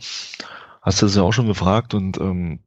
[0.82, 2.60] hast du das ja auch schon gefragt und ähm,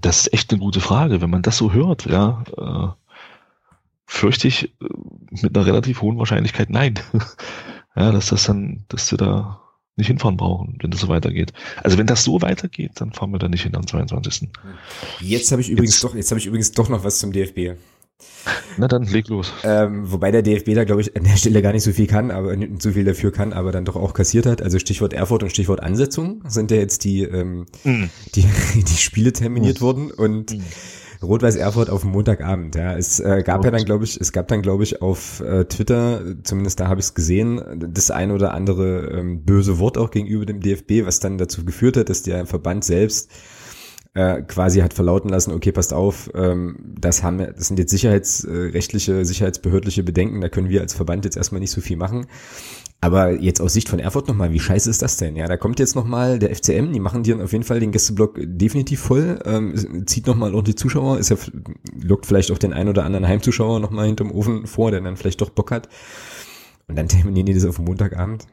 [0.00, 1.20] das ist echt eine gute Frage.
[1.20, 2.88] Wenn man das so hört, ja, äh,
[4.06, 4.86] fürchte ich äh,
[5.30, 6.98] mit einer relativ hohen Wahrscheinlichkeit nein.
[7.96, 9.60] ja, dass das dann, dass wir da
[9.96, 11.52] nicht hinfahren brauchen, wenn das so weitergeht.
[11.82, 14.48] Also wenn das so weitergeht, dann fahren wir da nicht hin am 22.
[15.20, 17.78] Jetzt habe ich übrigens jetzt, doch, jetzt habe ich übrigens doch noch was zum DFB.
[18.76, 19.52] Na dann leg los.
[19.62, 22.30] Ähm, wobei der DFB da, glaube ich, an der Stelle gar nicht so viel kann,
[22.30, 24.62] aber nicht so viel dafür kann, aber dann doch auch kassiert hat.
[24.62, 28.04] Also Stichwort Erfurt und Stichwort Ansetzung sind ja jetzt die, ähm, mm.
[28.34, 28.44] die,
[28.74, 29.84] die Spiele terminiert mm.
[29.84, 30.62] worden und mm
[31.22, 32.74] Rot-Weiß Erfurt auf Montagabend.
[32.74, 35.64] Ja, es äh, gab ja dann, glaube ich, es gab dann, glaube ich, auf äh,
[35.64, 40.10] Twitter, zumindest da habe ich es gesehen, das ein oder andere ähm, böse Wort auch
[40.10, 43.30] gegenüber dem DFB, was dann dazu geführt hat, dass der Verband selbst
[44.14, 49.24] äh, quasi hat verlauten lassen, okay, passt auf, ähm, das haben das sind jetzt sicherheitsrechtliche,
[49.24, 52.26] sicherheitsbehördliche Bedenken, da können wir als Verband jetzt erstmal nicht so viel machen.
[53.00, 55.34] Aber jetzt aus Sicht von Erfurt nochmal, wie scheiße ist das denn?
[55.34, 58.38] Ja, da kommt jetzt nochmal der FCM, die machen dir auf jeden Fall den Gästeblock
[58.40, 61.36] definitiv voll, ähm, zieht nochmal ordentlich Zuschauer, ist ja,
[62.00, 65.40] lockt vielleicht auch den ein oder anderen Heimzuschauer nochmal hinterm Ofen vor, der dann vielleicht
[65.40, 65.88] doch Bock hat.
[66.86, 68.46] Und dann terminieren die das auf Montagabend.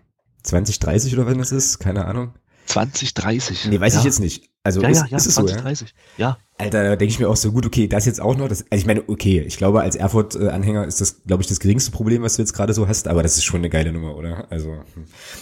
[0.43, 2.33] 2030 oder wenn das ist, keine Ahnung.
[2.67, 3.67] 2030.
[3.69, 3.99] Nee, weiß ja.
[3.99, 4.48] ich jetzt nicht.
[4.61, 5.89] Also ja, ist, ja, ja, ist es 2030.
[5.89, 6.29] so, ja?
[6.29, 6.37] ja.
[6.57, 8.49] Alter, da denke ich mir auch so gut, okay, das jetzt auch noch.
[8.49, 11.91] Das, also ich meine, okay, ich glaube, als Erfurt-Anhänger ist das, glaube ich, das geringste
[11.91, 14.47] Problem, was du jetzt gerade so hast, aber das ist schon eine geile Nummer, oder?
[14.51, 14.71] Also,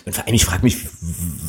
[0.06, 0.88] und vor allem, ich frage mich,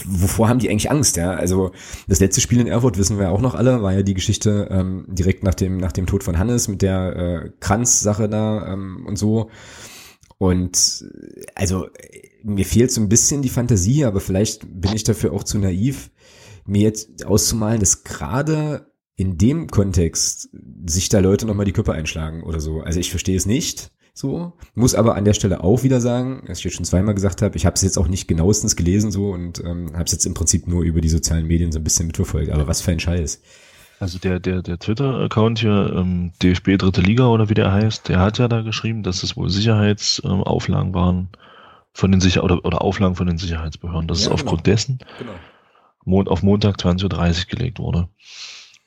[0.07, 1.33] wovor haben die eigentlich Angst, ja?
[1.33, 1.73] Also,
[2.09, 5.05] das letzte Spiel in Erfurt, wissen wir auch noch alle, war ja die Geschichte ähm,
[5.07, 9.17] direkt nach dem, nach dem Tod von Hannes mit der äh, Kranz-Sache da ähm, und
[9.17, 9.51] so.
[10.39, 11.05] Und
[11.55, 11.89] also
[12.43, 16.11] mir fehlt so ein bisschen die Fantasie, aber vielleicht bin ich dafür auch zu naiv,
[16.69, 20.51] mir jetzt auszumalen, dass gerade in dem Kontext
[20.87, 22.81] sich da Leute nochmal die Köpfe einschlagen oder so.
[22.81, 26.59] Also ich verstehe es nicht so, muss aber an der Stelle auch wieder sagen, was
[26.59, 29.31] ich jetzt schon zweimal gesagt habe, ich habe es jetzt auch nicht genauestens gelesen so
[29.31, 32.07] und ähm, habe es jetzt im Prinzip nur über die sozialen Medien so ein bisschen
[32.07, 32.51] mitverfolgt.
[32.51, 33.41] Aber was für ein Scheiß.
[34.01, 38.21] Also der, der, der Twitter-Account hier, ähm, DFB Dritte Liga oder wie der heißt, der
[38.21, 41.29] hat ja da geschrieben, dass es wohl Sicherheitsauflagen ähm, waren
[41.93, 44.07] von den Sicher oder, oder Auflagen von den Sicherheitsbehörden.
[44.07, 44.75] Das ja, ist aufgrund genau.
[44.75, 45.33] dessen genau.
[46.09, 48.09] Mond, auf Montag 20.30 Uhr gelegt wurde.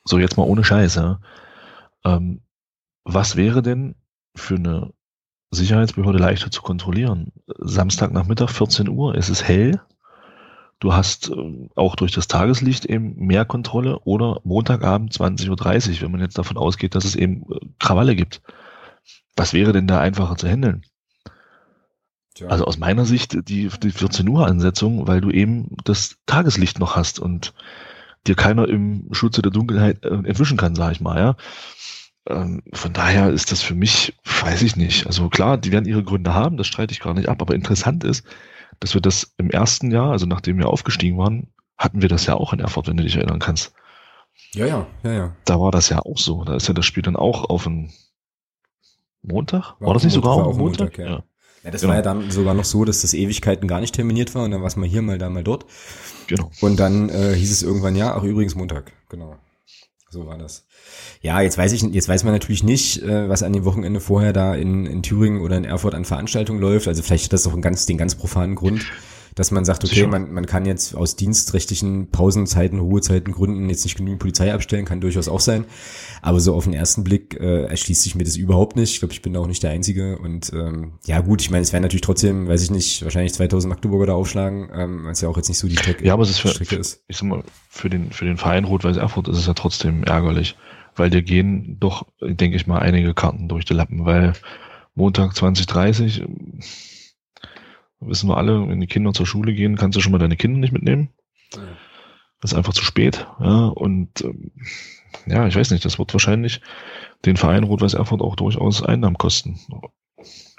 [0.04, 1.20] So, jetzt mal ohne Scheiße.
[2.04, 2.42] Ähm,
[3.04, 3.94] was wäre denn
[4.36, 4.92] für eine
[5.50, 7.32] Sicherheitsbehörde leichter zu kontrollieren?
[7.46, 9.80] Samstagnachmittag 14 Uhr, es ist hell,
[10.82, 15.48] Du hast äh, auch durch das Tageslicht eben mehr Kontrolle oder Montagabend 20.30
[15.94, 18.42] Uhr, wenn man jetzt davon ausgeht, dass es eben äh, Krawalle gibt.
[19.36, 20.82] Was wäre denn da einfacher zu handeln?
[22.34, 22.48] Tja.
[22.48, 26.96] Also aus meiner Sicht die, die 14 Uhr Ansetzung, weil du eben das Tageslicht noch
[26.96, 27.54] hast und
[28.26, 31.36] dir keiner im Schutze der Dunkelheit äh, entwischen kann, sag ich mal, ja.
[32.28, 35.06] Ähm, von daher ist das für mich, weiß ich nicht.
[35.06, 38.04] Also klar, die werden ihre Gründe haben, das streite ich gar nicht ab, aber interessant
[38.04, 38.24] ist,
[38.80, 42.34] dass wir das im ersten Jahr, also nachdem wir aufgestiegen waren, hatten wir das ja
[42.34, 43.74] auch in Erfurt, wenn du dich erinnern kannst.
[44.52, 45.36] Ja, ja, ja, ja.
[45.44, 46.44] Da war das ja auch so.
[46.44, 47.92] Da ist ja das Spiel dann auch auf einen
[49.22, 49.80] Montag?
[49.80, 50.96] War, war das nicht sogar auf Montag?
[50.96, 51.10] Montag ja.
[51.16, 51.24] ja.
[51.62, 51.90] Ja, das genau.
[51.90, 54.60] war ja dann sogar noch so, dass das Ewigkeiten gar nicht terminiert war und dann
[54.60, 55.64] war es mal hier, mal da, mal dort.
[56.26, 56.50] Genau.
[56.60, 59.36] Und dann äh, hieß es irgendwann, ja, ach übrigens Montag, genau.
[60.10, 60.66] So war das.
[61.22, 64.34] Ja, jetzt weiß ich, jetzt weiß man natürlich nicht, äh, was an dem Wochenende vorher
[64.34, 66.86] da in, in Thüringen oder in Erfurt an Veranstaltungen läuft.
[66.86, 68.84] Also vielleicht hat das doch einen ganz, den ganz profanen Grund
[69.34, 73.96] dass man sagt, okay, man, man kann jetzt aus dienstrechtlichen Pausenzeiten, Ruhezeiten Gründen jetzt nicht
[73.96, 75.64] genügend Polizei abstellen, kann durchaus auch sein.
[76.20, 78.92] Aber so auf den ersten Blick äh, erschließt sich mir das überhaupt nicht.
[78.92, 80.18] Ich glaube, ich bin da auch nicht der Einzige.
[80.18, 83.70] Und ähm, ja gut, ich meine, es werden natürlich trotzdem, weiß ich nicht, wahrscheinlich 2000
[83.70, 86.24] Magdeburger da aufschlagen, ähm, weil es ja auch jetzt nicht so die Strecke, ja, aber
[86.24, 87.02] es ist, für, Strecke ist.
[87.08, 90.56] Ich sag mal, für den, für den Verein Rot-Weiß Erfurt ist es ja trotzdem ärgerlich,
[90.94, 94.34] weil dir gehen doch, denke ich mal, einige Karten durch die Lappen, weil
[94.94, 96.22] Montag 2030
[98.06, 100.58] wissen wir alle, wenn die Kinder zur Schule gehen, kannst du schon mal deine Kinder
[100.58, 101.10] nicht mitnehmen.
[102.40, 103.26] Das ist einfach zu spät.
[103.40, 104.52] Ja, und ähm,
[105.26, 106.60] ja, ich weiß nicht, das wird wahrscheinlich
[107.24, 109.60] den Verein Rot-Weiß Erfurt auch durchaus Einnahmen kosten.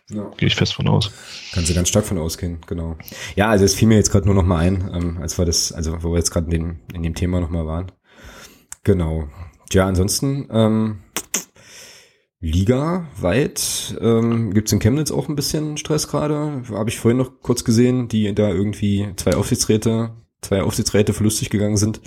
[0.09, 0.29] Ja.
[0.37, 1.11] Gehe ich fest von aus.
[1.53, 2.97] Kannst du ganz stark von ausgehen, genau.
[3.35, 5.71] Ja, also es fiel mir jetzt gerade nur noch mal ein, ähm, als wir das,
[5.71, 7.91] also wo wir jetzt gerade in, in dem Thema noch mal waren.
[8.83, 9.27] Genau.
[9.71, 10.99] Ja, ansonsten ähm,
[12.43, 16.63] Liga weit ähm, gibt in Chemnitz auch ein bisschen Stress gerade.
[16.71, 20.11] Habe ich vorhin noch kurz gesehen, die da irgendwie zwei Aufsichtsräte,
[20.41, 22.01] zwei Aufsichtsräte verlustig gegangen sind.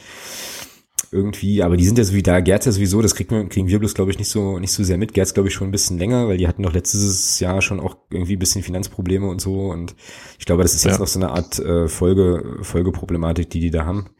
[1.10, 3.68] Irgendwie, aber die sind ja so wie da, Gerz ja sowieso, das kriegen wir, kriegen
[3.68, 5.14] wir bloß, glaube ich, nicht so, nicht so sehr mit.
[5.14, 7.96] Gerz, glaube ich, schon ein bisschen länger, weil die hatten doch letztes Jahr schon auch
[8.10, 9.70] irgendwie ein bisschen Finanzprobleme und so.
[9.70, 9.94] Und
[10.38, 10.98] ich glaube, das ist jetzt ja.
[10.98, 14.10] noch so eine Art äh, Folge, Folgeproblematik, die die da haben.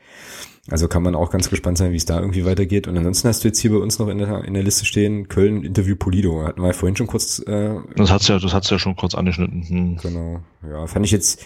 [0.68, 2.88] Also kann man auch ganz gespannt sein, wie es da irgendwie weitergeht.
[2.88, 5.28] Und ansonsten hast du jetzt hier bei uns noch in der, in der Liste stehen,
[5.28, 6.43] Köln Interview Polido.
[6.43, 7.38] Hatten wir ja vorhin schon kurz.
[7.47, 9.62] Äh, das hat's ja, das hat's ja schon kurz angeschnitten.
[9.68, 9.97] Hm.
[9.98, 10.40] Genau.
[10.68, 11.44] Ja, fand ich jetzt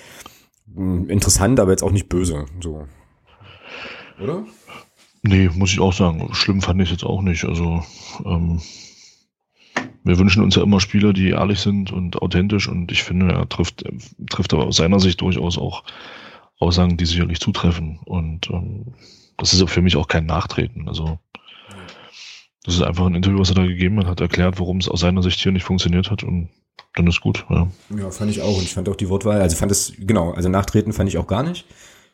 [0.74, 2.46] mh, hm, interessant, aber jetzt auch nicht böse.
[2.60, 2.86] So.
[4.22, 4.44] Oder?
[5.22, 6.30] Nee, muss ich auch sagen.
[6.32, 7.44] Schlimm fand ich jetzt auch nicht.
[7.44, 7.82] Also
[8.24, 8.60] ähm,
[10.02, 13.48] wir wünschen uns ja immer Spieler, die ehrlich sind und authentisch und ich finde, er
[13.48, 13.84] trifft,
[14.30, 15.84] trifft aber aus seiner Sicht durchaus auch
[16.60, 17.98] Aussagen, die sicherlich zutreffen.
[18.04, 18.94] Und ähm,
[19.36, 20.86] das ist für mich auch kein Nachtreten.
[20.88, 21.18] Also
[22.64, 25.00] das ist einfach ein Interview, was er da gegeben hat, hat erklärt, warum es aus
[25.00, 26.50] seiner Sicht hier nicht funktioniert hat und
[26.94, 27.46] dann ist gut.
[27.48, 27.68] Ja.
[27.96, 28.56] ja, fand ich auch.
[28.56, 31.26] Und ich fand auch die Wortwahl, also fand es, genau, also Nachtreten fand ich auch
[31.26, 31.64] gar nicht.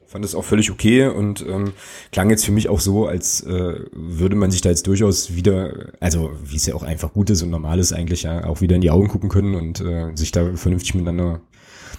[0.07, 1.73] Fand es auch völlig okay und ähm,
[2.13, 5.91] klang jetzt für mich auch so, als äh, würde man sich da jetzt durchaus wieder,
[5.99, 8.77] also wie es ja auch einfach gut ist und normal ist eigentlich ja, auch wieder
[8.77, 11.41] in die Augen gucken können und äh, sich da vernünftig miteinander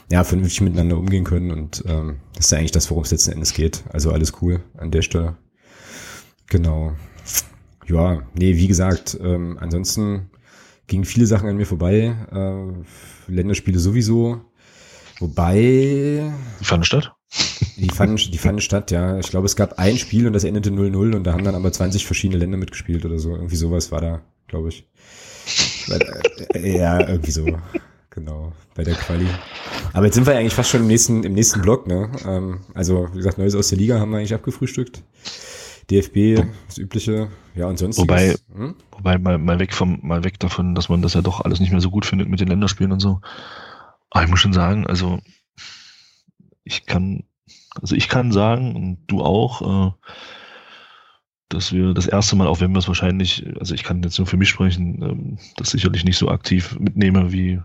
[0.10, 3.32] ja, vernünftig miteinander umgehen können und ähm, das ist ja eigentlich das, worum es letzten
[3.34, 3.84] Endes geht.
[3.92, 5.38] Also alles cool an der Stelle.
[6.50, 6.94] Genau.
[7.88, 10.30] Ja, nee, wie gesagt, ähm, ansonsten
[10.88, 12.16] gingen viele Sachen an mir vorbei.
[12.32, 14.42] Äh, Länderspiele sowieso.
[15.20, 16.32] Wobei.
[16.60, 17.12] Die fanden statt?
[17.76, 19.20] Die fanden, die fanden statt, ja.
[19.20, 21.72] Ich glaube, es gab ein Spiel und das endete 0-0 und da haben dann aber
[21.72, 23.36] 20 verschiedene Länder mitgespielt oder so.
[23.36, 24.88] Irgendwie sowas war da, glaube ich.
[26.54, 27.46] Äh, ja, irgendwie so
[28.18, 29.28] genau, bei der Quali.
[29.94, 32.12] Aber jetzt sind wir eigentlich fast schon im nächsten, im nächsten Block, ne?
[32.26, 35.04] Ähm, also, wie gesagt, Neues aus der Liga haben wir eigentlich abgefrühstückt.
[35.92, 37.98] DFB, das übliche, ja, und sonst.
[37.98, 38.76] Wobei, hm?
[38.92, 41.72] wobei mal, mal weg vom, mal weg davon, dass man das ja doch alles nicht
[41.72, 43.22] mehr so gut findet mit den Länderspielen und so.
[44.10, 45.20] Aber ich muss schon sagen, also,
[46.64, 47.24] ich kann,
[47.80, 49.92] also ich kann sagen, und du auch, äh,
[51.50, 54.28] dass wir das erste Mal, auch wenn wir es wahrscheinlich, also ich kann jetzt nur
[54.28, 57.62] für mich sprechen, ähm, das sicherlich nicht so aktiv mitnehme wie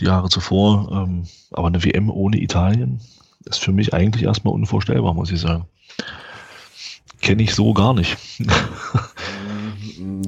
[0.00, 0.90] die Jahre zuvor.
[0.92, 3.00] Ähm, aber eine WM ohne Italien
[3.44, 5.66] ist für mich eigentlich erstmal unvorstellbar, muss ich sagen.
[7.20, 8.16] Kenne ich so gar nicht.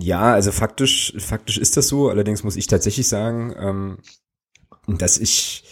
[0.01, 2.09] ja, also faktisch, faktisch ist das so.
[2.09, 3.99] Allerdings muss ich tatsächlich sagen, ähm,
[4.87, 5.65] dass ich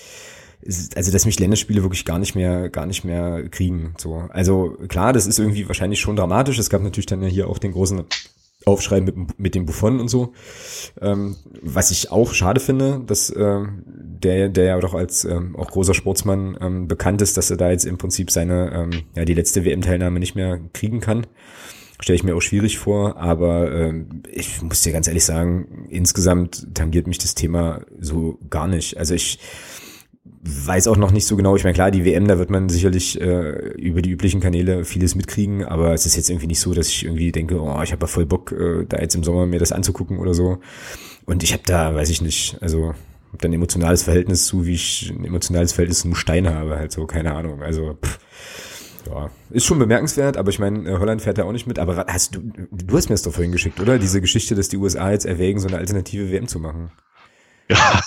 [0.97, 5.13] also dass mich Länderspiele wirklich gar nicht mehr gar nicht mehr kriegen so also klar
[5.13, 8.05] das ist irgendwie wahrscheinlich schon dramatisch es gab natürlich dann ja hier auch den großen
[8.67, 10.33] Aufschrei mit, mit dem Buffon und so.
[11.01, 15.71] Ähm, was ich auch schade finde, dass äh, der, der ja doch als ähm, auch
[15.71, 19.35] großer Sportsmann ähm, bekannt ist, dass er da jetzt im Prinzip seine, ähm, ja, die
[19.35, 21.29] letzte WM-Teilnahme nicht mehr kriegen kann.
[22.01, 26.75] Stelle ich mir auch schwierig vor, aber ähm, ich muss dir ganz ehrlich sagen, insgesamt
[26.75, 28.99] tangiert mich das Thema so gar nicht.
[28.99, 29.39] Also ich
[30.47, 31.57] weiß auch noch nicht so genau.
[31.57, 35.15] Ich meine, klar, die WM, da wird man sicherlich äh, über die üblichen Kanäle vieles
[35.15, 38.03] mitkriegen, aber es ist jetzt irgendwie nicht so, dass ich irgendwie denke, oh, ich habe
[38.03, 40.59] ja voll Bock, äh, da jetzt im Sommer mir das anzugucken oder so.
[41.25, 42.95] Und ich habe da, weiß ich nicht, also
[43.33, 46.93] hab dann ein emotionales Verhältnis zu, wie ich ein emotionales Verhältnis zum Stein habe, halt
[46.93, 47.63] so, keine Ahnung.
[47.63, 48.19] Also, pff,
[49.07, 51.79] ja, ist schon bemerkenswert, aber ich meine, äh, Holland fährt ja auch nicht mit.
[51.79, 52.41] Aber hast du,
[52.71, 53.99] du hast mir das doch vorhin geschickt, oder?
[53.99, 56.91] Diese Geschichte, dass die USA jetzt erwägen, so eine alternative WM zu machen.
[57.69, 58.01] Ja,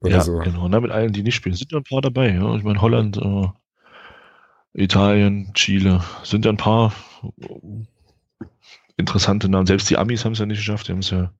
[0.00, 0.38] oder ja, so.
[0.38, 0.68] genau.
[0.68, 2.30] Na, mit allen, die nicht spielen, sind ja ein paar dabei.
[2.30, 2.54] Ja.
[2.56, 3.48] Ich meine, Holland, äh,
[4.74, 6.92] Italien, Chile, sind ja ein paar
[8.96, 9.66] interessante Namen.
[9.66, 10.88] Selbst die Amis haben es ja nicht geschafft.
[10.88, 11.32] Die haben es ja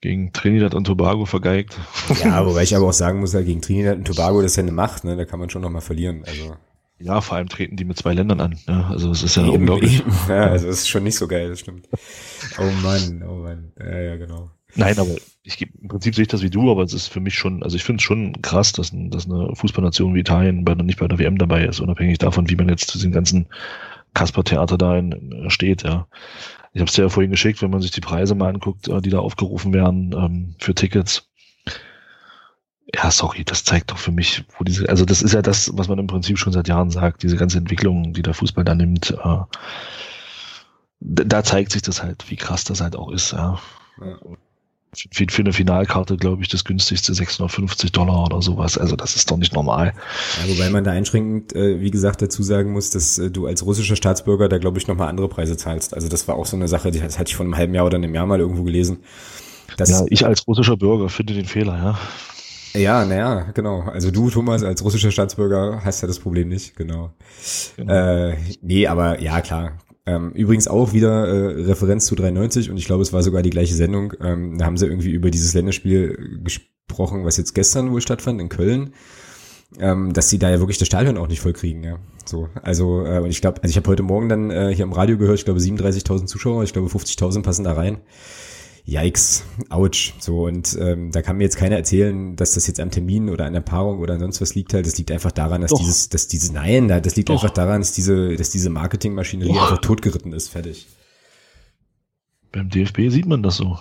[0.00, 1.78] gegen Trinidad und Tobago vergeigt.
[2.22, 4.64] Ja, wobei ich aber auch sagen muss, ja, gegen Trinidad und Tobago, das ist ja
[4.64, 5.16] eine Macht, ne?
[5.16, 6.24] da kann man schon nochmal verlieren.
[6.26, 6.56] Also.
[6.98, 8.58] Ja, vor allem treten die mit zwei Ländern an.
[8.66, 10.00] Ja, also es ist ja eben, unglaublich.
[10.00, 10.12] Eben.
[10.28, 11.88] Ja, also es ist schon nicht so geil, das stimmt.
[12.58, 13.72] Oh Mann, oh Mann.
[13.78, 14.50] Ja, ja, genau.
[14.74, 17.34] Nein, aber ich im Prinzip sehe ich das wie du, aber es ist für mich
[17.34, 21.00] schon, also ich finde es schon krass, dass, dass eine Fußballnation wie Italien bei, nicht
[21.00, 23.46] bei der WM dabei ist, unabhängig davon, wie man jetzt zu diesem ganzen
[24.14, 26.06] Kasper-Theater da in, in, steht, ja.
[26.74, 29.00] Ich habe es dir ja vorhin geschickt, wenn man sich die Preise mal anguckt, äh,
[29.02, 31.28] die da aufgerufen werden ähm, für Tickets.
[32.94, 35.88] Ja, sorry, das zeigt doch für mich, wo diese, also das ist ja das, was
[35.88, 39.10] man im Prinzip schon seit Jahren sagt, diese ganze Entwicklung, die der Fußball da nimmt,
[39.10, 39.38] äh,
[41.00, 43.58] da zeigt sich das halt, wie krass das halt auch ist, ja.
[44.00, 44.18] ja
[44.94, 48.76] für, für eine Finalkarte, glaube ich, das günstigste 650 Dollar oder sowas.
[48.76, 49.94] Also das ist doch nicht normal.
[50.42, 53.64] Ja, wobei man da einschränkend, äh, wie gesagt, dazu sagen muss, dass äh, du als
[53.64, 55.94] russischer Staatsbürger da, glaube ich, nochmal andere Preise zahlst.
[55.94, 57.86] Also das war auch so eine Sache, die, das hatte ich vor einem halben Jahr
[57.86, 58.98] oder einem Jahr mal irgendwo gelesen.
[59.78, 61.98] ja, ich als russischer Bürger finde den Fehler, ja.
[62.74, 63.82] Ja, naja, genau.
[63.82, 67.12] Also du, Thomas, als russischer Staatsbürger hast ja das Problem nicht, genau.
[67.76, 67.92] genau.
[67.92, 69.72] Äh, nee, aber ja, klar,
[70.06, 73.50] ähm, übrigens auch wieder äh, Referenz zu 93 und ich glaube, es war sogar die
[73.50, 74.14] gleiche Sendung.
[74.20, 78.48] Ähm, da haben sie irgendwie über dieses Länderspiel gesprochen, was jetzt gestern wohl stattfand in
[78.48, 78.94] Köln.
[79.78, 81.98] Ähm, dass sie da ja wirklich das Stadion auch nicht voll kriegen, ja.
[82.26, 84.92] So, also äh, und ich glaube, also ich habe heute Morgen dann äh, hier im
[84.92, 87.96] Radio gehört, ich glaube 37.000 Zuschauer, ich glaube 50.000 passen da rein.
[88.84, 90.12] Yikes, ouch.
[90.18, 93.46] So, und ähm, da kann mir jetzt keiner erzählen, dass das jetzt am Termin oder
[93.46, 94.86] an der Paarung oder sonst was liegt halt.
[94.86, 95.78] Das liegt einfach daran, dass Doch.
[95.78, 97.34] dieses, dass dieses, nein, das liegt Doch.
[97.34, 99.62] einfach daran, dass diese, dass diese Marketingmaschinerie Boah.
[99.62, 100.88] einfach totgeritten ist, fertig.
[102.50, 103.78] Beim DFB sieht man das so.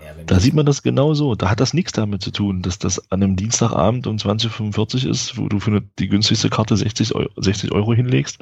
[0.00, 1.34] Ja, da sieht man das genau so.
[1.34, 5.10] Da hat das nichts damit zu tun, dass das an einem Dienstagabend um 20.45 Uhr
[5.10, 8.38] ist, wo du für eine, die günstigste Karte 60 Euro, 60 Euro hinlegst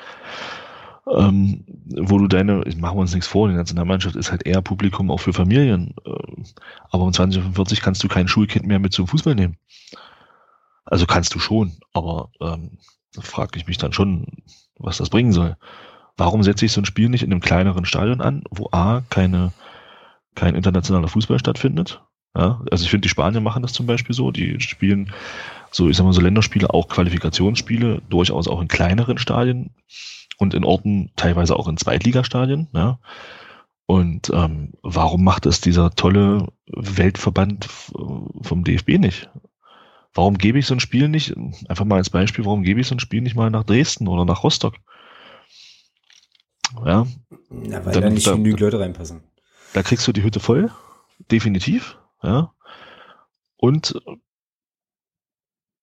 [1.10, 5.10] ähm, wo du deine, machen wir uns nichts vor, die Nationalmannschaft ist halt eher Publikum
[5.10, 5.94] auch für Familien.
[6.04, 6.42] Äh,
[6.90, 9.56] aber um 2045 kannst du kein Schulkind mehr mit zum Fußball nehmen.
[10.84, 12.78] Also kannst du schon, aber ähm,
[13.18, 14.26] frage ich mich dann schon,
[14.78, 15.56] was das bringen soll.
[16.16, 19.52] Warum setze ich so ein Spiel nicht in einem kleineren Stadion an, wo A, keine,
[20.34, 22.02] kein internationaler Fußball stattfindet?
[22.36, 25.12] Ja, also ich finde, die Spanier machen das zum Beispiel so, die spielen
[25.70, 29.70] so, ich sag mal so Länderspiele, auch Qualifikationsspiele, durchaus auch in kleineren Stadien
[30.38, 32.68] und in Orten teilweise auch in Zweitligastadien.
[32.72, 32.98] Ja.
[33.86, 39.30] Und ähm, warum macht es dieser tolle Weltverband vom DFB nicht?
[40.14, 41.34] Warum gebe ich so ein Spiel nicht,
[41.68, 44.24] einfach mal als Beispiel, warum gebe ich so ein Spiel nicht mal nach Dresden oder
[44.24, 44.74] nach Rostock?
[46.84, 47.06] Ja.
[47.50, 49.22] Na, weil dann, da nicht da, genügend Leute reinpassen.
[49.72, 50.70] Da kriegst du die Hütte voll,
[51.30, 52.52] definitiv, ja.
[53.56, 54.00] Und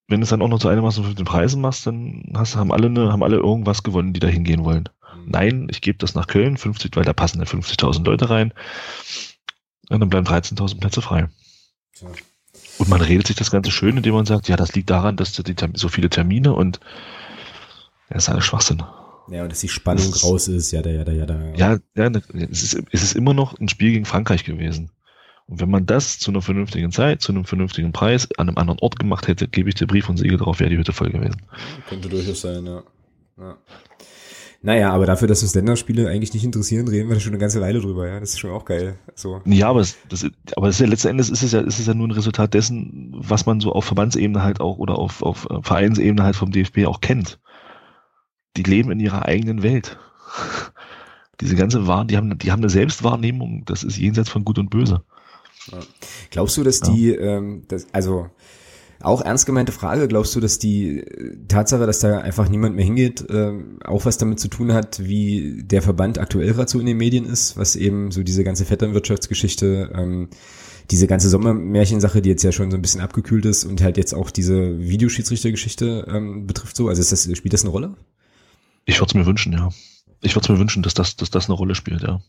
[0.10, 2.72] wenn du es dann auch noch zu einigermaßen mit den Preisen machst, dann hast, haben
[2.72, 4.90] alle eine, haben alle irgendwas gewonnen, die da hingehen wollen.
[5.16, 5.32] Mhm.
[5.32, 8.54] Nein, ich gebe das nach Köln, 50, weil da passen dann 50.000 Leute rein.
[9.90, 11.30] Und dann bleiben 13.000 Plätze frei.
[12.02, 12.08] Ja.
[12.80, 15.34] Und man redet sich das Ganze schön, indem man sagt, ja, das liegt daran, dass
[15.34, 16.80] die, so viele Termine und
[18.10, 18.84] ja, ist alles Schwachsinn.
[19.30, 21.54] Ja, und dass die Spannung das raus ist, ja, da, ja, da, ja, da.
[21.56, 22.12] Ja, ja,
[22.50, 24.90] es ist, es ist immer noch ein Spiel gegen Frankreich gewesen.
[25.50, 28.80] Und wenn man das zu einer vernünftigen Zeit, zu einem vernünftigen Preis an einem anderen
[28.82, 31.42] Ort gemacht hätte, gebe ich dir Brief und Siegel drauf, wäre die Hütte voll gewesen.
[31.90, 32.84] Könnte durchaus sein, ja.
[33.40, 33.58] ja.
[34.62, 37.80] Naja, aber dafür, dass uns Länderspiele eigentlich nicht interessieren, reden wir schon eine ganze Weile
[37.80, 38.20] drüber, ja.
[38.20, 39.00] Das ist schon auch geil.
[39.16, 39.42] So.
[39.46, 40.24] Ja, aber, es, das,
[40.56, 42.54] aber das ist ja letzten Endes ist es ja, ist es ja nur ein Resultat
[42.54, 46.52] dessen, was man so auf Verbandsebene halt auch oder auf, auf äh, Vereinsebene halt vom
[46.52, 47.40] DFB auch kennt.
[48.56, 49.98] Die leben in ihrer eigenen Welt.
[51.42, 54.70] Diese ganze Wahr, die haben, die haben eine Selbstwahrnehmung, das ist jenseits von Gut und
[54.70, 55.04] Böse.
[56.32, 58.30] Glaubst du, dass die, ähm, das, also
[59.02, 61.06] auch ernst gemeinte Frage, glaubst du, dass die
[61.48, 63.54] Tatsache, dass da einfach niemand mehr hingeht, äh,
[63.86, 67.26] auch was damit zu tun hat, wie der Verband aktuell gerade so in den Medien
[67.26, 70.30] ist, was eben so diese ganze Vetternwirtschaftsgeschichte, ähm,
[70.92, 74.14] diese ganze Sommermärchensache, die jetzt ja schon so ein bisschen abgekühlt ist und halt jetzt
[74.14, 77.96] auch diese Videoschiedsrichtergeschichte ähm, betrifft so, also ist das, spielt das eine Rolle?
[78.86, 79.70] Ich würde es mir wünschen, ja.
[80.22, 82.20] Ich würde es mir wünschen, dass das, dass das eine Rolle spielt, ja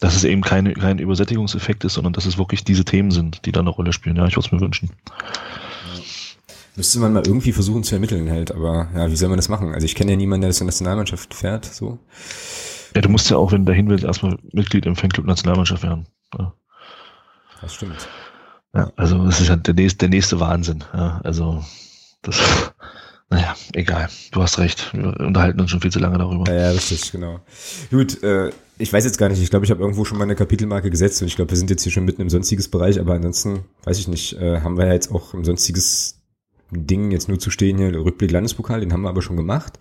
[0.00, 3.52] dass es eben keine, kein Übersättigungseffekt ist, sondern dass es wirklich diese Themen sind, die
[3.52, 4.16] da eine Rolle spielen.
[4.16, 4.90] Ja, ich würde es mir wünschen.
[5.08, 5.14] Ja.
[6.76, 9.72] Müsste man mal irgendwie versuchen zu ermitteln halt, aber ja, wie soll man das machen?
[9.72, 11.98] Also ich kenne ja niemanden, der das in der Nationalmannschaft fährt, so.
[12.96, 16.06] Ja, du musst ja auch, wenn du dahin willst, erstmal Mitglied im Fanclub Nationalmannschaft werden.
[16.36, 16.52] Ja.
[17.60, 18.08] Das stimmt.
[18.74, 20.82] Ja, also es ist ja der nächste, der nächste Wahnsinn.
[20.92, 21.64] Ja, also
[22.22, 22.40] das,
[23.30, 24.08] naja, egal.
[24.32, 24.92] Du hast recht.
[24.92, 26.50] Wir unterhalten uns schon viel zu lange darüber.
[26.52, 27.40] Ja, ja richtig, genau.
[27.90, 29.42] Gut, äh, ich weiß jetzt gar nicht.
[29.42, 31.70] Ich glaube, ich habe irgendwo schon mal eine Kapitelmarke gesetzt und ich glaube, wir sind
[31.70, 34.86] jetzt hier schon mitten im sonstiges Bereich, aber ansonsten, weiß ich nicht, äh, haben wir
[34.86, 36.22] ja jetzt auch im sonstiges
[36.70, 39.78] Ding jetzt nur zu stehen hier, Rückblick Landespokal, den haben wir aber schon gemacht.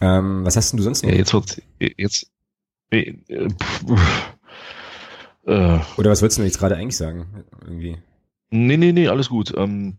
[0.00, 1.10] Ähm, was hast denn du sonst noch?
[1.10, 2.30] Ja, jetzt wird jetzt
[2.90, 3.48] äh, äh,
[5.96, 7.44] Oder was wolltest du jetzt gerade eigentlich sagen?
[7.62, 7.98] Irgendwie.
[8.50, 9.52] Nee, nee, nee, alles gut.
[9.56, 9.98] Ähm,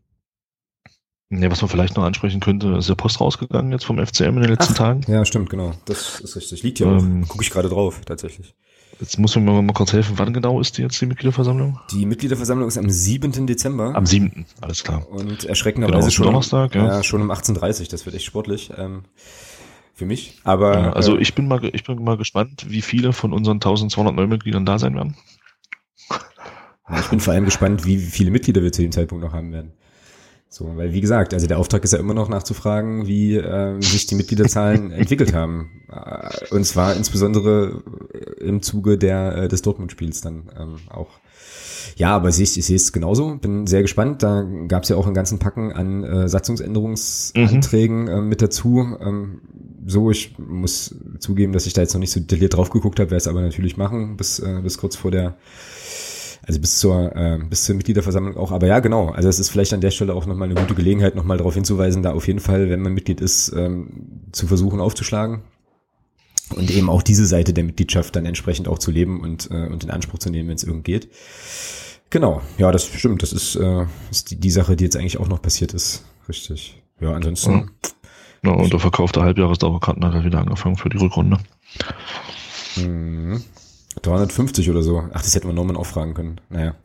[1.30, 4.42] ja, was man vielleicht noch ansprechen könnte, ist der Post rausgegangen jetzt vom FCM in
[4.42, 5.02] den letzten Ach, Tagen.
[5.08, 5.74] Ja, stimmt, genau.
[5.86, 6.64] Das ist richtig.
[6.64, 7.30] Liegt ja ähm, auch.
[7.30, 8.56] Gucke ich gerade drauf, tatsächlich.
[9.00, 10.14] Jetzt muss man mir mal kurz helfen.
[10.18, 11.80] Wann genau ist die jetzt die Mitgliederversammlung?
[11.92, 13.46] Die Mitgliederversammlung ist am 7.
[13.46, 13.94] Dezember.
[13.94, 14.46] Am 7.
[14.62, 15.10] Alles klar.
[15.10, 16.86] Und erschreckenderweise genau, schon, Donnerstag, ja.
[16.86, 17.04] ja.
[17.04, 18.72] schon um 18.30 Das wird echt sportlich.
[18.78, 19.04] Ähm,
[19.96, 20.40] für mich.
[20.44, 23.56] Aber ja, also äh, ich bin mal ich bin mal gespannt, wie viele von unseren
[23.56, 25.16] 1200 Neumitgliedern da sein werden.
[27.00, 29.74] Ich bin vor allem gespannt, wie viele Mitglieder wir zu dem Zeitpunkt noch haben werden.
[30.56, 34.06] So, weil wie gesagt, also der Auftrag ist ja immer noch nachzufragen, wie äh, sich
[34.06, 35.82] die Mitgliederzahlen entwickelt haben.
[35.92, 37.84] Äh, und zwar insbesondere
[38.40, 41.10] im Zuge der des Dortmund-Spiels dann ähm, auch.
[41.98, 43.36] Ja, aber ich, ich sehe es genauso.
[43.36, 44.24] Bin sehr gespannt.
[44.24, 48.08] Da gab es ja auch einen ganzen Packen an äh, Satzungsänderungsanträgen mhm.
[48.08, 48.96] äh, mit dazu.
[49.02, 49.42] Ähm,
[49.86, 53.12] so, ich muss zugeben, dass ich da jetzt noch nicht so detailliert drauf geguckt habe,
[53.12, 55.36] werde es aber natürlich machen, bis, äh, bis kurz vor der,
[56.48, 58.52] also bis zur, äh, bis zur Mitgliederversammlung auch.
[58.52, 59.10] Aber ja, genau.
[59.10, 62.04] Also es ist vielleicht an der Stelle auch nochmal eine gute Gelegenheit, nochmal darauf hinzuweisen,
[62.04, 65.42] da auf jeden Fall, wenn man Mitglied ist, ähm, zu versuchen aufzuschlagen.
[66.56, 69.84] Und eben auch diese Seite der Mitgliedschaft dann entsprechend auch zu leben und, äh, und
[69.84, 71.10] in Anspruch zu nehmen, wenn es irgend geht.
[72.12, 73.24] Genau, ja, das stimmt.
[73.24, 76.06] Das ist, äh, ist die, die Sache, die jetzt eigentlich auch noch passiert ist.
[76.30, 76.82] Richtig.
[77.02, 77.72] Ja, ansonsten.
[78.44, 78.52] Ja.
[78.52, 81.40] Und der Verkauf der Halbjahresdauerkarten hat halt wieder angefangen für die Rückrunde.
[82.76, 83.44] Hm.
[84.02, 85.04] 350 oder so.
[85.14, 86.42] Ach, das hätten wir Norman auch fragen können.
[86.50, 86.76] Naja.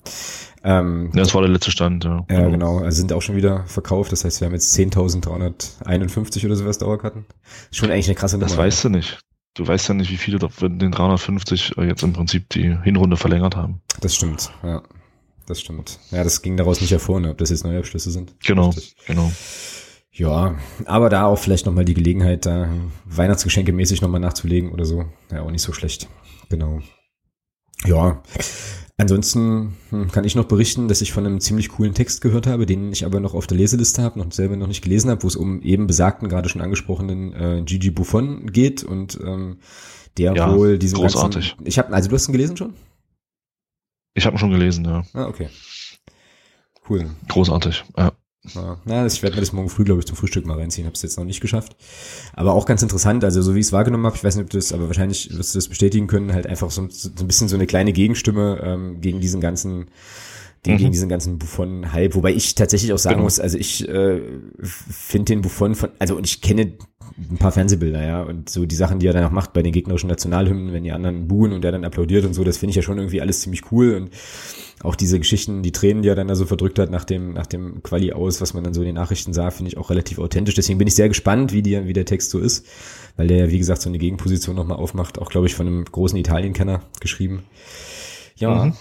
[0.62, 2.24] Ähm, ja, das war der letzte Stand, ja.
[2.28, 2.50] Ja, genau.
[2.50, 2.78] genau.
[2.78, 4.12] Also sind auch schon wieder verkauft.
[4.12, 7.24] Das heißt, wir haben jetzt 10.351 oder sowas Dauerkarten.
[7.72, 8.48] Schon eigentlich eine krasse Nummer.
[8.48, 9.18] Das weißt du nicht.
[9.54, 13.56] Du weißt ja nicht, wie viele von den 350 jetzt im Prinzip die Hinrunde verlängert
[13.56, 13.80] haben.
[14.00, 14.82] Das stimmt, ja.
[15.46, 15.98] Das stimmt.
[16.12, 18.34] Ja, das ging daraus nicht hervor, ne, ob das jetzt neue Abschlüsse sind.
[18.44, 18.94] Genau, Richtig.
[19.06, 19.32] genau.
[20.12, 22.68] Ja, aber da auch vielleicht nochmal die Gelegenheit, da
[23.04, 25.06] Weihnachtsgeschenke mäßig nochmal nachzulegen oder so.
[25.32, 26.08] Ja, auch nicht so schlecht.
[26.48, 26.80] Genau.
[27.86, 28.22] Ja,
[28.96, 32.66] ansonsten hm, kann ich noch berichten, dass ich von einem ziemlich coolen Text gehört habe,
[32.66, 35.26] den ich aber noch auf der Leseliste habe, noch selber noch nicht gelesen habe, wo
[35.26, 39.58] es um eben besagten, gerade schon angesprochenen äh, Gigi Buffon geht und ähm,
[40.18, 41.50] der ja, wohl diesen großartig.
[41.50, 42.74] Ganzen, ich habe, also du hast ihn gelesen schon?
[44.14, 45.04] Ich habe ihn schon gelesen, ja.
[45.14, 45.48] Ah, okay.
[46.88, 47.10] Cool.
[47.28, 48.12] Großartig, ja.
[48.54, 50.86] Ja, na, ich werde mir das morgen früh, glaube ich, zum Frühstück mal reinziehen.
[50.86, 51.76] Habe es jetzt noch nicht geschafft.
[52.32, 54.50] Aber auch ganz interessant, also so wie ich es wahrgenommen habe, ich weiß nicht, ob
[54.50, 57.48] du das, aber wahrscheinlich wirst du das bestätigen können, halt einfach so, so ein bisschen
[57.48, 59.90] so eine kleine Gegenstimme ähm, gegen diesen ganzen
[60.66, 60.78] den, mhm.
[60.78, 62.14] gegen diesen ganzen Buffon-Hype.
[62.14, 63.24] Wobei ich tatsächlich auch sagen genau.
[63.24, 64.20] muss, also ich äh,
[64.62, 66.74] finde den Buffon von, also und ich kenne
[67.18, 69.72] ein paar Fernsehbilder, ja, und so die Sachen, die er dann auch macht bei den
[69.72, 72.76] gegnerischen Nationalhymnen, wenn die anderen buhen und er dann applaudiert und so, das finde ich
[72.76, 74.10] ja schon irgendwie alles ziemlich cool und
[74.82, 77.46] auch diese Geschichten, die Tränen, die er dann da so verdrückt hat nach dem, nach
[77.46, 80.18] dem Quali aus, was man dann so in den Nachrichten sah, finde ich auch relativ
[80.18, 80.54] authentisch.
[80.54, 82.66] Deswegen bin ich sehr gespannt, wie, die, wie der Text so ist,
[83.16, 85.84] weil der ja, wie gesagt, so eine Gegenposition nochmal aufmacht, auch, glaube ich, von einem
[85.84, 87.42] großen Italien-Kenner geschrieben.
[88.36, 88.76] Ja, mhm.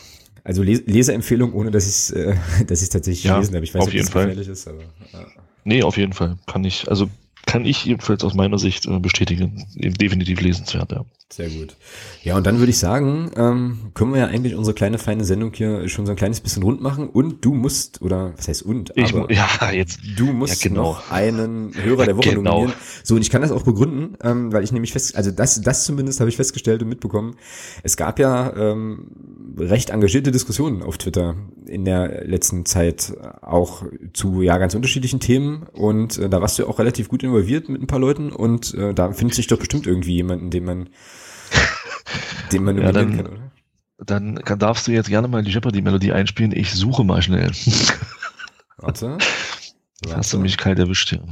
[0.46, 2.36] also Les Leseempfehlung, ohne dass ich es äh,
[2.68, 3.66] dass ich's tatsächlich ja, gelesen habe.
[3.66, 4.82] Ich weiß nicht, ob das gefährlich ist, aber.
[5.12, 5.26] Ja.
[5.66, 6.38] Nee, auf jeden Fall.
[6.48, 7.10] Kann ich, also
[7.50, 9.66] kann ich jedenfalls aus meiner Sicht äh, bestätigen.
[9.76, 11.04] Definitiv lesenswert, ja.
[11.32, 11.76] Sehr gut.
[12.24, 15.54] Ja, und dann würde ich sagen, ähm, können wir ja eigentlich unsere kleine feine Sendung
[15.54, 17.08] hier schon so ein kleines bisschen rund machen.
[17.08, 18.92] Und du musst, oder was heißt und?
[18.96, 20.00] Ich, ja, jetzt.
[20.18, 20.82] Du musst ja, genau.
[20.82, 22.62] noch einen Hörer der Woche genau.
[22.62, 22.74] nominieren.
[23.04, 25.86] So, und ich kann das auch begründen, ähm, weil ich nämlich fest, also das, das
[25.86, 27.36] zumindest habe ich festgestellt und mitbekommen.
[27.84, 29.12] Es gab ja ähm,
[29.56, 31.36] recht engagierte Diskussionen auf Twitter
[31.68, 33.84] in der letzten Zeit auch
[34.14, 35.68] zu ja ganz unterschiedlichen Themen.
[35.74, 38.32] Und äh, da warst du auch relativ gut involviert mit ein paar Leuten.
[38.32, 40.90] Und äh, da findet sich doch bestimmt irgendwie jemanden, den man
[42.52, 43.52] den man ja, dann, kann, oder?
[43.98, 46.52] Dann darfst du jetzt gerne mal die Jeopardy-Melodie einspielen.
[46.52, 47.52] Ich suche mal schnell.
[48.78, 49.18] Warte.
[50.02, 50.18] Warte.
[50.18, 51.24] Hast du mich kalt erwischt hier.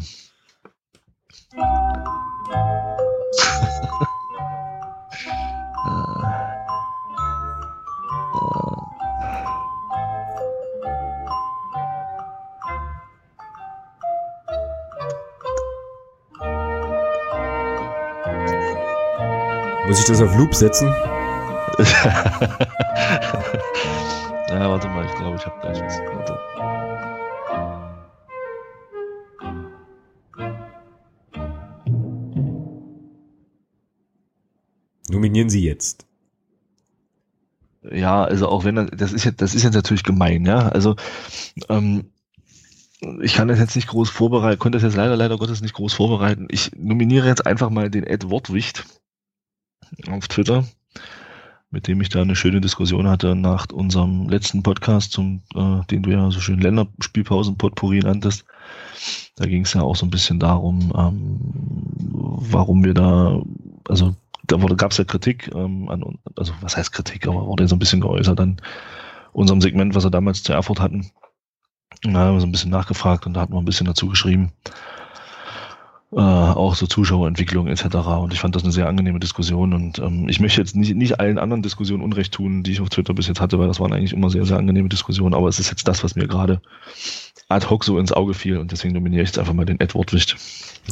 [19.88, 20.88] Muss ich das auf Loop setzen?
[24.50, 25.98] ja, warte mal, ich glaube, ich habe gleich was.
[26.00, 26.38] Warte.
[35.10, 36.06] Nominieren Sie jetzt.
[37.90, 40.68] Ja, also auch wenn das ist jetzt, das ist jetzt natürlich gemein, ja.
[40.68, 40.98] Also
[41.70, 42.12] ähm,
[43.22, 45.94] ich kann das jetzt nicht groß vorbereiten, konnte das jetzt leider, leider Gottes nicht groß
[45.94, 46.48] vorbereiten.
[46.52, 48.84] Ich nominiere jetzt einfach mal den Ed Wortwicht
[50.10, 50.66] auf Twitter,
[51.70, 56.04] mit dem ich da eine schöne Diskussion hatte nach unserem letzten Podcast, zum, äh, den
[56.04, 58.46] du ja so schön Länderspielpausen-Potpourri nanntest.
[59.36, 61.40] Da ging es ja auch so ein bisschen darum, ähm,
[62.52, 63.42] warum wir da,
[63.88, 64.16] also
[64.48, 67.80] da gab es ja Kritik ähm, an, also was heißt Kritik, aber wurde so ein
[67.80, 68.62] bisschen geäußert an
[69.34, 71.12] unserem Segment, was wir damals zu Erfurt hatten.
[72.02, 74.52] Da haben wir so ein bisschen nachgefragt und da hatten wir ein bisschen dazu geschrieben.
[76.10, 77.84] Äh, auch so Zuschauerentwicklung etc.
[78.22, 81.20] Und ich fand das eine sehr angenehme Diskussion und ähm, ich möchte jetzt nicht, nicht
[81.20, 83.92] allen anderen Diskussionen Unrecht tun, die ich auf Twitter bis jetzt hatte, weil das waren
[83.92, 86.62] eigentlich immer sehr, sehr angenehme Diskussionen, aber es ist jetzt das, was mir gerade
[87.50, 90.14] ad hoc so ins Auge fiel und deswegen nominiere ich jetzt einfach mal den Edward
[90.14, 90.38] Wicht.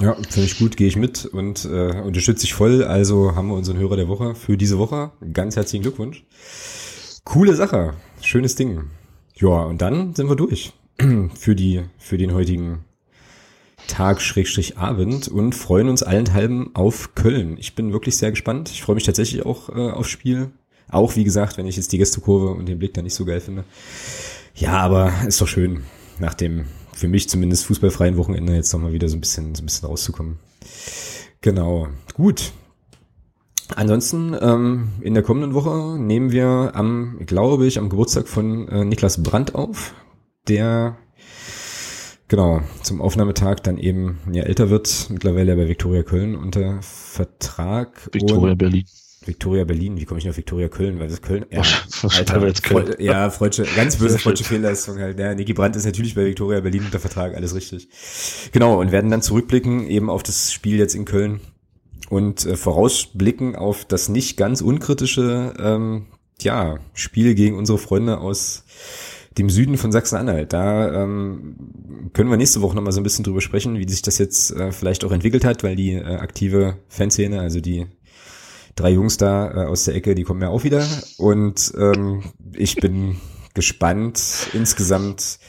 [0.01, 2.83] Ja, finde ich gut, gehe ich mit und äh, unterstütze ich voll.
[2.83, 5.11] Also haben wir unseren Hörer der Woche für diese Woche.
[5.31, 6.25] Ganz herzlichen Glückwunsch.
[7.23, 8.89] Coole Sache, schönes Ding.
[9.35, 10.73] Ja, und dann sind wir durch
[11.35, 12.83] für die für den heutigen
[13.87, 17.57] Tag Schrägstrich Abend und freuen uns allenthalben auf Köln.
[17.59, 18.69] Ich bin wirklich sehr gespannt.
[18.69, 20.51] Ich freue mich tatsächlich auch äh, aufs Spiel.
[20.89, 23.41] Auch wie gesagt, wenn ich jetzt die Gästekurve und den Blick da nicht so geil
[23.41, 23.63] finde.
[24.53, 25.83] Ja, aber ist doch schön,
[26.19, 29.65] nach dem für mich zumindest fußballfreien Wochenende jetzt nochmal wieder so ein bisschen so ein
[29.65, 30.39] bisschen rauszukommen.
[31.41, 32.53] Genau, gut.
[33.75, 38.85] Ansonsten ähm, in der kommenden Woche nehmen wir am, glaube ich, am Geburtstag von äh,
[38.85, 39.93] Niklas Brandt auf,
[40.47, 40.97] der
[42.27, 48.10] Genau, zum Aufnahmetag dann eben ja älter wird, mittlerweile bei Viktoria Köln unter Vertrag.
[48.11, 48.85] Viktoria Berlin.
[49.27, 50.99] Viktoria Berlin, wie komme ich auf Viktoria Köln?
[50.99, 51.61] Weil das Köln, ja,
[52.10, 52.95] Alter, jetzt Köln.
[52.99, 55.19] ja, freudsche, ganz böse freudsche Fehlleistung halt.
[55.19, 57.89] Ja, Niki Brandt ist natürlich bei Viktoria Berlin unter Vertrag, alles richtig.
[58.52, 61.41] Genau, und werden dann zurückblicken eben auf das Spiel jetzt in Köln
[62.10, 66.07] und äh, vorausblicken auf das nicht ganz unkritische, ähm,
[66.41, 68.64] ja, Spiel gegen unsere Freunde aus
[69.37, 70.53] dem Süden von Sachsen-Anhalt.
[70.53, 74.17] Da ähm, können wir nächste Woche nochmal so ein bisschen drüber sprechen, wie sich das
[74.17, 77.87] jetzt äh, vielleicht auch entwickelt hat, weil die äh, aktive Fanszene, also die
[78.75, 80.85] drei Jungs da äh, aus der Ecke, die kommen ja auch wieder.
[81.17, 83.17] Und ähm, ich bin
[83.53, 85.39] gespannt insgesamt,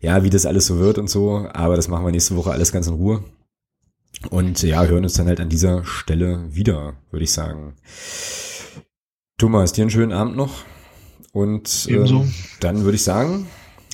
[0.00, 1.48] ja, wie das alles so wird und so.
[1.52, 3.24] Aber das machen wir nächste Woche alles ganz in Ruhe.
[4.30, 7.74] Und ja, hören uns dann halt an dieser Stelle wieder, würde ich sagen.
[9.38, 10.64] Thomas, dir einen schönen Abend noch.
[11.36, 12.24] Und äh,
[12.60, 13.46] dann würde ich sagen,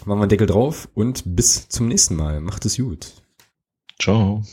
[0.04, 2.40] machen wir einen Deckel drauf und bis zum nächsten Mal.
[2.40, 3.14] Macht es gut.
[4.00, 4.44] Ciao.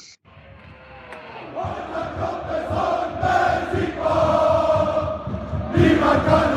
[5.76, 6.49] Niemand kann